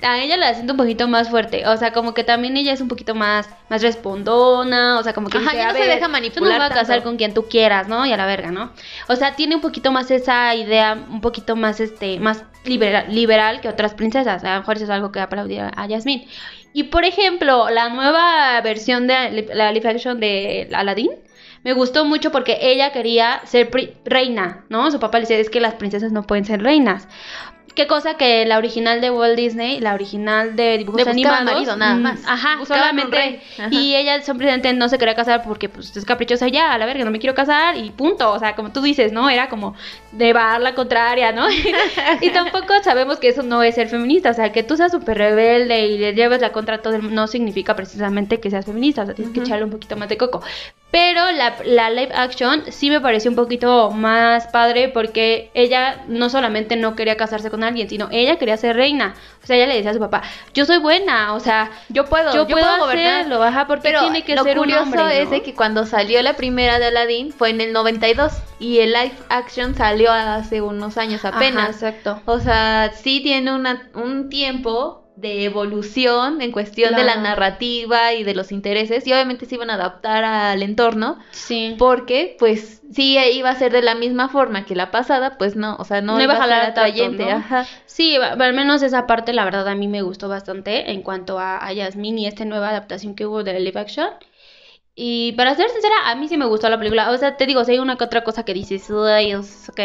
a 0.02 0.22
ella 0.22 0.38
la 0.38 0.54
siento 0.54 0.74
un 0.74 0.78
poquito 0.78 1.08
más 1.08 1.30
fuerte, 1.30 1.66
o 1.68 1.78
sea, 1.78 1.94
como 1.94 2.14
que 2.14 2.24
también 2.24 2.58
ella 2.58 2.74
es 2.74 2.82
un 2.82 2.88
poquito 2.88 3.16
más, 3.16 3.50
más 3.70 3.82
respondona, 3.82 5.00
o 5.00 5.04
sea, 5.04 5.14
como 5.14 5.30
que 5.30 5.38
Ajá, 5.38 5.52
dice, 5.52 5.58
ya 5.58 5.68
no 5.68 5.74
se 5.74 5.80
ver, 5.80 5.90
deja 5.90 6.06
Yo 6.06 6.10
manipular 6.10 6.60
me 6.60 6.66
voy 6.66 6.66
a 6.66 6.70
casar 6.70 7.04
con 7.04 7.18
quien 7.18 7.34
tú 7.34 7.48
quieras, 7.48 7.88
¿no? 7.88 8.06
Y 8.06 8.12
a 8.12 8.18
la 8.18 8.26
verga, 8.26 8.52
¿no? 8.52 8.72
O 9.08 9.16
sea, 9.16 9.36
tiene 9.36 9.56
un 9.56 9.62
poquito 9.62 9.92
más 9.92 10.12
esa 10.12 10.54
idea, 10.56 10.94
un 10.94 11.22
poquito 11.22 11.56
más, 11.56 11.80
este, 11.80 12.20
más 12.20 12.44
liberal, 12.66 13.06
liberal 13.10 13.62
que 13.62 13.70
otras 13.70 13.94
princesas, 13.94 14.44
a 14.44 14.56
lo 14.56 14.60
mejor 14.62 14.76
eso 14.76 14.86
es 14.86 14.90
algo 14.90 15.12
que 15.12 15.20
aplaudir 15.20 15.62
a, 15.62 15.88
Yasmín. 15.88 16.26
Y 16.74 16.84
por 16.84 17.06
ejemplo, 17.06 17.70
la 17.70 17.90
nueva 17.90 18.60
versión 18.62 19.08
de 19.08 19.48
la 19.54 19.72
live 19.72 19.90
action 19.90 20.20
de 20.20 20.70
Aladdin, 20.74 21.12
me 21.64 21.74
gustó 21.74 22.04
mucho 22.04 22.32
porque 22.32 22.58
ella 22.62 22.92
quería 22.92 23.42
ser 23.46 23.70
reina, 24.04 24.66
¿no? 24.70 24.92
Su 24.92 25.00
papá 25.00 25.20
le 25.20 25.22
decía, 25.22 25.38
es 25.38 25.50
que 25.50 25.62
las 25.62 25.76
princesas 25.76 26.12
no 26.12 26.24
pueden 26.24 26.44
ser 26.44 26.62
reinas. 26.62 27.08
Qué 27.76 27.88
cosa 27.88 28.16
que 28.16 28.46
la 28.46 28.58
original 28.58 29.02
de 29.02 29.10
Walt 29.10 29.36
Disney, 29.36 29.80
la 29.80 29.94
original 29.94 30.56
de 30.56 30.78
dibujos 30.78 31.06
buscaba 31.06 31.38
animados, 31.38 31.46
marido, 31.46 31.76
nada 31.76 31.96
mm, 31.96 32.02
más. 32.02 32.22
Ajá, 32.28 32.58
Buscaban 32.58 32.84
solamente. 32.84 33.42
Ajá. 33.58 33.70
Y 33.72 33.96
ella 33.96 34.22
simplemente 34.22 34.74
no 34.74 34.90
se 34.90 34.98
quería 34.98 35.16
casar 35.16 35.44
porque 35.44 35.70
pues 35.70 35.96
es 35.96 36.06
caprichosa 36.06 36.50
ya, 36.50 36.74
a 36.74 36.78
la 36.78 36.86
verga, 36.86 37.06
no 37.06 37.12
me 37.12 37.20
quiero 37.20 37.34
casar 37.34 37.78
y 37.78 37.92
punto. 37.92 38.32
O 38.32 38.40
sea, 38.40 38.56
como 38.56 38.72
tú 38.72 38.82
dices, 38.82 39.12
¿no? 39.12 39.30
Era 39.30 39.50
como 39.50 39.76
llevar 40.18 40.62
la 40.62 40.76
contraria, 40.76 41.32
¿no? 41.32 41.48
y 42.22 42.30
tampoco 42.32 42.74
sabemos 42.84 43.18
que 43.20 43.30
eso 43.30 43.44
no 43.44 43.64
es 43.64 43.76
ser 43.76 43.88
feminista. 43.88 44.32
O 44.32 44.34
sea, 44.34 44.52
que 44.52 44.64
tú 44.64 44.76
seas 44.76 44.92
súper 44.92 45.18
rebelde 45.18 45.88
y 45.88 45.98
le 45.98 46.14
lleves 46.14 46.42
la 46.42 46.52
contra 46.52 46.76
a 46.76 46.78
todo 46.80 46.94
el 46.96 47.02
mundo 47.02 47.14
no 47.14 47.28
significa 47.28 47.76
precisamente 47.76 48.40
que 48.40 48.50
seas 48.50 48.66
feminista. 48.66 49.04
O 49.04 49.06
sea, 49.06 49.16
tienes 49.16 49.34
que 49.34 49.42
echarle 49.42 49.64
un 49.64 49.72
poquito 49.72 49.96
más 49.96 50.10
de 50.10 50.18
coco. 50.18 50.42
Pero 50.92 51.32
la, 51.32 51.56
la 51.66 51.90
live 51.90 52.12
action 52.14 52.64
sí 52.70 52.90
me 52.90 53.02
pareció 53.02 53.32
un 53.32 53.36
poquito 53.36 53.90
más 53.92 54.48
padre 54.48 54.90
porque 54.90 55.50
ella 55.54 56.04
no 56.08 56.30
solamente 56.30 56.76
no 56.76 56.96
quería 56.96 57.18
casarse 57.18 57.50
con 57.50 57.63
alguien, 57.64 57.90
sino 57.90 58.08
ella 58.12 58.38
quería 58.38 58.58
ser 58.58 58.76
reina. 58.76 59.16
O 59.44 59.46
sea, 59.46 59.58
ella 59.58 59.68
le 59.68 59.76
decía 59.76 59.92
a 59.92 59.94
su 59.94 60.00
papá, 60.00 60.22
yo 60.54 60.66
soy 60.66 60.78
buena, 60.78 61.34
o 61.34 61.40
sea, 61.40 61.72
Yo 61.90 62.06
puedo, 62.06 62.34
yo, 62.34 62.48
yo, 62.48 62.56
puedo, 62.56 62.66
puedo 62.78 62.86
hacerlo, 62.86 63.44
ajá, 63.44 63.68
porque 63.68 63.84
Pero 63.84 64.02
tiene 64.02 64.24
que 64.24 64.36
lo 64.36 64.44
ser 64.44 64.58
un 64.58 64.66
curioso 64.66 64.84
hombre, 64.84 65.22
es 65.22 65.42
que 65.42 65.54
cuando 65.54 65.86
salió 65.86 66.22
la 66.22 66.36
primera 66.36 66.80
de 66.80 66.86
Aladdin 66.86 67.34
fue 67.34 67.50
en 67.50 67.60
el 67.60 67.74
92 67.74 68.32
y 68.60 68.80
el 68.80 68.94
live 68.94 69.14
action 69.30 69.76
salió 69.76 70.12
hace 70.12 70.62
unos 70.62 70.98
años 70.98 71.26
Ajá, 71.26 71.36
apenas. 71.36 71.70
exacto. 71.70 72.22
O 72.26 72.40
sea, 72.40 72.92
sí 72.96 73.20
tiene 73.22 73.54
una, 73.54 73.90
un 73.96 74.30
tiempo 74.30 75.03
de 75.16 75.44
evolución 75.46 76.42
en 76.42 76.52
cuestión 76.52 76.96
de 76.96 77.04
la 77.04 77.18
narrativa 77.18 78.14
y 78.14 78.24
de 78.24 78.34
los 78.34 78.52
intereses 78.52 79.06
y 79.06 79.14
obviamente 79.14 79.46
se 79.46 79.56
iban 79.56 79.70
a 79.70 79.76
adaptar 79.76 80.24
al 80.24 80.64
entorno 80.64 81.20
Sí. 81.32 81.76
porque 81.78 82.36
pues 82.40 82.82
sí 82.92 83.18
iba 83.34 83.50
a 83.50 83.56
ser 83.56 83.72
de 83.72 83.82
la 83.84 83.96
misma 83.96 84.30
forma 84.30 84.66
que 84.66 84.76
la 84.76 84.90
pasada, 84.92 85.38
pues 85.38 85.56
no, 85.56 85.76
o 85.78 85.86
sea, 85.86 86.02
no, 86.02 86.16
No 86.18 86.22
iba 86.24 86.34
a 86.34 86.38
jalar 86.38 86.74
tanto, 86.74 86.82
atrayente, 86.82 87.26
¿no? 87.26 87.32
ajá. 87.38 87.68
Sí, 87.86 88.16
al 88.18 88.54
menos 88.54 88.82
esa 88.82 89.06
parte, 89.06 89.34
la 89.34 89.46
verdad, 89.46 89.68
a 89.68 89.76
mí 89.76 89.88
me 89.88 90.02
gustó 90.02 90.30
bastante 90.30 90.92
en 90.92 91.04
cuanto 91.04 91.38
a, 91.38 91.64
a 91.64 91.72
Yasmín 91.74 92.18
y 92.18 92.26
esta 92.26 92.44
nueva 92.46 92.70
adaptación 92.70 93.14
que 93.16 93.26
hubo 93.28 93.44
de 93.44 93.60
live 93.60 93.80
action. 93.80 94.10
Y 94.96 95.32
para 95.32 95.56
ser 95.56 95.70
sincera, 95.72 95.96
a 96.06 96.16
mí 96.16 96.28
sí 96.28 96.38
me 96.38 96.46
gustó 96.46 96.70
la 96.70 96.78
película. 96.78 97.10
O 97.10 97.18
sea, 97.18 97.36
te 97.36 97.48
digo, 97.48 97.66
si 97.66 97.72
hay 97.72 97.80
una 97.80 97.98
que 97.98 98.04
otra 98.04 98.24
cosa 98.24 98.46
que 98.46 98.54
dices, 98.54 98.90
"Ay, 98.92 99.32
es 99.32 99.70
ok", 99.70 99.80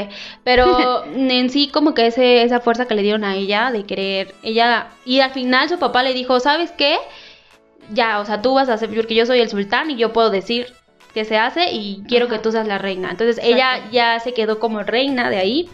Pero 0.44 1.04
en 1.14 1.48
sí, 1.50 1.68
como 1.68 1.94
que 1.94 2.06
ese, 2.06 2.42
esa 2.42 2.60
fuerza 2.60 2.86
que 2.86 2.94
le 2.94 3.02
dieron 3.02 3.24
a 3.24 3.34
ella 3.36 3.70
de 3.72 3.84
querer. 3.84 4.34
Ella. 4.42 4.88
Y 5.06 5.20
al 5.20 5.30
final 5.30 5.68
su 5.68 5.78
papá 5.78 6.02
le 6.02 6.12
dijo, 6.12 6.40
¿sabes 6.40 6.72
qué? 6.72 6.98
Ya, 7.92 8.20
o 8.20 8.26
sea, 8.26 8.42
tú 8.42 8.54
vas 8.54 8.68
a 8.68 8.74
hacer. 8.74 8.90
Porque 8.94 9.14
yo 9.14 9.24
soy 9.24 9.40
el 9.40 9.48
sultán 9.48 9.90
y 9.90 9.96
yo 9.96 10.12
puedo 10.12 10.28
decir 10.30 10.66
qué 11.14 11.24
se 11.24 11.38
hace 11.38 11.72
y 11.72 12.02
quiero 12.06 12.26
Ajá. 12.26 12.36
que 12.36 12.42
tú 12.42 12.52
seas 12.52 12.66
la 12.66 12.76
reina. 12.78 13.10
Entonces 13.10 13.40
ella 13.42 13.88
ya 13.90 14.20
se 14.20 14.34
quedó 14.34 14.58
como 14.60 14.82
reina 14.82 15.30
de 15.30 15.38
ahí. 15.38 15.70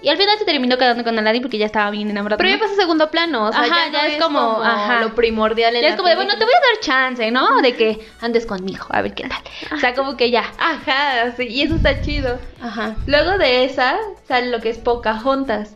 Y 0.00 0.08
al 0.10 0.16
final 0.16 0.38
se 0.38 0.44
terminó 0.44 0.78
quedando 0.78 1.02
con 1.02 1.18
Aladdin 1.18 1.42
porque 1.42 1.58
ya 1.58 1.66
estaba 1.66 1.90
bien 1.90 2.08
enamorada. 2.08 2.36
Pero 2.38 2.50
ya 2.50 2.58
pasa 2.58 2.74
a 2.74 2.76
segundo 2.76 3.10
plano, 3.10 3.46
o 3.46 3.52
sea, 3.52 3.62
Ajá, 3.62 3.86
ya, 3.86 3.92
ya 3.92 4.02
no 4.02 4.08
es 4.08 4.22
como, 4.22 4.62
ajá. 4.62 5.00
lo 5.00 5.14
primordial 5.14 5.74
en 5.74 5.82
Ya 5.82 5.88
la 5.88 5.94
es 5.94 5.96
como 5.96 6.08
de, 6.08 6.14
bueno, 6.14 6.38
te 6.38 6.44
voy 6.44 6.54
a 6.54 6.60
dar 6.60 6.80
chance, 6.80 7.30
¿no? 7.32 7.60
De 7.60 7.74
que 7.74 8.06
andes 8.20 8.46
conmigo, 8.46 8.86
a 8.90 9.02
ver 9.02 9.14
qué 9.14 9.28
tal. 9.28 9.42
O 9.74 9.78
sea, 9.78 9.94
como 9.94 10.16
que 10.16 10.30
ya. 10.30 10.44
Ajá, 10.58 11.32
sí, 11.36 11.48
y 11.48 11.62
eso 11.62 11.74
está 11.74 12.00
chido. 12.00 12.38
Ajá. 12.62 12.94
Luego 13.06 13.38
de 13.38 13.64
esa 13.64 13.96
sale 14.28 14.50
lo 14.50 14.60
que 14.60 14.70
es 14.70 14.78
Pocahontas. 14.78 15.74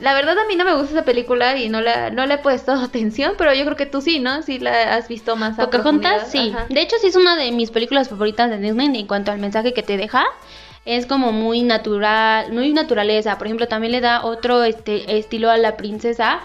La 0.00 0.14
verdad 0.14 0.38
a 0.38 0.46
mí 0.46 0.54
no 0.54 0.64
me 0.64 0.74
gusta 0.74 0.92
esa 0.92 1.04
película 1.04 1.56
y 1.56 1.68
no 1.68 1.80
la 1.80 2.10
no 2.10 2.24
le 2.26 2.34
he 2.34 2.38
puesto 2.38 2.72
atención, 2.82 3.34
pero 3.38 3.54
yo 3.54 3.64
creo 3.64 3.76
que 3.76 3.86
tú 3.86 4.00
sí, 4.00 4.18
¿no? 4.18 4.42
Sí 4.42 4.58
la 4.58 4.96
has 4.96 5.06
visto 5.06 5.36
más 5.36 5.56
a 5.58 5.64
Pocahontas, 5.64 6.30
sí. 6.32 6.52
Ajá. 6.54 6.66
De 6.68 6.80
hecho, 6.80 6.96
sí 7.00 7.06
es 7.06 7.16
una 7.16 7.36
de 7.36 7.52
mis 7.52 7.70
películas 7.70 8.08
favoritas 8.08 8.50
de 8.50 8.58
Disney 8.58 9.00
en 9.00 9.06
cuanto 9.06 9.30
al 9.30 9.38
mensaje 9.38 9.72
que 9.72 9.84
te 9.84 9.96
deja. 9.96 10.24
Es 10.88 11.04
como 11.04 11.32
muy 11.32 11.62
natural, 11.62 12.50
muy 12.50 12.72
naturaleza. 12.72 13.36
Por 13.36 13.46
ejemplo, 13.46 13.68
también 13.68 13.92
le 13.92 14.00
da 14.00 14.24
otro 14.24 14.64
este, 14.64 15.18
estilo 15.18 15.50
a 15.50 15.58
la 15.58 15.76
princesa. 15.76 16.40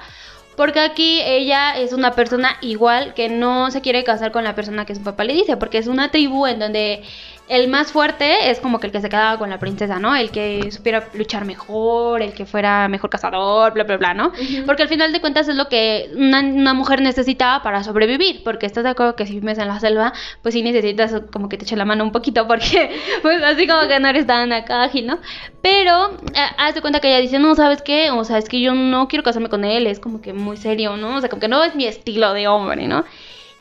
Porque 0.56 0.80
aquí 0.80 1.22
ella 1.22 1.78
es 1.78 1.94
una 1.94 2.12
persona 2.12 2.58
igual 2.62 3.14
que 3.14 3.30
no 3.30 3.72
se 3.72 3.82
quiere 3.82 4.04
casar 4.04 4.32
con 4.32 4.44
la 4.44 4.56
persona 4.56 4.86
que 4.86 4.96
su 4.96 5.02
papá 5.02 5.24
le 5.24 5.34
dice. 5.34 5.58
Porque 5.58 5.78
es 5.78 5.88
una 5.88 6.12
tribu 6.12 6.46
en 6.48 6.60
donde 6.60 7.04
el 7.50 7.68
más 7.68 7.92
fuerte 7.92 8.50
es 8.50 8.62
como 8.62 8.80
que 8.80 8.88
el 8.88 8.94
que 8.94 9.02
se 9.02 9.10
quedaba 9.10 9.38
con 9.38 9.50
la 9.50 9.60
princesa, 9.60 10.00
¿no? 10.00 10.16
El 10.16 10.32
que 10.32 10.72
supiera 10.72 11.10
luchar 11.14 11.44
mejor, 11.44 12.22
el 12.22 12.34
que 12.34 12.46
fuera 12.46 12.88
mejor 12.88 13.10
cazador, 13.10 13.74
bla, 13.74 13.84
bla, 13.84 13.98
bla, 13.98 14.14
¿no? 14.14 14.32
Porque 14.66 14.84
al 14.84 14.90
final 14.90 15.12
de 15.12 15.20
cuentas 15.20 15.50
es 15.50 15.56
lo 15.56 15.68
que 15.68 16.10
una, 16.16 16.40
una 16.40 16.74
mujer 16.74 17.02
necesitaba 17.02 17.62
para 17.62 17.84
sobrevivir. 17.84 18.44
Porque 18.44 18.66
estás 18.66 18.86
de 18.86 18.92
acuerdo 18.92 19.16
que 19.16 19.26
si 19.26 19.40
vives 19.40 19.58
en 19.58 19.68
la 19.68 19.80
selva, 19.80 20.14
pues 20.42 20.54
sí 20.54 20.64
necesitas 20.64 21.22
como 21.32 21.50
que 21.50 21.58
te 21.58 21.66
eche 21.66 21.76
la 21.76 21.86
mano 21.86 22.04
un 22.06 22.12
poquito. 22.12 22.48
Porque, 22.54 22.92
pues 23.22 23.44
así 23.44 23.68
como 23.68 23.88
que 23.88 24.00
no 24.00 24.08
eres 24.08 24.26
tan 24.26 24.52
acá 24.54 24.84
ágil, 24.84 25.08
¿no? 25.08 25.20
Pero, 25.62 26.12
eh, 26.34 26.40
haz 26.58 26.76
de 26.76 26.82
cuenta 26.82 27.02
que 27.02 27.10
ella 27.10 27.20
dice, 27.20 27.40
no, 27.40 27.56
¿sabes 27.56 27.82
qué? 27.82 28.12
O 28.12 28.24
sea, 28.24 28.38
es 28.38 28.48
que 28.48 28.62
yo 28.62 28.74
no 28.74 29.08
quiero 29.10 29.24
casarme 29.24 29.50
con 29.50 29.66
él. 29.66 29.86
Es 29.88 30.00
como 30.00 30.22
que 30.22 30.32
muy 30.44 30.58
serio, 30.58 30.98
¿no? 30.98 31.18
O 31.18 31.20
sea, 31.20 31.30
como 31.30 31.40
que 31.40 31.48
no 31.48 31.64
es 31.64 31.76
mi 31.76 31.86
estilo 31.86 32.34
de 32.34 32.48
hombre, 32.48 32.88
¿no? 32.88 33.04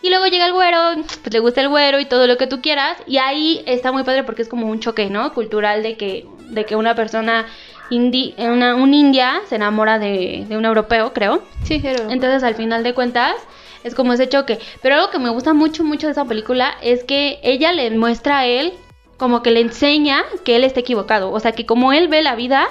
Y 0.03 0.11
luego 0.11 0.27
llega 0.27 0.47
el 0.47 0.53
güero, 0.53 0.79
pues 1.23 1.33
le 1.33 1.38
gusta 1.38 1.61
el 1.61 1.68
güero 1.68 2.01
y 2.01 2.07
todo 2.07 2.27
lo 2.27 2.37
que 2.37 2.49
tú 2.49 2.61
quieras. 2.61 2.99
Y 3.07 3.18
ahí 3.18 3.62
está 3.66 3.92
muy 3.92 4.03
padre 4.03 4.25
porque 4.25 4.42
es 4.42 4.49
como 4.49 4.66
un 4.66 4.81
choque, 4.81 5.09
¿no? 5.09 5.33
Cultural 5.33 5.85
de 5.85 5.97
que, 5.97 6.27
de 6.49 6.66
que 6.66 6.75
una 6.75 6.97
persona, 6.97 7.47
indi, 7.88 8.35
una, 8.37 8.75
un 8.75 8.95
india 8.95 9.40
se 9.49 9.55
enamora 9.55 10.01
de, 10.01 10.45
de 10.49 10.57
un 10.57 10.64
europeo, 10.64 11.12
creo. 11.12 11.42
Sí, 11.62 11.79
pero 11.81 12.11
Entonces, 12.11 12.42
al 12.42 12.57
final 12.57 12.83
de 12.83 12.95
cuentas, 12.95 13.37
es 13.85 13.95
como 13.95 14.12
ese 14.12 14.29
choque. 14.29 14.59
Pero 14.81 14.97
algo 14.97 15.11
que 15.11 15.21
me 15.21 15.31
gusta 15.31 15.55
mucho, 15.55 15.85
mucho 15.85 16.09
de 16.09 16.12
esa 16.12 16.25
película 16.25 16.75
es 16.83 17.05
que 17.05 17.38
ella 17.45 17.73
le 17.73 17.90
muestra 17.92 18.40
a 18.40 18.47
él, 18.47 18.73
como 19.18 19.42
que 19.42 19.53
le 19.53 19.61
enseña 19.61 20.25
que 20.45 20.57
él 20.57 20.64
está 20.64 20.81
equivocado. 20.81 21.31
O 21.31 21.38
sea, 21.38 21.53
que 21.53 21.64
como 21.64 21.92
él 21.92 22.09
ve 22.09 22.23
la 22.23 22.35
vida, 22.35 22.66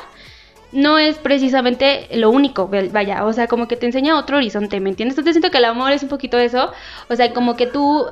no 0.71 0.97
es 0.97 1.17
precisamente 1.17 2.07
lo 2.13 2.29
único, 2.29 2.69
vaya, 2.91 3.25
o 3.25 3.33
sea, 3.33 3.47
como 3.47 3.67
que 3.67 3.75
te 3.75 3.85
enseña 3.85 4.17
otro 4.17 4.37
horizonte, 4.37 4.79
¿me 4.79 4.89
entiendes? 4.89 5.17
Entonces 5.17 5.35
siento 5.35 5.51
que 5.51 5.57
el 5.57 5.65
amor 5.65 5.91
es 5.91 6.03
un 6.03 6.09
poquito 6.09 6.37
eso, 6.37 6.71
o 7.09 7.15
sea, 7.15 7.33
como 7.33 7.57
que 7.57 7.67
tú 7.67 8.05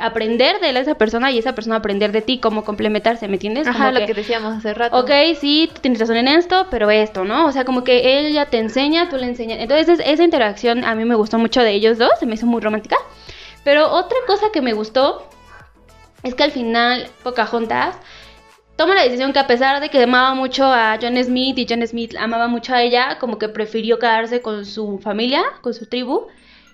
aprender 0.00 0.60
de 0.60 0.70
esa 0.78 0.94
persona 0.94 1.30
y 1.30 1.38
esa 1.38 1.54
persona 1.54 1.76
aprender 1.76 2.12
de 2.12 2.22
ti, 2.22 2.38
como 2.38 2.64
complementarse, 2.64 3.28
¿me 3.28 3.34
entiendes? 3.34 3.66
Ajá, 3.66 3.88
Como 3.88 4.00
lo 4.00 4.06
que 4.06 4.14
decíamos 4.14 4.56
hace 4.56 4.72
rato. 4.72 4.96
Ok, 4.98 5.10
sí, 5.38 5.70
tú 5.72 5.80
tienes 5.80 6.00
razón 6.00 6.16
en 6.16 6.28
esto, 6.28 6.66
pero 6.70 6.90
esto, 6.90 7.24
¿no? 7.24 7.46
O 7.46 7.52
sea, 7.52 7.64
como 7.64 7.84
que 7.84 8.18
ella 8.18 8.46
te 8.46 8.58
enseña, 8.58 9.08
tú 9.08 9.16
le 9.16 9.26
enseñas. 9.26 9.58
Entonces, 9.60 10.00
esa 10.04 10.24
interacción 10.24 10.84
a 10.84 10.94
mí 10.94 11.04
me 11.04 11.14
gustó 11.14 11.38
mucho 11.38 11.60
de 11.60 11.72
ellos 11.72 11.98
dos, 11.98 12.10
se 12.18 12.26
me 12.26 12.34
hizo 12.34 12.46
muy 12.46 12.60
romántica. 12.60 12.96
Pero 13.62 13.90
otra 13.90 14.18
cosa 14.26 14.46
que 14.52 14.62
me 14.62 14.72
gustó 14.72 15.28
es 16.22 16.34
que 16.34 16.44
al 16.44 16.52
final 16.52 17.08
Pocahontas 17.22 17.96
toma 18.76 18.94
la 18.94 19.02
decisión 19.02 19.32
que 19.32 19.38
a 19.38 19.46
pesar 19.46 19.80
de 19.80 19.88
que 19.88 20.02
amaba 20.02 20.34
mucho 20.34 20.64
a 20.64 20.98
John 21.00 21.16
Smith 21.22 21.58
y 21.58 21.66
John 21.68 21.86
Smith 21.86 22.14
amaba 22.18 22.46
mucho 22.46 22.74
a 22.74 22.82
ella, 22.82 23.18
como 23.18 23.38
que 23.38 23.48
prefirió 23.48 23.98
quedarse 23.98 24.42
con 24.42 24.64
su 24.66 24.98
familia, 24.98 25.42
con 25.62 25.74
su 25.74 25.86
tribu, 25.86 26.26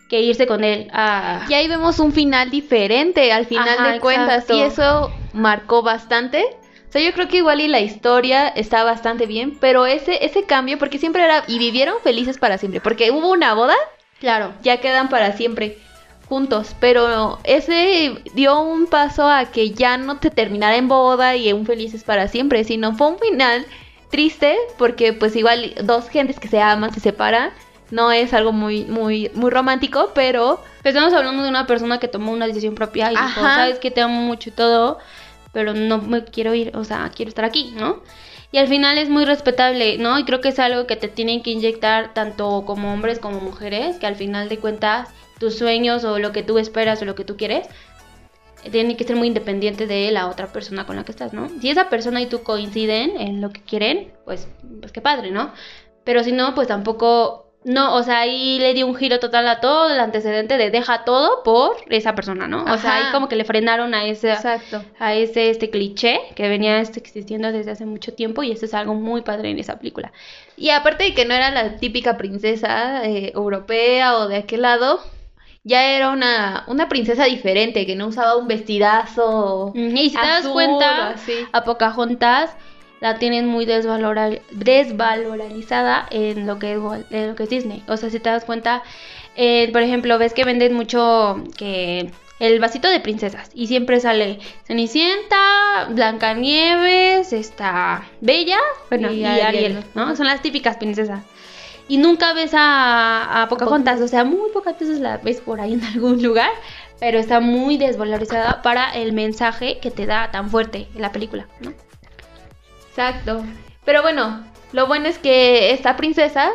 que 0.08 0.20
irse 0.20 0.46
con 0.46 0.62
él 0.64 0.88
a... 0.92 1.46
Y 1.48 1.54
ahí 1.54 1.68
vemos 1.68 1.98
un 1.98 2.12
final 2.12 2.50
diferente 2.50 3.32
al 3.32 3.46
final 3.46 3.78
Ajá, 3.78 3.92
de 3.92 4.00
cuentas 4.00 4.42
exacto. 4.42 4.56
y 4.56 4.60
eso 4.62 5.12
marcó 5.32 5.82
bastante. 5.82 6.44
O 6.88 6.92
sea, 6.92 7.00
yo 7.00 7.12
creo 7.14 7.28
que 7.28 7.38
igual 7.38 7.60
y 7.62 7.68
la 7.68 7.80
historia 7.80 8.48
está 8.48 8.84
bastante 8.84 9.24
bien, 9.26 9.56
pero 9.58 9.86
ese 9.86 10.26
ese 10.26 10.44
cambio 10.44 10.78
porque 10.78 10.98
siempre 10.98 11.24
era 11.24 11.44
y 11.48 11.58
vivieron 11.58 11.94
felices 12.02 12.36
para 12.36 12.58
siempre, 12.58 12.80
porque 12.82 13.10
hubo 13.10 13.30
una 13.30 13.54
boda, 13.54 13.76
Claro. 14.20 14.52
ya 14.62 14.76
quedan 14.76 15.08
para 15.08 15.32
siempre 15.32 15.78
juntos, 16.28 16.74
pero 16.80 17.38
ese 17.44 18.22
dio 18.34 18.60
un 18.60 18.86
paso 18.86 19.28
a 19.28 19.46
que 19.46 19.70
ya 19.70 19.96
no 19.96 20.18
te 20.18 20.30
terminara 20.30 20.76
en 20.76 20.88
boda 20.88 21.36
y 21.36 21.52
un 21.52 21.66
felices 21.66 22.04
para 22.04 22.28
siempre, 22.28 22.64
sino 22.64 22.94
fue 22.94 23.08
un 23.08 23.18
final 23.18 23.66
triste 24.10 24.56
porque 24.78 25.12
pues 25.12 25.36
igual 25.36 25.74
dos 25.84 26.08
gentes 26.08 26.38
que 26.38 26.48
se 26.48 26.60
aman 26.60 26.92
se 26.92 27.00
separan, 27.00 27.50
no 27.90 28.12
es 28.12 28.32
algo 28.32 28.52
muy 28.52 28.84
muy 28.84 29.30
muy 29.34 29.50
romántico, 29.50 30.10
pero 30.14 30.60
Pero 30.82 30.98
Estamos 30.98 31.14
hablando 31.14 31.42
de 31.42 31.48
una 31.48 31.66
persona 31.66 31.98
que 31.98 32.08
tomó 32.08 32.32
una 32.32 32.46
decisión 32.46 32.74
propia 32.74 33.12
y 33.12 33.16
dijo, 33.16 33.40
sabes 33.40 33.78
que 33.78 33.90
te 33.90 34.00
amo 34.00 34.20
mucho 34.20 34.48
y 34.48 34.52
todo, 34.52 34.98
pero 35.52 35.74
no 35.74 35.98
me 35.98 36.24
quiero 36.24 36.54
ir, 36.54 36.76
o 36.76 36.84
sea, 36.84 37.10
quiero 37.14 37.28
estar 37.28 37.44
aquí, 37.44 37.72
¿no? 37.76 38.02
Y 38.50 38.58
al 38.58 38.68
final 38.68 38.98
es 38.98 39.08
muy 39.08 39.24
respetable, 39.24 39.96
¿no? 39.96 40.18
Y 40.18 40.24
creo 40.24 40.40
que 40.42 40.48
es 40.48 40.58
algo 40.58 40.86
que 40.86 40.96
te 40.96 41.08
tienen 41.08 41.42
que 41.42 41.50
inyectar 41.50 42.12
tanto 42.12 42.64
como 42.66 42.92
hombres 42.92 43.18
como 43.18 43.40
mujeres, 43.40 43.96
que 43.96 44.06
al 44.06 44.16
final 44.16 44.50
de 44.50 44.58
cuentas 44.58 45.08
tus 45.42 45.58
sueños 45.58 46.04
o 46.04 46.20
lo 46.20 46.30
que 46.30 46.44
tú 46.44 46.58
esperas 46.58 47.02
o 47.02 47.04
lo 47.04 47.16
que 47.16 47.24
tú 47.24 47.36
quieres 47.36 47.66
tienen 48.70 48.96
que 48.96 49.02
ser 49.02 49.16
muy 49.16 49.26
independientes 49.26 49.88
de 49.88 50.12
la 50.12 50.28
otra 50.28 50.46
persona 50.52 50.86
con 50.86 50.94
la 50.94 51.02
que 51.02 51.10
estás, 51.10 51.32
¿no? 51.32 51.48
Si 51.60 51.68
esa 51.68 51.88
persona 51.88 52.20
y 52.20 52.26
tú 52.26 52.44
coinciden 52.44 53.20
en 53.20 53.40
lo 53.40 53.50
que 53.50 53.60
quieren, 53.60 54.12
pues, 54.24 54.46
pues 54.78 54.92
qué 54.92 55.00
padre, 55.00 55.32
¿no? 55.32 55.50
Pero 56.04 56.22
si 56.22 56.30
no, 56.30 56.54
pues 56.54 56.68
tampoco, 56.68 57.50
no, 57.64 57.96
o 57.96 58.04
sea, 58.04 58.20
ahí 58.20 58.60
le 58.60 58.72
dio 58.72 58.86
un 58.86 58.94
giro 58.94 59.18
total 59.18 59.48
a 59.48 59.58
todo 59.58 59.92
el 59.92 59.98
antecedente 59.98 60.58
de 60.58 60.70
deja 60.70 61.02
todo 61.02 61.42
por 61.42 61.74
esa 61.90 62.14
persona, 62.14 62.46
¿no? 62.46 62.62
O 62.62 62.78
sea, 62.78 62.98
Ajá. 62.98 63.06
ahí 63.06 63.12
como 63.12 63.28
que 63.28 63.34
le 63.34 63.44
frenaron 63.44 63.94
a 63.94 64.06
ese, 64.06 64.30
exacto. 64.32 64.84
a 65.00 65.12
ese 65.14 65.50
este 65.50 65.68
cliché 65.68 66.20
que 66.36 66.48
venía 66.48 66.78
este, 66.78 67.00
existiendo 67.00 67.50
desde 67.50 67.72
hace 67.72 67.84
mucho 67.84 68.14
tiempo 68.14 68.44
y 68.44 68.52
eso 68.52 68.64
es 68.66 68.74
algo 68.74 68.94
muy 68.94 69.22
padre 69.22 69.50
en 69.50 69.58
esa 69.58 69.80
película. 69.80 70.12
Y 70.56 70.70
aparte 70.70 71.02
de 71.02 71.14
que 71.14 71.24
no 71.24 71.34
era 71.34 71.50
la 71.50 71.78
típica 71.78 72.16
princesa 72.16 73.04
eh, 73.04 73.32
europea 73.34 74.18
o 74.18 74.28
de 74.28 74.36
aquel 74.36 74.62
lado, 74.62 75.00
ya 75.64 75.92
era 75.92 76.10
una, 76.10 76.64
una 76.66 76.88
princesa 76.88 77.24
diferente, 77.26 77.86
que 77.86 77.94
no 77.96 78.08
usaba 78.08 78.36
un 78.36 78.48
vestidazo. 78.48 79.72
Y 79.74 80.10
si 80.10 80.16
te 80.16 80.26
das 80.26 80.48
cuenta, 80.48 81.14
a 81.52 81.64
Pocahontas 81.64 82.50
la 83.00 83.18
tienen 83.18 83.46
muy 83.46 83.64
desvalorizada 83.66 86.06
en 86.10 86.46
lo 86.46 86.58
que 86.58 86.74
es 86.74 86.78
en 87.10 87.28
lo 87.28 87.34
que 87.34 87.42
es 87.44 87.50
Disney. 87.50 87.82
O 87.88 87.96
sea, 87.96 88.10
si 88.10 88.20
te 88.20 88.28
das 88.30 88.44
cuenta, 88.44 88.82
eh, 89.36 89.70
por 89.72 89.82
ejemplo, 89.82 90.18
ves 90.18 90.34
que 90.34 90.44
venden 90.44 90.74
mucho 90.74 91.42
que 91.56 92.10
el 92.38 92.58
vasito 92.58 92.88
de 92.88 93.00
princesas 93.00 93.50
y 93.54 93.68
siempre 93.68 94.00
sale 94.00 94.40
Cenicienta, 94.64 95.86
Blancanieves, 95.90 97.32
está 97.32 98.04
Bella, 98.20 98.58
bueno, 98.88 99.12
Y 99.12 99.20
y, 99.20 99.24
Ariel. 99.24 99.46
Ariel, 99.46 99.84
¿no? 99.94 100.16
Son 100.16 100.26
las 100.26 100.42
típicas 100.42 100.76
princesas. 100.76 101.22
Y 101.88 101.98
nunca 101.98 102.32
ves 102.32 102.52
a, 102.54 103.42
a 103.42 103.48
Pocahontas, 103.48 104.00
o 104.00 104.08
sea, 104.08 104.24
muy 104.24 104.50
pocas 104.52 104.78
veces 104.78 105.00
la 105.00 105.18
ves 105.18 105.40
por 105.40 105.60
ahí 105.60 105.74
en 105.74 105.84
algún 105.94 106.22
lugar. 106.22 106.50
pero 107.00 107.18
está 107.18 107.40
muy 107.40 107.78
desvalorizada 107.78 108.62
para 108.62 108.90
el 108.92 109.12
mensaje 109.12 109.78
que 109.80 109.90
te 109.90 110.06
da 110.06 110.30
tan 110.30 110.50
fuerte 110.50 110.88
en 110.94 111.02
la 111.02 111.10
película, 111.10 111.48
¿no? 111.60 111.72
Exacto. 112.88 113.44
Pero 113.84 114.02
bueno, 114.02 114.44
lo 114.72 114.86
bueno 114.86 115.08
es 115.08 115.18
que 115.18 115.72
esta 115.72 115.96
princesa 115.96 116.50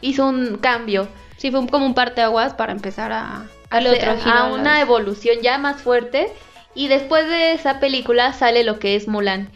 hizo 0.00 0.26
un 0.26 0.56
cambio. 0.56 1.08
Sí, 1.36 1.50
fue 1.50 1.66
como 1.68 1.86
un 1.86 1.94
parteaguas 1.94 2.54
para 2.54 2.72
empezar 2.72 3.12
a 3.12 3.44
otro 3.70 4.16
giro 4.18 4.30
a 4.30 4.38
a 4.38 4.52
una 4.52 4.80
evolución 4.80 5.38
ya 5.42 5.58
más 5.58 5.82
fuerte. 5.82 6.32
Y 6.74 6.88
después 6.88 7.26
de 7.28 7.52
esa 7.52 7.80
película 7.80 8.32
sale 8.32 8.64
lo 8.64 8.78
que 8.78 8.96
es 8.96 9.08
Mulan. 9.08 9.50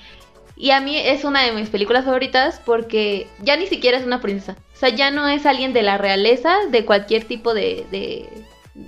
Y 0.56 0.70
a 0.70 0.80
mí 0.80 0.96
es 0.96 1.24
una 1.24 1.42
de 1.42 1.52
mis 1.52 1.68
películas 1.68 2.04
favoritas 2.04 2.60
porque 2.64 3.26
ya 3.40 3.56
ni 3.56 3.66
siquiera 3.66 3.98
es 3.98 4.04
una 4.04 4.20
princesa. 4.20 4.56
O 4.72 4.76
sea, 4.76 4.88
ya 4.88 5.10
no 5.10 5.28
es 5.28 5.46
alguien 5.46 5.72
de 5.72 5.82
la 5.82 5.98
realeza, 5.98 6.56
de 6.70 6.84
cualquier 6.84 7.24
tipo 7.24 7.54
de, 7.54 7.84
de 7.90 8.28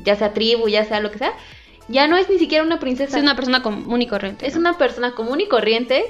ya 0.04 0.16
sea 0.16 0.32
tribu, 0.32 0.68
ya 0.68 0.84
sea 0.84 1.00
lo 1.00 1.10
que 1.10 1.18
sea. 1.18 1.32
Ya 1.88 2.06
no 2.06 2.16
es 2.16 2.28
ni 2.28 2.38
siquiera 2.38 2.64
una 2.64 2.78
princesa. 2.78 3.16
Es 3.16 3.22
una 3.22 3.36
persona 3.36 3.62
común 3.62 4.02
y 4.02 4.06
corriente. 4.06 4.46
Es 4.46 4.54
¿no? 4.54 4.60
una 4.60 4.78
persona 4.78 5.12
común 5.12 5.40
y 5.40 5.48
corriente 5.48 6.04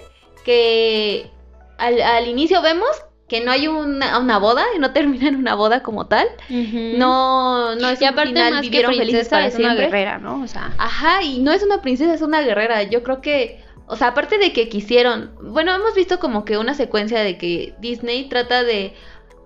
que 0.45 1.31
al, 1.79 2.01
al 2.01 2.29
inicio 2.29 2.63
vemos 2.63 2.89
que 3.29 3.41
no 3.41 3.51
hay 3.51 3.67
una, 3.67 4.19
una 4.19 4.39
boda, 4.39 4.65
no 4.79 4.93
termina 4.93 5.29
en 5.29 5.37
una 5.37 5.55
boda 5.55 5.83
como 5.83 6.07
tal. 6.07 6.29
No, 6.49 7.75
no 7.75 7.89
es 7.89 8.01
y 8.01 8.05
un 8.05 8.11
aparte 8.11 8.31
final, 8.31 8.53
más 8.53 8.63
que 8.63 8.69
vivieron 8.69 8.95
felices 8.95 9.29
princesa 9.29 9.47
es 9.47 9.57
una 9.57 9.75
guerrera, 9.75 10.19
¿no? 10.19 10.43
O 10.43 10.47
sea, 10.47 10.73
Ajá, 10.79 11.23
y 11.23 11.41
no 11.41 11.53
es 11.53 11.63
una 11.63 11.83
princesa, 11.83 12.15
es 12.15 12.23
una 12.23 12.43
guerrera. 12.43 12.85
Yo 12.85 13.03
creo 13.03 13.21
que, 13.21 13.65
o 13.87 13.97
sea, 13.97 14.09
aparte 14.09 14.39
de 14.39 14.53
que 14.53 14.69
quisieron, 14.69 15.33
bueno, 15.41 15.75
hemos 15.75 15.95
visto 15.95 16.19
como 16.19 16.45
que 16.45 16.59
una 16.59 16.75
secuencia 16.75 17.21
de 17.21 17.39
que 17.39 17.75
Disney 17.81 18.29
trata 18.29 18.65
de 18.65 18.95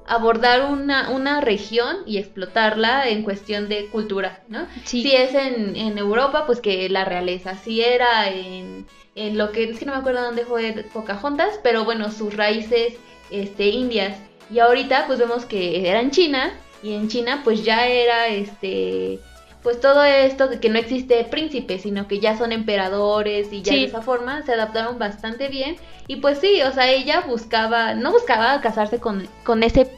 abordar 0.06 0.70
una, 0.70 1.10
una 1.10 1.40
región 1.40 1.98
y 2.06 2.18
explotarla 2.18 3.08
en 3.08 3.22
cuestión 3.22 3.68
de 3.68 3.86
cultura, 3.86 4.42
¿no? 4.48 4.66
sí. 4.84 5.02
Si 5.02 5.14
es 5.14 5.34
en, 5.34 5.76
en 5.76 5.98
Europa, 5.98 6.46
pues 6.46 6.60
que 6.60 6.88
la 6.88 7.04
realeza. 7.04 7.56
Si 7.56 7.80
era 7.80 8.28
en, 8.28 8.86
en 9.14 9.38
lo 9.38 9.52
que, 9.52 9.64
es 9.64 9.78
que 9.78 9.86
no 9.86 9.92
me 9.92 9.98
acuerdo 9.98 10.22
dónde 10.22 10.44
fue 10.44 10.84
Pocahontas, 10.92 11.60
pero 11.62 11.84
bueno, 11.84 12.10
sus 12.10 12.36
raíces 12.36 12.94
este, 13.30 13.68
indias. 13.68 14.18
Y 14.50 14.58
ahorita 14.58 15.06
pues 15.06 15.18
vemos 15.18 15.44
que 15.44 15.88
era 15.88 16.00
en 16.00 16.10
China, 16.10 16.52
y 16.82 16.94
en 16.94 17.08
China 17.08 17.42
pues 17.44 17.62
ya 17.64 17.86
era 17.86 18.28
este... 18.28 19.20
Pues 19.62 19.78
todo 19.80 20.02
esto 20.04 20.48
de 20.48 20.58
que 20.58 20.70
no 20.70 20.78
existe 20.78 21.22
príncipe, 21.24 21.78
sino 21.78 22.08
que 22.08 22.18
ya 22.18 22.36
son 22.38 22.50
emperadores 22.52 23.52
y 23.52 23.60
ya 23.62 23.72
Sí. 23.74 23.80
de 23.80 23.86
esa 23.86 24.00
forma 24.00 24.42
se 24.42 24.52
adaptaron 24.54 24.98
bastante 24.98 25.48
bien. 25.48 25.76
Y 26.06 26.16
pues 26.16 26.38
sí, 26.38 26.62
o 26.62 26.72
sea, 26.72 26.88
ella 26.90 27.24
buscaba, 27.28 27.94
no 27.94 28.10
buscaba 28.10 28.60
casarse 28.62 28.98
con, 28.98 29.28
con 29.44 29.62
ese 29.62 29.90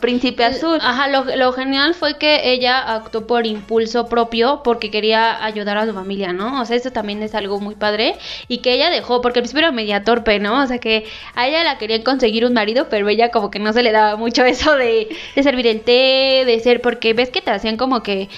príncipe 0.00 0.44
azul. 0.44 0.78
Ajá, 0.82 1.08
lo, 1.08 1.24
lo 1.36 1.52
genial 1.52 1.94
fue 1.94 2.18
que 2.18 2.52
ella 2.52 2.78
actuó 2.94 3.26
por 3.26 3.46
impulso 3.46 4.06
propio 4.08 4.60
porque 4.62 4.90
quería 4.90 5.42
ayudar 5.42 5.78
a 5.78 5.86
su 5.86 5.94
familia, 5.94 6.34
¿no? 6.34 6.60
O 6.60 6.64
sea, 6.66 6.76
eso 6.76 6.90
también 6.92 7.22
es 7.22 7.34
algo 7.34 7.58
muy 7.60 7.74
padre 7.74 8.14
y 8.48 8.58
que 8.58 8.74
ella 8.74 8.90
dejó, 8.90 9.22
porque 9.22 9.38
al 9.38 9.44
principio 9.44 9.60
era 9.60 9.72
media 9.72 10.04
torpe, 10.04 10.38
¿no? 10.38 10.62
O 10.62 10.66
sea, 10.66 10.78
que 10.78 11.06
a 11.34 11.48
ella 11.48 11.64
la 11.64 11.78
querían 11.78 12.02
conseguir 12.02 12.44
un 12.44 12.52
marido, 12.52 12.88
pero 12.90 13.08
ella 13.08 13.30
como 13.30 13.50
que 13.50 13.58
no 13.58 13.72
se 13.72 13.82
le 13.82 13.90
daba 13.92 14.16
mucho 14.16 14.44
eso 14.44 14.76
de, 14.76 15.08
de 15.34 15.42
servir 15.42 15.66
el 15.66 15.80
té, 15.80 16.44
de 16.44 16.60
ser, 16.60 16.82
porque 16.82 17.14
ves 17.14 17.30
que 17.30 17.40
te 17.40 17.50
hacían 17.50 17.78
como 17.78 18.02
que 18.02 18.28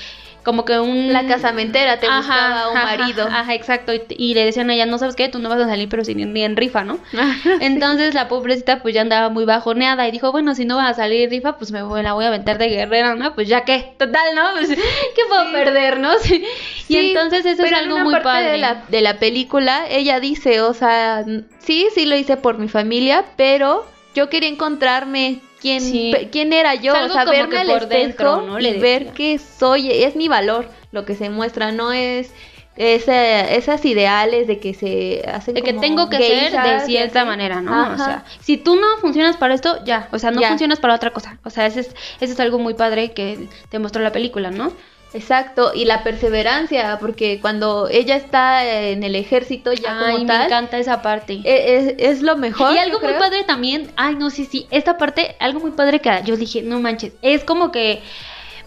como 0.49 0.65
que 0.65 0.81
un 0.81 1.13
La 1.13 1.27
casamentera 1.27 2.01
te 2.01 2.07
Ajá, 2.07 2.17
buscaba 2.21 2.71
un 2.71 2.77
ajá, 2.79 2.97
marido. 2.97 3.27
Ajá, 3.31 3.53
exacto. 3.53 3.93
Y, 3.93 4.01
y 4.09 4.33
le 4.33 4.47
decían 4.47 4.71
a 4.71 4.75
ella, 4.75 4.87
no 4.87 4.97
sabes 4.97 5.15
qué, 5.15 5.29
tú 5.29 5.41
no 5.41 5.51
vas 5.51 5.61
a 5.61 5.67
salir, 5.67 5.91
pero 5.91 6.07
sin 6.07 6.33
ni 6.33 6.43
en 6.43 6.57
rifa, 6.57 6.85
¿no? 6.85 6.99
Entonces 7.61 8.15
la 8.15 8.29
pobrecita 8.29 8.81
pues 8.81 8.95
ya 8.95 9.03
andaba 9.03 9.29
muy 9.29 9.45
bajoneada 9.45 10.09
y 10.09 10.11
dijo, 10.11 10.33
bueno, 10.33 10.55
si 10.55 10.65
no 10.65 10.77
vas 10.77 10.93
a 10.93 10.95
salir 10.95 11.29
rifa, 11.29 11.59
pues 11.59 11.71
me 11.71 11.83
voy, 11.83 12.03
la 12.03 12.15
voy 12.15 12.25
a 12.25 12.29
aventar 12.29 12.57
de 12.57 12.71
guerrera, 12.71 13.15
¿no? 13.15 13.35
Pues 13.35 13.47
ya 13.47 13.65
qué, 13.67 13.93
total, 13.99 14.35
¿no? 14.35 14.43
Pues, 14.55 14.69
¿qué 15.15 15.23
puedo 15.29 15.45
Sí. 15.45 15.53
perder, 15.53 16.01
no? 16.01 16.13
Sí. 16.23 16.45
Y 16.89 16.97
entonces 16.97 17.41
eso 17.41 17.51
es 17.63 17.69
pero 17.71 17.77
en 17.77 17.83
algo 17.83 17.95
una 17.97 18.05
muy 18.05 18.13
parte 18.15 18.25
padre. 18.25 18.51
De 18.53 18.57
la, 18.59 18.85
de 18.89 19.01
la 19.03 19.19
película, 19.19 19.87
ella 19.91 20.19
dice, 20.21 20.63
o 20.63 20.73
sea, 20.73 21.23
sí, 21.59 21.89
sí 21.95 22.07
lo 22.07 22.17
hice 22.17 22.39
por 22.39 22.57
mi 22.57 22.69
familia, 22.69 23.27
pero 23.37 23.87
yo 24.15 24.31
quería 24.31 24.49
encontrarme 24.49 25.41
quién, 25.61 25.81
Sí. 25.81 26.13
quién 26.33 26.53
era 26.53 26.75
yo, 26.75 26.93
o 26.93 27.09
sea, 27.09 27.25
verme 27.25 27.51
que 27.55 27.59
al 27.59 27.67
por 27.67 27.83
espejo 27.83 27.99
dentro, 28.43 28.61
y 28.61 28.79
ver 28.79 29.13
que 29.13 29.39
soy, 29.39 29.91
es 29.91 30.17
mi 30.17 30.29
valor 30.29 30.69
lo 30.93 31.05
que 31.05 31.15
se 31.15 31.31
muestra, 31.31 31.73
no 31.73 31.93
es 31.93 32.33
ese, 32.77 33.57
esas 33.57 33.85
ideales 33.85 34.47
de 34.47 34.61
que 34.61 34.73
se 34.73 35.25
hacen 35.29 35.55
De 35.55 35.63
que 35.63 35.71
como 35.71 35.81
tengo 35.81 36.09
que 36.09 36.19
ser 36.19 36.53
de 36.63 36.81
cierta 36.87 37.25
manera, 37.25 37.61
¿no? 37.61 37.73
Ajá. 37.75 37.95
O 37.95 37.97
sea, 37.97 38.25
si 38.41 38.57
tú 38.57 38.77
no 38.77 38.87
funcionas 39.01 39.37
para 39.37 39.53
esto, 39.55 39.85
ya. 39.85 40.09
O 40.13 40.19
sea, 40.21 40.31
no 40.31 40.41
Ya. 40.41 40.49
funcionas 40.51 40.79
para 40.79 40.95
otra 40.95 41.11
cosa. 41.11 41.39
O 41.45 41.51
sea, 41.51 41.67
ese 41.67 41.81
es, 41.81 41.89
ese 42.21 42.33
es 42.35 42.39
algo 42.41 42.61
muy 42.61 42.75
padre 42.75 43.11
que 43.11 43.49
te 43.69 43.81
mostró 43.81 44.01
la 44.01 44.13
película, 44.13 44.53
¿no? 44.53 44.73
Exacto, 45.15 45.73
y 45.75 45.87
la 45.87 46.05
perseverancia, 46.05 46.99
porque 47.01 47.41
cuando 47.41 47.89
ella 47.89 48.15
está 48.17 48.65
en 48.91 49.03
el 49.03 49.15
ejército 49.15 49.73
ya 49.73 49.99
Ay, 49.99 50.13
como 50.13 50.25
me 50.25 50.27
tal, 50.27 50.47
encanta 50.47 50.79
esa 50.79 51.01
parte. 51.01 51.41
e- 51.45 51.77
es, 51.77 51.95
es 51.99 52.23
lo 52.23 52.37
mejor. 52.37 52.75
Y 52.75 52.79
algo 52.79 52.99
muy 53.01 53.09
creo. 53.09 53.19
padre 53.19 53.43
también, 53.45 53.91
ay 53.97 54.17
no, 54.17 54.29
sí, 54.29 54.45
sí, 54.45 54.67
esta 54.71 54.99
parte, 54.99 55.35
algo 55.41 55.61
muy 55.61 55.71
padre 55.71 56.01
que 56.01 56.11
yo 56.25 56.37
dije, 56.37 56.61
no 56.63 56.79
manches, 56.81 57.15
es 57.23 57.43
como 57.43 57.73
que, 57.73 58.03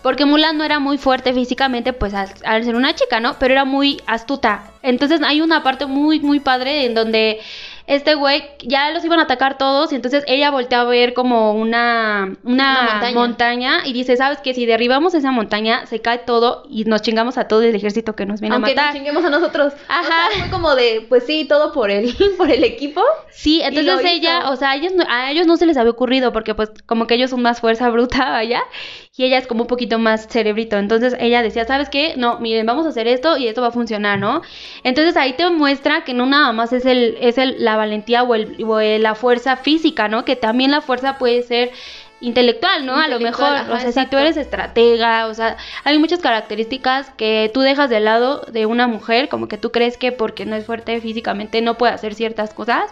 porque 0.02 0.26
Mulan 0.26 0.58
no 0.58 0.64
era 0.64 0.80
muy 0.80 0.98
fuerte 0.98 1.32
físicamente, 1.32 1.94
pues 1.94 2.16
al, 2.16 2.30
al 2.44 2.64
ser 2.64 2.74
una 2.76 2.96
chica, 2.96 3.20
¿no? 3.20 3.38
Pero 3.38 3.54
era 3.54 3.66
muy 3.66 4.02
astuta. 4.08 4.72
Entonces 4.82 5.22
hay 5.24 5.42
una 5.42 5.62
parte 5.62 5.86
muy, 5.86 6.20
muy 6.22 6.40
padre 6.40 6.86
en 6.86 6.96
donde 6.96 7.40
este 7.88 8.16
güey 8.16 8.44
ya 8.64 8.92
los 8.92 9.04
iban 9.06 9.20
a 9.20 9.24
atacar 9.24 9.58
todos 9.58 9.92
y 9.92 9.96
entonces 9.96 10.24
ella 10.28 10.52
voltea 10.52 10.82
a 10.82 10.84
ver 10.86 11.14
como 11.14 11.54
una, 11.54 12.36
una, 12.44 12.72
Una 12.72 12.82
montaña. 12.92 13.14
montaña. 13.20 13.78
y 13.86 13.94
dice, 13.94 14.16
¿sabes 14.18 14.40
qué? 14.44 14.54
Si 14.54 14.66
derribamos 14.66 15.14
esa 15.14 15.32
montaña, 15.32 15.86
se 15.88 16.00
cae 16.02 16.20
todo 16.20 16.64
y 16.70 16.86
nos 16.86 17.02
chingamos 17.02 17.38
a 17.38 17.48
todo 17.48 17.62
el 17.64 17.76
ejército 17.76 18.16
que 18.16 18.26
nos 18.26 18.40
viene 18.42 18.56
Aunque 18.56 18.72
a 18.72 18.76
matar. 18.76 18.86
nos 18.88 18.96
chinguemos 18.96 19.26
a 19.26 19.30
nosotros. 19.30 19.74
Ajá. 19.88 20.02
O 20.02 20.32
sea, 20.32 20.42
fue 20.42 20.50
como 20.52 20.76
de, 20.76 21.06
pues 21.10 21.26
sí, 21.26 21.46
todo 21.46 21.72
por 21.74 21.90
el, 21.92 22.16
por 22.38 22.50
el 22.52 22.64
equipo. 22.64 23.02
Sí, 23.32 23.62
entonces 23.64 24.00
ella, 24.06 24.40
hizo. 24.42 24.52
o 24.52 24.56
sea, 24.56 24.72
a 24.72 24.76
ellos, 24.76 24.94
no- 24.96 25.06
a 25.10 25.32
ellos 25.32 25.48
no 25.48 25.58
se 25.58 25.66
les 25.66 25.78
había 25.78 25.92
ocurrido 25.92 26.32
porque 26.32 26.56
pues 26.56 26.72
como 26.86 27.08
que 27.08 27.16
ellos 27.16 27.30
son 27.32 27.42
más 27.42 27.60
fuerza 27.62 27.90
bruta 27.90 28.36
allá 28.38 28.62
y 29.22 29.26
ella 29.26 29.38
es 29.38 29.46
como 29.46 29.62
un 29.62 29.68
poquito 29.68 30.00
más 30.00 30.28
cerebrito. 30.28 30.78
Entonces 30.78 31.16
ella 31.20 31.44
decía, 31.44 31.66
¿sabes 31.66 31.90
qué? 31.90 32.16
No, 32.18 32.40
miren, 32.40 32.66
vamos 32.66 32.88
a 32.88 32.90
hacer 32.90 33.08
esto 33.08 33.38
y 33.38 33.48
esto 33.48 33.62
va 33.62 33.68
a 33.68 33.72
funcionar, 33.72 34.18
¿no? 34.18 34.42
Entonces 34.84 35.16
ahí 35.16 35.34
te 35.34 35.48
muestra 35.52 36.04
que 36.04 36.14
no 36.16 36.26
nada 36.26 36.52
más 36.54 36.74
es 36.74 36.86
el 36.86 37.18
es 37.22 37.38
el, 37.38 37.64
la 37.64 37.76
valentía 37.76 38.24
o, 38.24 38.34
el, 38.34 38.64
o 38.66 38.80
el- 38.80 39.04
la 39.04 39.14
fuerza 39.14 39.58
física, 39.58 40.08
¿no? 40.08 40.26
Que 40.26 40.36
también 40.36 40.72
la 40.72 40.82
fuerza 40.82 41.20
puede 41.20 41.44
ser 41.44 41.72
intelectual, 42.24 42.86
¿no? 42.86 42.96
a 42.96 43.08
lo 43.08 43.20
mejor, 43.20 43.46
ajá, 43.48 43.74
o 43.74 43.80
sea, 43.80 43.92
si 43.92 44.06
tú 44.08 44.18
eres 44.18 44.38
estratega, 44.38 45.26
o 45.26 45.34
sea, 45.34 45.58
hay 45.84 45.98
muchas 45.98 46.20
características 46.20 47.10
que 47.18 47.50
tú 47.54 47.62
dejas 47.62 47.90
de 47.90 48.00
lado 48.00 48.42
de 48.52 48.68
una 48.68 48.88
mujer, 48.88 49.28
como 49.28 49.48
que 49.48 49.58
tú 49.58 49.72
crees 49.72 49.98
que 49.98 50.12
porque 50.12 50.46
no 50.46 50.56
es 50.56 50.66
fuerte 50.66 51.02
físicamente 51.02 51.62
no 51.62 51.78
puede 51.80 51.94
hacer 51.94 52.14
ciertas 52.14 52.54
cosas, 52.54 52.84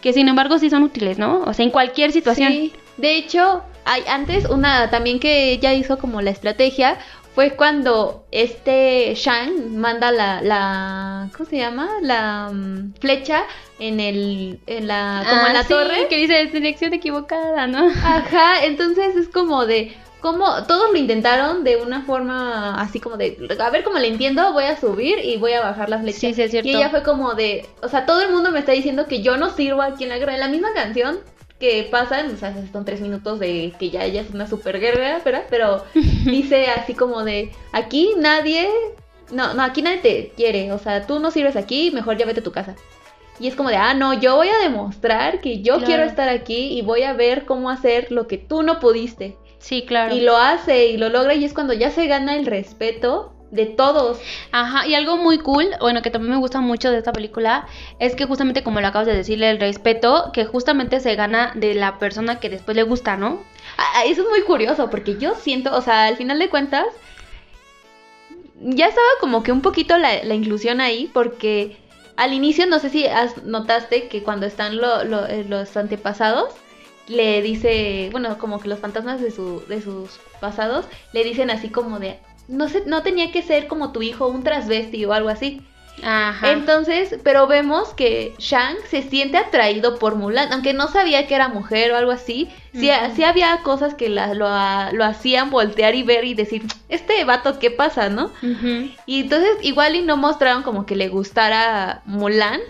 que 0.00 0.14
sin 0.14 0.26
embargo 0.28 0.58
sí 0.58 0.70
son 0.70 0.82
útiles, 0.84 1.18
¿no? 1.18 1.40
O 1.40 1.52
sea, 1.52 1.64
en 1.66 1.70
cualquier 1.70 2.12
situación. 2.12 2.50
Sí. 2.52 2.72
De 2.98 3.16
hecho, 3.16 3.62
hay 3.84 4.02
antes 4.06 4.44
una 4.48 4.90
también 4.90 5.18
que 5.18 5.50
ella 5.52 5.72
hizo 5.72 5.98
como 5.98 6.20
la 6.20 6.30
estrategia 6.30 6.98
fue 7.34 7.52
cuando 7.54 8.24
este 8.32 9.14
Shang 9.14 9.76
manda 9.76 10.10
la, 10.10 10.42
la 10.42 11.30
¿cómo 11.36 11.48
se 11.48 11.56
llama? 11.58 11.88
La 12.02 12.50
mm, 12.52 12.94
flecha 13.00 13.44
en 13.78 14.00
el 14.00 14.58
en 14.66 14.88
la 14.88 15.22
como 15.28 15.42
en 15.42 15.46
Ah, 15.46 15.52
la 15.52 15.62
sí, 15.62 15.68
torre. 15.68 16.08
que 16.08 16.16
dice 16.16 16.46
dirección 16.46 16.92
equivocada, 16.94 17.66
¿no? 17.68 17.86
Ajá, 18.04 18.64
entonces 18.64 19.14
es 19.14 19.28
como 19.28 19.66
de 19.66 19.96
como 20.20 20.64
todos 20.66 20.90
lo 20.90 20.98
intentaron 20.98 21.62
de 21.62 21.76
una 21.76 22.02
forma 22.02 22.74
así 22.80 22.98
como 22.98 23.16
de 23.16 23.36
a 23.60 23.70
ver 23.70 23.84
cómo 23.84 23.98
le 24.00 24.08
entiendo, 24.08 24.52
voy 24.52 24.64
a 24.64 24.76
subir 24.76 25.20
y 25.24 25.36
voy 25.36 25.52
a 25.52 25.60
bajar 25.60 25.88
la 25.90 26.00
flecha. 26.00 26.18
Sí, 26.18 26.34
sí, 26.34 26.42
es 26.42 26.50
cierto. 26.50 26.68
Y 26.68 26.74
ella 26.74 26.90
fue 26.90 27.04
como 27.04 27.34
de, 27.34 27.68
o 27.82 27.88
sea, 27.88 28.04
todo 28.04 28.20
el 28.22 28.32
mundo 28.32 28.50
me 28.50 28.58
está 28.58 28.72
diciendo 28.72 29.06
que 29.06 29.22
yo 29.22 29.36
no 29.36 29.50
sirvo 29.50 29.80
aquí 29.82 30.02
en 30.02 30.10
la 30.10 30.18
guerra. 30.18 30.34
En 30.34 30.40
la 30.40 30.48
misma 30.48 30.72
canción 30.74 31.20
que 31.58 31.88
pasan, 31.90 32.32
o 32.32 32.36
sea, 32.36 32.54
son 32.72 32.84
tres 32.84 33.00
minutos 33.00 33.38
de 33.40 33.72
que 33.78 33.90
ya 33.90 34.04
ella 34.04 34.20
es 34.20 34.30
una 34.30 34.46
super 34.46 34.78
guerrera, 34.78 35.20
¿verdad? 35.24 35.44
Pero 35.50 35.84
dice 36.24 36.66
así 36.68 36.94
como 36.94 37.24
de, 37.24 37.50
aquí 37.72 38.12
nadie, 38.16 38.68
no, 39.32 39.54
no, 39.54 39.62
aquí 39.62 39.82
nadie 39.82 39.98
te 39.98 40.32
quiere, 40.36 40.72
o 40.72 40.78
sea, 40.78 41.06
tú 41.06 41.18
no 41.18 41.30
sirves 41.30 41.56
aquí, 41.56 41.90
mejor 41.90 42.16
ya 42.16 42.26
vete 42.26 42.40
a 42.40 42.44
tu 42.44 42.52
casa. 42.52 42.76
Y 43.40 43.46
es 43.46 43.54
como 43.54 43.68
de, 43.68 43.76
ah, 43.76 43.94
no, 43.94 44.14
yo 44.14 44.34
voy 44.36 44.48
a 44.48 44.58
demostrar 44.58 45.40
que 45.40 45.58
yo 45.62 45.74
Claro. 45.74 45.86
quiero 45.86 46.02
estar 46.04 46.28
aquí 46.28 46.76
y 46.76 46.82
voy 46.82 47.02
a 47.04 47.12
ver 47.12 47.44
cómo 47.44 47.70
hacer 47.70 48.10
lo 48.10 48.26
que 48.26 48.36
tú 48.38 48.62
no 48.62 48.80
pudiste. 48.80 49.36
Sí, 49.58 49.84
claro. 49.86 50.14
Y 50.14 50.20
lo 50.22 50.36
hace 50.36 50.86
y 50.88 50.96
lo 50.96 51.08
logra 51.08 51.34
y 51.34 51.44
es 51.44 51.52
cuando 51.54 51.72
ya 51.72 51.90
se 51.90 52.06
gana 52.08 52.36
el 52.36 52.46
respeto 52.46 53.32
de 53.50 53.66
todos. 53.66 54.18
Ajá, 54.52 54.86
y 54.86 54.94
algo 54.94 55.16
muy 55.16 55.38
cool, 55.38 55.66
bueno, 55.80 56.02
que 56.02 56.10
también 56.10 56.32
me 56.34 56.38
gusta 56.38 56.60
mucho 56.60 56.90
de 56.90 56.98
esta 56.98 57.12
película, 57.12 57.66
es 57.98 58.14
que 58.14 58.26
justamente 58.26 58.62
como 58.62 58.80
lo 58.80 58.86
acabas 58.88 59.06
de 59.06 59.16
decirle, 59.16 59.50
el 59.50 59.58
respeto, 59.60 60.30
que 60.32 60.44
justamente 60.44 61.00
se 61.00 61.14
gana 61.14 61.52
de 61.54 61.74
la 61.74 61.98
persona 61.98 62.40
que 62.40 62.50
después 62.50 62.76
le 62.76 62.82
gusta, 62.82 63.16
¿no? 63.16 63.42
Ah, 63.78 64.04
Eso 64.06 64.22
es 64.22 64.28
muy 64.28 64.42
curioso 64.42 64.90
porque 64.90 65.16
yo 65.18 65.34
siento, 65.34 65.74
o 65.74 65.80
sea, 65.80 66.04
al 66.06 66.16
final 66.16 66.38
de 66.38 66.48
cuentas, 66.50 66.84
ya 68.60 68.86
estaba 68.88 69.06
como 69.20 69.42
que 69.42 69.52
un 69.52 69.62
poquito 69.62 69.96
la, 69.98 70.22
la 70.24 70.34
inclusión 70.34 70.80
ahí 70.80 71.08
porque 71.12 71.76
al 72.16 72.32
inicio, 72.32 72.66
no 72.66 72.78
sé 72.80 72.90
si 72.90 73.06
has, 73.06 73.44
notaste 73.44 74.08
que 74.08 74.22
cuando 74.24 74.46
están 74.46 74.76
lo- 74.78 75.04
lo- 75.04 75.26
eh, 75.26 75.44
los 75.48 75.76
antepasados, 75.76 76.52
le 77.06 77.40
dice, 77.42 78.08
bueno, 78.10 78.36
como 78.38 78.60
que 78.60 78.68
los 78.68 78.80
fantasmas 78.80 79.20
de, 79.20 79.30
su, 79.30 79.62
de 79.68 79.80
sus 79.80 80.18
pasados, 80.40 80.84
le 81.12 81.22
dicen 81.24 81.50
así 81.50 81.68
como 81.70 82.00
de, 82.00 82.18
no 82.48 82.66
no 82.86 83.02
tenía 83.02 83.30
que 83.30 83.42
ser 83.42 83.66
como 83.68 83.92
tu 83.92 84.02
hijo 84.02 84.26
un 84.26 84.42
transvesti 84.42 85.04
o 85.04 85.12
algo 85.12 85.28
así. 85.28 85.62
Ajá. 86.02 86.52
Entonces, 86.52 87.16
pero 87.24 87.48
vemos 87.48 87.92
que 87.92 88.32
Shang 88.38 88.76
se 88.88 89.02
siente 89.02 89.36
atraído 89.36 89.98
por 89.98 90.14
Mulan, 90.14 90.52
aunque 90.52 90.72
no 90.72 90.86
sabía 90.86 91.26
que 91.26 91.34
era 91.34 91.48
mujer 91.48 91.90
o 91.90 91.96
algo 91.96 92.12
así. 92.12 92.48
Sí, 92.72 92.88
Ujú. 92.88 93.16
sí 93.16 93.24
había 93.24 93.62
cosas 93.64 93.94
que 93.94 94.08
la- 94.08 94.32
lo, 94.34 94.46
a- 94.46 94.90
lo 94.92 95.04
hacían 95.04 95.50
voltear 95.50 95.96
y 95.96 96.04
ver 96.04 96.24
y 96.24 96.34
decir, 96.34 96.62
este 96.88 97.24
vato, 97.24 97.58
¿qué 97.58 97.72
pasa, 97.72 98.10
no? 98.10 98.26
Ujú. 98.42 98.90
Y 99.06 99.22
entonces 99.22 99.50
igual 99.62 99.96
y 99.96 100.02
no 100.02 100.16
mostraron 100.16 100.62
como 100.62 100.86
que 100.86 100.94
le 100.94 101.08
gustara 101.08 102.02
Mulan, 102.04 102.60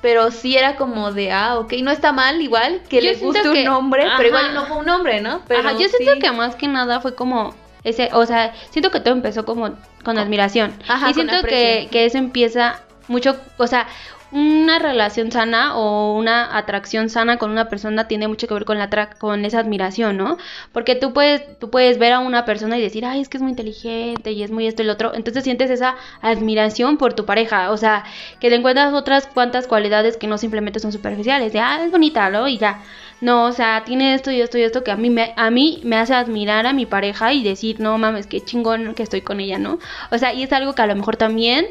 pero 0.00 0.30
sí 0.30 0.56
era 0.56 0.76
como 0.76 1.12
de, 1.12 1.32
ah, 1.32 1.58
ok, 1.58 1.74
no 1.82 1.90
está 1.90 2.12
mal 2.12 2.40
igual 2.40 2.80
que 2.88 3.02
Yo 3.02 3.10
le 3.12 3.16
guste 3.16 3.42
que- 3.52 3.62
un 3.62 3.68
hombre, 3.68 4.04
ajá. 4.04 4.14
pero 4.16 4.28
igual 4.30 4.54
no 4.54 4.64
fue 4.64 4.78
un 4.78 4.88
hombre, 4.88 5.20
¿no? 5.20 5.42
Pero 5.46 5.60
Ajá, 5.60 5.72
yo 5.72 5.88
siento 5.90 6.14
sí. 6.14 6.18
que 6.20 6.32
más 6.32 6.54
que 6.56 6.68
nada 6.68 7.00
fue 7.00 7.14
como 7.14 7.54
ese, 7.86 8.10
o 8.12 8.26
sea, 8.26 8.52
siento 8.70 8.90
que 8.90 8.98
todo 8.98 9.14
empezó 9.14 9.44
como 9.44 9.70
con 10.04 10.18
admiración. 10.18 10.74
Ajá, 10.88 11.10
y 11.10 11.14
siento 11.14 11.40
que, 11.46 11.86
que 11.90 12.04
eso 12.04 12.18
empieza 12.18 12.80
mucho, 13.06 13.36
o 13.58 13.66
sea, 13.68 13.86
una 14.32 14.78
relación 14.78 15.30
sana 15.30 15.76
o 15.76 16.14
una 16.16 16.56
atracción 16.56 17.08
sana 17.08 17.38
con 17.38 17.50
una 17.50 17.68
persona 17.68 18.08
tiene 18.08 18.26
mucho 18.28 18.48
que 18.48 18.54
ver 18.54 18.64
con 18.64 18.78
la 18.78 18.88
con 19.18 19.44
esa 19.44 19.60
admiración, 19.60 20.16
¿no? 20.16 20.36
Porque 20.72 20.94
tú 20.96 21.12
puedes 21.12 21.58
tú 21.58 21.70
puedes 21.70 21.98
ver 21.98 22.12
a 22.12 22.18
una 22.20 22.44
persona 22.44 22.76
y 22.78 22.82
decir, 22.82 23.04
"Ay, 23.04 23.20
es 23.20 23.28
que 23.28 23.36
es 23.38 23.42
muy 23.42 23.50
inteligente 23.50 24.32
y 24.32 24.42
es 24.42 24.50
muy 24.50 24.66
esto 24.66 24.82
y 24.82 24.86
lo 24.86 24.92
otro." 24.94 25.14
Entonces 25.14 25.44
sientes 25.44 25.70
esa 25.70 25.96
admiración 26.22 26.96
por 26.98 27.14
tu 27.14 27.24
pareja, 27.24 27.70
o 27.70 27.76
sea, 27.76 28.04
que 28.40 28.50
le 28.50 28.56
encuentras 28.56 28.92
otras 28.94 29.26
cuantas 29.28 29.66
cualidades 29.68 30.16
que 30.16 30.26
no 30.26 30.38
simplemente 30.38 30.80
son 30.80 30.92
superficiales, 30.92 31.52
de, 31.52 31.60
"Ah, 31.60 31.80
es 31.84 31.90
bonita", 31.92 32.28
¿no? 32.30 32.48
Y 32.48 32.58
ya. 32.58 32.82
No, 33.20 33.44
o 33.46 33.52
sea, 33.52 33.82
tiene 33.84 34.14
esto 34.14 34.30
y 34.30 34.40
esto 34.40 34.58
y 34.58 34.62
esto 34.62 34.84
que 34.84 34.90
a 34.90 34.96
mí 34.96 35.08
me, 35.10 35.32
a 35.36 35.50
mí 35.50 35.80
me 35.84 35.96
hace 35.96 36.14
admirar 36.14 36.66
a 36.66 36.72
mi 36.72 36.84
pareja 36.86 37.32
y 37.32 37.42
decir, 37.42 37.80
no 37.80 37.96
mames, 37.98 38.26
qué 38.26 38.42
chingón 38.44 38.94
que 38.94 39.02
estoy 39.02 39.22
con 39.22 39.40
ella, 39.40 39.58
¿no? 39.58 39.78
O 40.10 40.18
sea, 40.18 40.34
y 40.34 40.42
es 40.42 40.52
algo 40.52 40.74
que 40.74 40.82
a 40.82 40.86
lo 40.86 40.94
mejor 40.96 41.16
también 41.16 41.66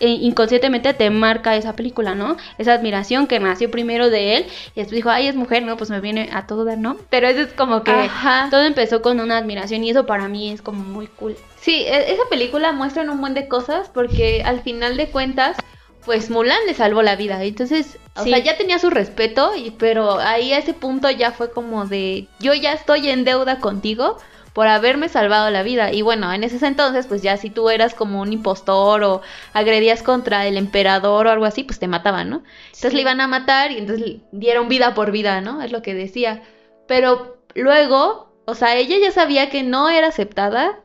eh, 0.00 0.08
inconscientemente 0.08 0.92
te 0.94 1.10
marca 1.10 1.56
esa 1.56 1.76
película, 1.76 2.14
¿no? 2.14 2.36
Esa 2.58 2.72
admiración 2.74 3.26
que 3.26 3.38
nació 3.38 3.70
primero 3.70 4.10
de 4.10 4.36
él 4.36 4.46
y 4.74 4.80
después 4.80 4.90
dijo, 4.96 5.10
ay, 5.10 5.28
es 5.28 5.36
mujer, 5.36 5.62
¿no? 5.62 5.76
Pues 5.76 5.90
me 5.90 6.00
viene 6.00 6.30
a 6.32 6.46
todo 6.46 6.64
dar, 6.64 6.78
¿no? 6.78 6.96
Pero 7.10 7.28
eso 7.28 7.40
es 7.40 7.52
como 7.52 7.84
que 7.84 7.92
Ajá. 7.92 8.48
todo 8.50 8.62
empezó 8.64 9.02
con 9.02 9.20
una 9.20 9.38
admiración 9.38 9.84
y 9.84 9.90
eso 9.90 10.06
para 10.06 10.28
mí 10.28 10.50
es 10.50 10.62
como 10.62 10.82
muy 10.82 11.06
cool. 11.06 11.36
Sí, 11.60 11.84
e- 11.86 12.12
esa 12.12 12.22
película 12.30 12.72
muestra 12.72 13.02
un 13.02 13.20
buen 13.20 13.34
de 13.34 13.46
cosas 13.48 13.90
porque 13.92 14.42
al 14.44 14.62
final 14.62 14.96
de 14.96 15.06
cuentas, 15.08 15.58
pues 16.04 16.30
Mulan 16.30 16.58
le 16.66 16.74
salvó 16.74 17.02
la 17.02 17.16
vida. 17.16 17.42
Entonces, 17.44 17.98
o 18.16 18.24
Sí. 18.24 18.30
sea, 18.30 18.38
ya 18.38 18.56
tenía 18.56 18.78
su 18.78 18.90
respeto, 18.90 19.52
y, 19.56 19.70
pero 19.72 20.18
ahí 20.18 20.52
a 20.52 20.58
ese 20.58 20.74
punto 20.74 21.10
ya 21.10 21.30
fue 21.32 21.50
como 21.50 21.86
de, 21.86 22.28
yo 22.38 22.54
ya 22.54 22.72
estoy 22.72 23.08
en 23.08 23.24
deuda 23.24 23.60
contigo 23.60 24.16
por 24.52 24.66
haberme 24.66 25.08
salvado 25.08 25.50
la 25.50 25.62
vida. 25.62 25.92
Y 25.92 26.02
bueno, 26.02 26.32
en 26.32 26.44
ese 26.44 26.64
entonces, 26.66 27.06
pues 27.06 27.22
ya 27.22 27.36
si 27.36 27.50
tú 27.50 27.70
eras 27.70 27.94
como 27.94 28.20
un 28.20 28.32
impostor 28.32 29.02
o 29.04 29.22
agredías 29.52 30.02
contra 30.02 30.46
el 30.46 30.56
emperador 30.56 31.26
o 31.26 31.30
algo 31.30 31.44
así, 31.44 31.64
pues 31.64 31.78
te 31.78 31.88
mataban, 31.88 32.30
¿no? 32.30 32.42
Entonces 32.66 32.90
Sí. 32.90 32.96
le 32.96 33.02
iban 33.02 33.20
a 33.20 33.28
matar 33.28 33.72
y 33.72 33.78
entonces 33.78 34.16
dieron 34.32 34.68
vida 34.68 34.94
por 34.94 35.12
vida, 35.12 35.40
¿no? 35.40 35.62
Es 35.62 35.72
lo 35.72 35.82
que 35.82 35.94
decía. 35.94 36.42
Pero 36.86 37.38
luego, 37.54 38.32
o 38.46 38.54
sea, 38.54 38.76
ella 38.76 38.96
ya 39.00 39.12
sabía 39.12 39.50
que 39.50 39.62
no 39.62 39.88
era 39.88 40.08
aceptada 40.08 40.80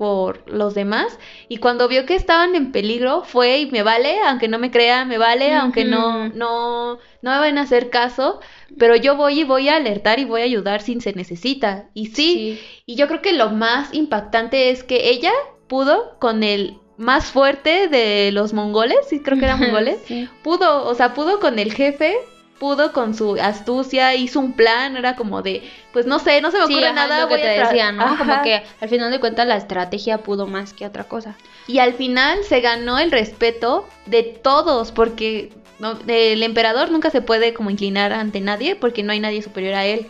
por 0.00 0.50
los 0.50 0.72
demás 0.72 1.18
y 1.50 1.58
cuando 1.58 1.86
vio 1.86 2.06
que 2.06 2.14
estaban 2.14 2.54
en 2.54 2.72
peligro 2.72 3.22
fue 3.22 3.58
y 3.58 3.70
me 3.70 3.82
vale, 3.82 4.18
aunque 4.26 4.48
no 4.48 4.58
me 4.58 4.70
crea, 4.70 5.04
me 5.04 5.18
vale, 5.18 5.52
aunque 5.52 5.84
no 5.84 6.30
no 6.30 6.94
no 7.20 7.30
me 7.32 7.38
van 7.38 7.58
a 7.58 7.62
hacer 7.62 7.90
caso, 7.90 8.40
pero 8.78 8.96
yo 8.96 9.14
voy 9.16 9.40
y 9.40 9.44
voy 9.44 9.68
a 9.68 9.76
alertar 9.76 10.18
y 10.18 10.24
voy 10.24 10.40
a 10.40 10.44
ayudar 10.44 10.80
sin 10.80 11.02
se 11.02 11.12
necesita. 11.12 11.90
Y 11.92 12.06
sí, 12.06 12.58
y 12.86 12.94
yo 12.94 13.08
creo 13.08 13.20
que 13.20 13.34
lo 13.34 13.50
más 13.50 13.92
impactante 13.92 14.70
es 14.70 14.84
que 14.84 15.10
ella 15.10 15.32
pudo 15.68 16.18
con 16.18 16.42
el 16.44 16.78
más 16.96 17.26
fuerte 17.26 17.88
de 17.88 18.30
los 18.32 18.54
mongoles, 18.54 18.96
sí 19.10 19.20
creo 19.20 19.38
que 19.38 19.44
eran 19.44 19.60
mongoles, 19.60 19.98
Sí. 20.06 20.30
pudo, 20.42 20.86
o 20.86 20.94
sea, 20.94 21.12
pudo 21.12 21.40
con 21.40 21.58
el 21.58 21.74
jefe, 21.74 22.16
pudo 22.60 22.92
con 22.92 23.14
su 23.14 23.36
astucia, 23.40 24.14
hizo 24.14 24.38
un 24.38 24.52
plan, 24.52 24.96
era 24.96 25.16
como 25.16 25.40
de, 25.40 25.68
pues 25.94 26.04
no 26.06 26.18
sé, 26.18 26.42
no 26.42 26.50
se 26.50 26.58
me 26.58 26.66
Sí, 26.66 26.74
ocurre 26.74 26.88
ajá, 26.88 26.94
nada, 26.94 27.22
lo 27.22 27.28
que 27.28 27.34
voy 27.34 27.42
te 27.42 27.58
a 27.58 27.64
decía, 27.64 27.90
¿no? 27.90 28.16
Como 28.18 28.42
que 28.42 28.62
al 28.80 28.88
final 28.88 29.10
de 29.10 29.18
cuentas 29.18 29.46
la 29.48 29.56
estrategia 29.56 30.18
pudo 30.18 30.46
más 30.46 30.74
que 30.74 30.86
otra 30.86 31.04
cosa. 31.04 31.36
Y 31.66 31.78
al 31.78 31.94
final 31.94 32.44
se 32.44 32.60
ganó 32.60 32.98
el 32.98 33.10
respeto 33.10 33.88
de 34.04 34.22
todos, 34.22 34.92
porque 34.92 35.52
no, 35.78 35.98
el 36.06 36.42
emperador 36.42 36.90
nunca 36.90 37.08
se 37.10 37.22
puede 37.22 37.54
como 37.54 37.70
inclinar 37.70 38.12
ante 38.12 38.40
nadie, 38.40 38.76
porque 38.76 39.02
no 39.02 39.12
hay 39.12 39.20
nadie 39.20 39.40
superior 39.40 39.74
a 39.74 39.86
él. 39.86 40.06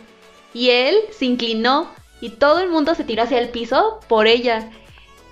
Y 0.53 0.71
él 0.71 0.97
se 1.17 1.25
inclinó 1.25 1.89
y 2.19 2.31
todo 2.31 2.59
el 2.59 2.69
mundo 2.69 2.95
se 2.95 3.05
tiró 3.05 3.23
hacia 3.23 3.39
el 3.39 3.47
piso 3.47 4.01
por 4.09 4.27
ella. 4.27 4.69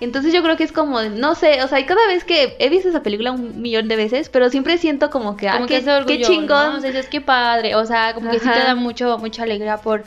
Entonces 0.00 0.32
yo 0.32 0.42
creo 0.42 0.56
que 0.56 0.64
es 0.64 0.72
como, 0.72 1.00
no 1.02 1.34
sé, 1.34 1.62
o 1.62 1.68
sea, 1.68 1.78
y 1.78 1.84
cada 1.84 2.06
vez 2.06 2.24
que 2.24 2.56
he 2.58 2.68
visto 2.70 2.88
esa 2.88 3.02
película 3.02 3.32
un 3.32 3.60
millón 3.60 3.86
de 3.88 3.96
veces, 3.96 4.28
pero 4.30 4.48
siempre 4.48 4.78
siento 4.78 5.10
como 5.10 5.36
que, 5.36 5.48
ah, 5.48 5.52
como 5.54 5.66
qué, 5.66 5.74
que 6.06 6.06
qué 6.06 6.22
chingón. 6.22 6.72
¿no? 6.72 6.78
O 6.78 6.80
sea, 6.80 6.90
dices, 6.90 7.08
qué 7.08 7.20
padre, 7.20 7.74
o 7.74 7.84
sea, 7.84 8.14
como 8.14 8.30
que 8.30 8.38
sí 8.38 8.48
te 8.48 8.64
da 8.64 8.74
mucho, 8.74 9.18
mucha 9.18 9.42
alegría 9.42 9.76
por, 9.76 10.04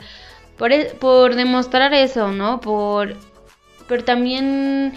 por, 0.58 0.72
e- 0.72 0.94
por 0.98 1.36
demostrar 1.36 1.94
eso, 1.94 2.32
¿no? 2.32 2.60
Por, 2.60 3.14
pero 3.86 4.02
también 4.02 4.94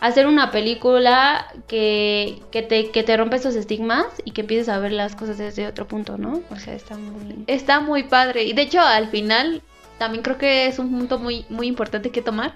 hacer 0.00 0.26
una 0.26 0.50
película 0.50 1.46
que, 1.68 2.40
que, 2.50 2.62
te, 2.62 2.90
que 2.90 3.02
te 3.04 3.16
rompe 3.16 3.36
esos 3.36 3.54
estigmas 3.54 4.06
y 4.24 4.32
que 4.32 4.40
empieces 4.42 4.68
a 4.68 4.78
ver 4.78 4.92
las 4.92 5.14
cosas 5.16 5.38
desde 5.38 5.66
otro 5.66 5.86
punto, 5.86 6.18
¿no? 6.18 6.42
O 6.50 6.56
sea, 6.56 6.74
está 6.74 6.96
muy... 6.96 7.44
Está 7.46 7.80
muy 7.80 8.02
padre. 8.02 8.44
Y 8.44 8.52
de 8.52 8.62
hecho, 8.62 8.80
al 8.80 9.08
final, 9.08 9.62
también 9.98 10.22
creo 10.22 10.36
que 10.36 10.66
es 10.66 10.78
un 10.78 10.90
punto 10.90 11.18
muy, 11.18 11.46
muy 11.48 11.68
importante 11.68 12.10
que 12.10 12.20
tomar. 12.20 12.54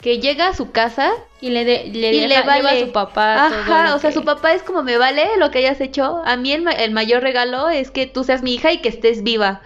Que 0.00 0.18
llega 0.18 0.48
a 0.48 0.54
su 0.54 0.70
casa. 0.70 1.12
Y 1.42 1.50
le, 1.50 1.64
de, 1.64 1.84
le, 1.92 2.12
Y 2.12 2.20
deja- 2.20 2.28
le 2.28 2.34
lleva 2.36 2.46
vale. 2.62 2.68
a 2.82 2.86
su 2.86 2.92
papá. 2.92 3.46
Ajá, 3.46 3.94
o 3.94 3.98
sea, 3.98 4.10
que- 4.10 4.14
su 4.14 4.24
papá 4.24 4.52
es 4.52 4.62
como 4.62 4.82
me 4.82 4.96
vale 4.98 5.26
lo 5.38 5.50
que 5.50 5.58
hayas 5.58 5.80
hecho. 5.80 6.22
A 6.24 6.36
mí 6.36 6.52
el, 6.52 6.66
el 6.78 6.90
mayor 6.92 7.22
regalo 7.22 7.68
es 7.68 7.90
que 7.90 8.06
tú 8.06 8.24
seas 8.24 8.42
mi 8.42 8.54
hija 8.54 8.72
y 8.72 8.78
que 8.78 8.88
estés 8.88 9.22
viva. 9.22 9.60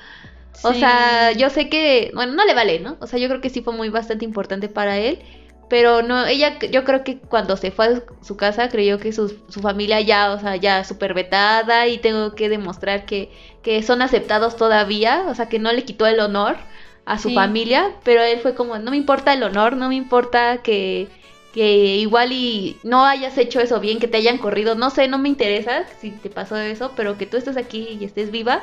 O 0.62 0.72
sea, 0.72 1.32
yo 1.32 1.50
sé 1.50 1.68
que, 1.68 2.10
bueno, 2.14 2.32
no 2.32 2.44
le 2.44 2.54
vale, 2.54 2.78
¿no? 2.80 2.96
O 3.00 3.06
sea, 3.06 3.18
yo 3.18 3.28
creo 3.28 3.40
que 3.40 3.50
sí 3.50 3.60
fue 3.60 3.72
muy 3.74 3.88
bastante 3.90 4.24
importante 4.24 4.68
para 4.68 4.98
él. 4.98 5.18
Pero 5.68 6.02
no, 6.02 6.26
ella, 6.26 6.58
yo 6.70 6.84
creo 6.84 7.02
que 7.04 7.18
cuando 7.18 7.56
se 7.56 7.70
fue 7.70 7.86
a 7.86 8.02
su 8.22 8.36
casa 8.36 8.68
creyó 8.68 8.98
que 8.98 9.12
su, 9.12 9.28
su 9.48 9.60
familia 9.60 10.00
ya, 10.00 10.30
o 10.32 10.38
sea, 10.38 10.56
ya 10.56 10.84
súper 10.84 11.14
vetada 11.14 11.86
y 11.88 11.98
tengo 11.98 12.34
que 12.34 12.48
demostrar 12.48 13.06
que, 13.06 13.30
que 13.62 13.82
son 13.82 14.02
aceptados 14.02 14.56
todavía, 14.56 15.24
o 15.28 15.34
sea, 15.34 15.48
que 15.48 15.58
no 15.58 15.72
le 15.72 15.84
quitó 15.84 16.06
el 16.06 16.20
honor 16.20 16.56
a 17.06 17.18
su 17.18 17.28
Sí. 17.28 17.34
familia, 17.34 17.92
pero 18.04 18.22
él 18.22 18.38
fue 18.40 18.54
como, 18.54 18.78
no 18.78 18.90
me 18.90 18.96
importa 18.96 19.32
el 19.32 19.42
honor, 19.42 19.76
no 19.76 19.88
me 19.88 19.94
importa 19.94 20.58
que, 20.58 21.08
que 21.52 21.96
igual 21.96 22.32
y 22.32 22.76
no 22.82 23.04
hayas 23.04 23.36
hecho 23.38 23.60
eso 23.60 23.78
bien, 23.80 23.98
que 23.98 24.08
te 24.08 24.16
hayan 24.16 24.38
corrido, 24.38 24.74
no 24.74 24.90
sé, 24.90 25.06
no 25.08 25.18
me 25.18 25.28
interesa 25.28 25.84
si 26.00 26.10
te 26.10 26.30
pasó 26.30 26.56
eso, 26.56 26.92
pero 26.96 27.16
que 27.18 27.26
tú 27.26 27.36
estés 27.36 27.56
aquí 27.56 27.98
y 28.00 28.04
estés 28.04 28.30
viva 28.30 28.62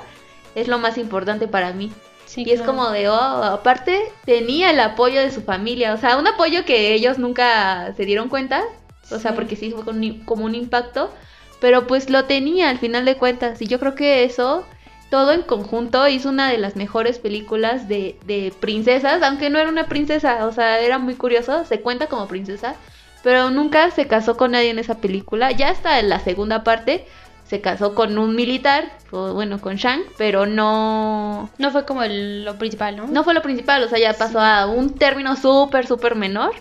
es 0.55 0.67
lo 0.67 0.79
más 0.79 0.97
importante 0.97 1.47
para 1.47 1.71
mí. 1.71 1.91
Sí, 2.25 2.43
y 2.45 2.51
es 2.51 2.61
como 2.61 2.89
de, 2.91 3.09
oh, 3.09 3.13
aparte 3.43 3.99
tenía 4.25 4.71
el 4.71 4.79
apoyo 4.79 5.19
de 5.19 5.31
su 5.31 5.41
familia, 5.41 5.93
o 5.93 5.97
sea, 5.97 6.17
un 6.17 6.27
apoyo 6.27 6.63
que 6.65 6.93
ellos 6.93 7.17
nunca 7.17 7.93
se 7.97 8.05
dieron 8.05 8.29
cuenta, 8.29 8.63
o 9.11 9.19
sea, 9.19 9.35
porque 9.35 9.55
sí 9.57 9.71
fue 9.71 9.83
como 10.25 10.45
un 10.45 10.55
impacto, 10.55 11.13
pero 11.59 11.87
pues 11.87 12.09
lo 12.09 12.25
tenía 12.25 12.69
al 12.69 12.79
final 12.79 13.03
de 13.03 13.17
cuentas, 13.17 13.61
y 13.61 13.67
yo 13.67 13.79
creo 13.79 13.95
que 13.95 14.23
eso, 14.23 14.65
todo 15.11 15.33
en 15.33 15.43
conjunto, 15.43 16.07
hizo 16.07 16.29
una 16.29 16.49
de 16.49 16.57
las 16.57 16.75
mejores 16.75 17.19
películas 17.19 17.87
de, 17.87 18.17
de 18.25 18.53
princesas, 18.59 19.21
aunque 19.21 19.51
no 19.51 19.59
era 19.59 19.69
una 19.69 19.87
princesa, 19.87 20.47
o 20.47 20.53
sea, 20.53 20.79
era 20.79 20.99
muy 20.99 21.15
curioso, 21.15 21.65
se 21.65 21.81
cuenta 21.81 22.07
como 22.07 22.27
princesa, 22.27 22.75
pero 23.23 23.51
nunca 23.51 23.91
se 23.91 24.07
casó 24.07 24.37
con 24.37 24.51
nadie 24.51 24.71
en 24.71 24.79
esa 24.79 24.95
película, 24.99 25.51
ya 25.51 25.69
hasta 25.69 25.99
en 25.99 26.09
la 26.09 26.19
segunda 26.19 26.63
parte 26.63 27.05
se 27.45 27.61
casó 27.61 27.93
con 27.93 28.17
un 28.17 28.35
militar, 28.35 28.91
o 29.11 29.33
bueno, 29.33 29.59
con 29.61 29.75
Shang, 29.75 30.01
pero 30.17 30.45
no, 30.47 31.49
No 31.57 31.71
fue 31.71 31.85
como 31.85 32.03
el- 32.03 32.45
lo 32.45 32.57
principal, 32.57 32.95
¿no? 32.95 33.07
no 33.07 33.23
fue 33.25 33.33
lo 33.33 33.41
principal, 33.41 33.83
o 33.83 33.89
sea, 33.89 33.99
ya 33.99 34.13
pasó 34.13 34.39
a 34.39 34.65
un 34.67 34.97
término 34.97 35.35
súper, 35.35 35.85
súper 35.85 36.15
menor, 36.15 36.53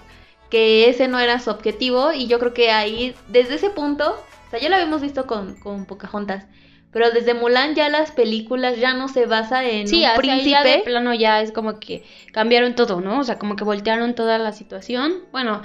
que 0.51 0.89
ese 0.91 1.07
no 1.09 1.21
era 1.21 1.39
su 1.39 1.51
objetivo, 1.51 2.13
y 2.13 2.27
yo 2.27 2.41
creo 2.41 2.53
que 2.53 2.73
ahí, 2.73 3.15
desde 3.29 3.55
ese 3.55 3.71
punto, 3.71 4.27
o 4.47 4.51
sea, 4.51 4.59
ya 4.59 4.69
lo 4.69 4.75
habíamos 4.75 5.01
visto 5.01 5.27
con, 5.29 5.55
con 5.55 5.87
Pocahontas, 5.87 6.47
pero 6.93 7.11
desde 7.11 7.35
Mulan 7.35 7.75
ya 7.75 7.89
las 7.89 8.11
películas 8.11 8.77
ya 8.79 8.95
no 8.95 9.09
se 9.09 9.27
basa 9.27 9.65
en 9.65 9.87
Sí, 9.89 10.01
un 10.01 10.07
ahí 10.31 10.51
ya 10.51 10.59
de 10.59 10.65
príncipe. 10.65 10.83
plano 10.85 11.15
ya 11.15 11.41
es 11.41 11.53
como 11.53 11.79
que 11.79 12.05
cambiaron 12.33 12.75
todo, 12.75 13.01
¿no? 13.01 13.21
O 13.21 13.25
sea, 13.25 13.39
como 13.39 13.57
que 13.57 13.65
voltearon 13.65 14.15
toda 14.15 14.39
la 14.39 14.53
situación. 14.53 15.15
Bueno, 15.33 15.63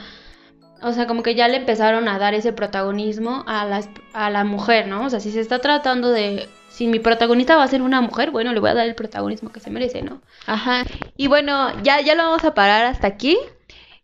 o 0.81 0.91
sea, 0.91 1.07
como 1.07 1.23
que 1.23 1.33
ya 1.35 1.47
le 1.47 1.57
empezaron 1.57 2.07
a 2.07 2.19
dar 2.19 2.33
ese 2.35 2.53
protagonismo 2.53 3.43
a 3.47 3.65
la, 3.65 3.81
a 4.13 4.29
la 4.29 4.43
mujer, 4.43 4.87
¿no? 4.87 5.05
O 5.05 5.09
sea, 5.09 5.19
si 5.19 5.31
se 5.31 5.39
está 5.39 5.59
tratando 5.59 6.09
de... 6.11 6.47
Si 6.69 6.87
mi 6.87 6.99
protagonista 6.99 7.55
va 7.55 7.63
a 7.63 7.67
ser 7.69 7.81
una 7.81 8.01
mujer, 8.01 8.31
bueno, 8.31 8.51
le 8.51 8.59
voy 8.59 8.69
a 8.69 8.73
dar 8.73 8.85
el 8.85 8.95
protagonismo 8.95 9.49
que 9.49 9.61
se 9.61 9.69
merece, 9.71 10.01
¿no? 10.01 10.21
Ajá. 10.45 10.83
Y 11.15 11.27
bueno, 11.27 11.71
ya, 11.83 12.01
ya 12.01 12.15
lo 12.15 12.23
vamos 12.23 12.43
a 12.43 12.53
parar 12.53 12.85
hasta 12.85 13.07
aquí. 13.07 13.37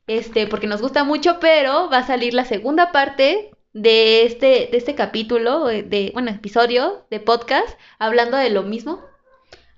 Este, 0.08 0.48
porque 0.48 0.68
nos 0.68 0.82
gusta 0.82 1.04
mucho, 1.04 1.38
pero 1.42 1.90
va 1.90 1.98
a 1.98 2.08
salir 2.08 2.34
la 2.34 2.46
segunda 2.46 2.94
parte 2.94 3.52
de 3.74 4.26
este, 4.26 4.70
de 4.72 4.78
este 4.78 4.96
capítulo, 4.96 5.70
eh, 5.70 5.84
de, 5.84 6.12
bueno, 6.14 6.32
episodio 6.32 7.06
de 7.10 7.20
podcast, 7.20 7.78
hablando 8.00 8.38
de 8.38 8.50
lo 8.50 8.64
mismo. 8.64 9.02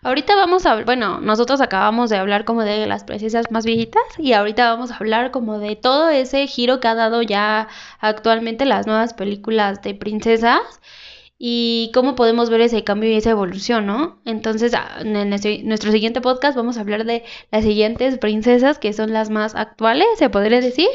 Ahorita 0.01 0.35
vamos 0.35 0.65
a, 0.65 0.83
bueno, 0.83 1.21
nosotros 1.21 1.61
acabamos 1.61 2.09
de 2.09 2.17
hablar 2.17 2.43
como 2.43 2.63
de 2.63 2.85
las 2.87 3.05
princesas 3.05 3.49
más 3.51 3.65
viejitas 3.65 4.03
y 4.17 4.33
ahorita 4.33 4.69
vamos 4.69 4.91
a 4.91 4.97
hablar 4.97 5.31
como 5.31 5.59
de 5.59 5.77
todo 5.77 6.09
ese 6.09 6.45
giro 6.47 6.81
que 6.81 6.89
ha 6.89 6.95
dado 6.95 7.21
ya 7.21 7.69
actualmente 7.99 8.65
las 8.65 8.85
nuevas 8.85 9.13
películas 9.13 9.81
de 9.81 9.95
princesas 9.95 10.59
y 11.45 11.91
cómo 11.93 12.15
podemos 12.15 12.49
ver 12.49 12.61
ese 12.61 12.83
cambio 12.83 13.09
y 13.11 13.15
esa 13.15 13.31
evolución, 13.31 13.85
¿no? 13.85 14.21
Entonces, 14.25 14.73
ah, 14.73 14.99
en 15.01 15.29
nuestro, 15.29 15.91
siguiente 15.91 16.21
podcast 16.21 16.55
vamos 16.55 16.77
a 16.77 16.81
hablar 16.81 17.05
de 17.05 17.23
las 17.51 17.63
siguientes 17.63 18.17
princesas 18.17 18.79
que 18.79 18.93
son 18.93 19.13
las 19.13 19.29
más 19.29 19.55
actuales, 19.55 20.07
se 20.17 20.29
podría 20.29 20.61
decir, 20.61 20.87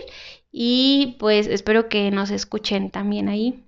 y 0.51 1.17
pues 1.19 1.47
espero 1.47 1.89
que 1.89 2.11
nos 2.11 2.31
escuchen 2.31 2.91
también 2.91 3.29
ahí. 3.29 3.63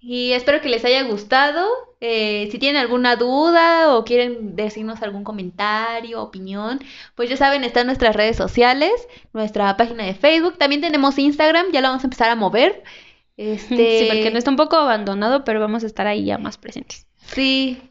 Y 0.00 0.32
espero 0.32 0.60
que 0.60 0.68
les 0.68 0.84
haya 0.84 1.02
gustado. 1.02 1.66
Eh, 2.00 2.48
si 2.52 2.58
tienen 2.58 2.80
alguna 2.80 3.16
duda 3.16 3.96
o 3.96 4.04
quieren 4.04 4.54
decirnos 4.54 5.02
algún 5.02 5.24
comentario, 5.24 6.22
opinión, 6.22 6.78
pues 7.14 7.30
ya 7.30 7.36
saben, 7.36 7.64
están 7.64 7.86
nuestras 7.86 8.14
redes 8.14 8.36
sociales, 8.36 8.92
nuestra 9.32 9.76
página 9.76 10.04
de 10.04 10.14
Facebook. 10.14 10.58
También 10.58 10.80
tenemos 10.80 11.18
Instagram, 11.18 11.72
ya 11.72 11.80
lo 11.80 11.88
vamos 11.88 12.04
a 12.04 12.06
empezar 12.06 12.30
a 12.30 12.36
mover. 12.36 12.82
Este... 13.38 13.98
Sí, 13.98 14.06
porque 14.08 14.30
no 14.30 14.38
está 14.38 14.50
un 14.50 14.56
poco 14.56 14.76
abandonado, 14.76 15.44
pero 15.44 15.60
vamos 15.60 15.84
a 15.84 15.86
estar 15.86 16.06
ahí 16.06 16.24
ya 16.24 16.38
más 16.38 16.56
presentes. 16.56 17.06
Sí. 17.26 17.82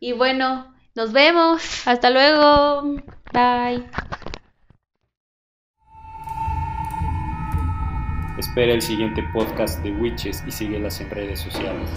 Y 0.00 0.12
bueno, 0.12 0.74
nos 0.94 1.12
vemos. 1.12 1.86
Hasta 1.86 2.08
luego. 2.08 3.02
Bye. 3.30 3.84
Espera 8.38 8.74
el 8.74 8.82
siguiente 8.82 9.22
podcast 9.22 9.82
de 9.82 9.92
Witches 9.92 10.44
y 10.46 10.50
síguelas 10.50 11.00
en 11.00 11.10
redes 11.10 11.40
sociales. 11.40 11.88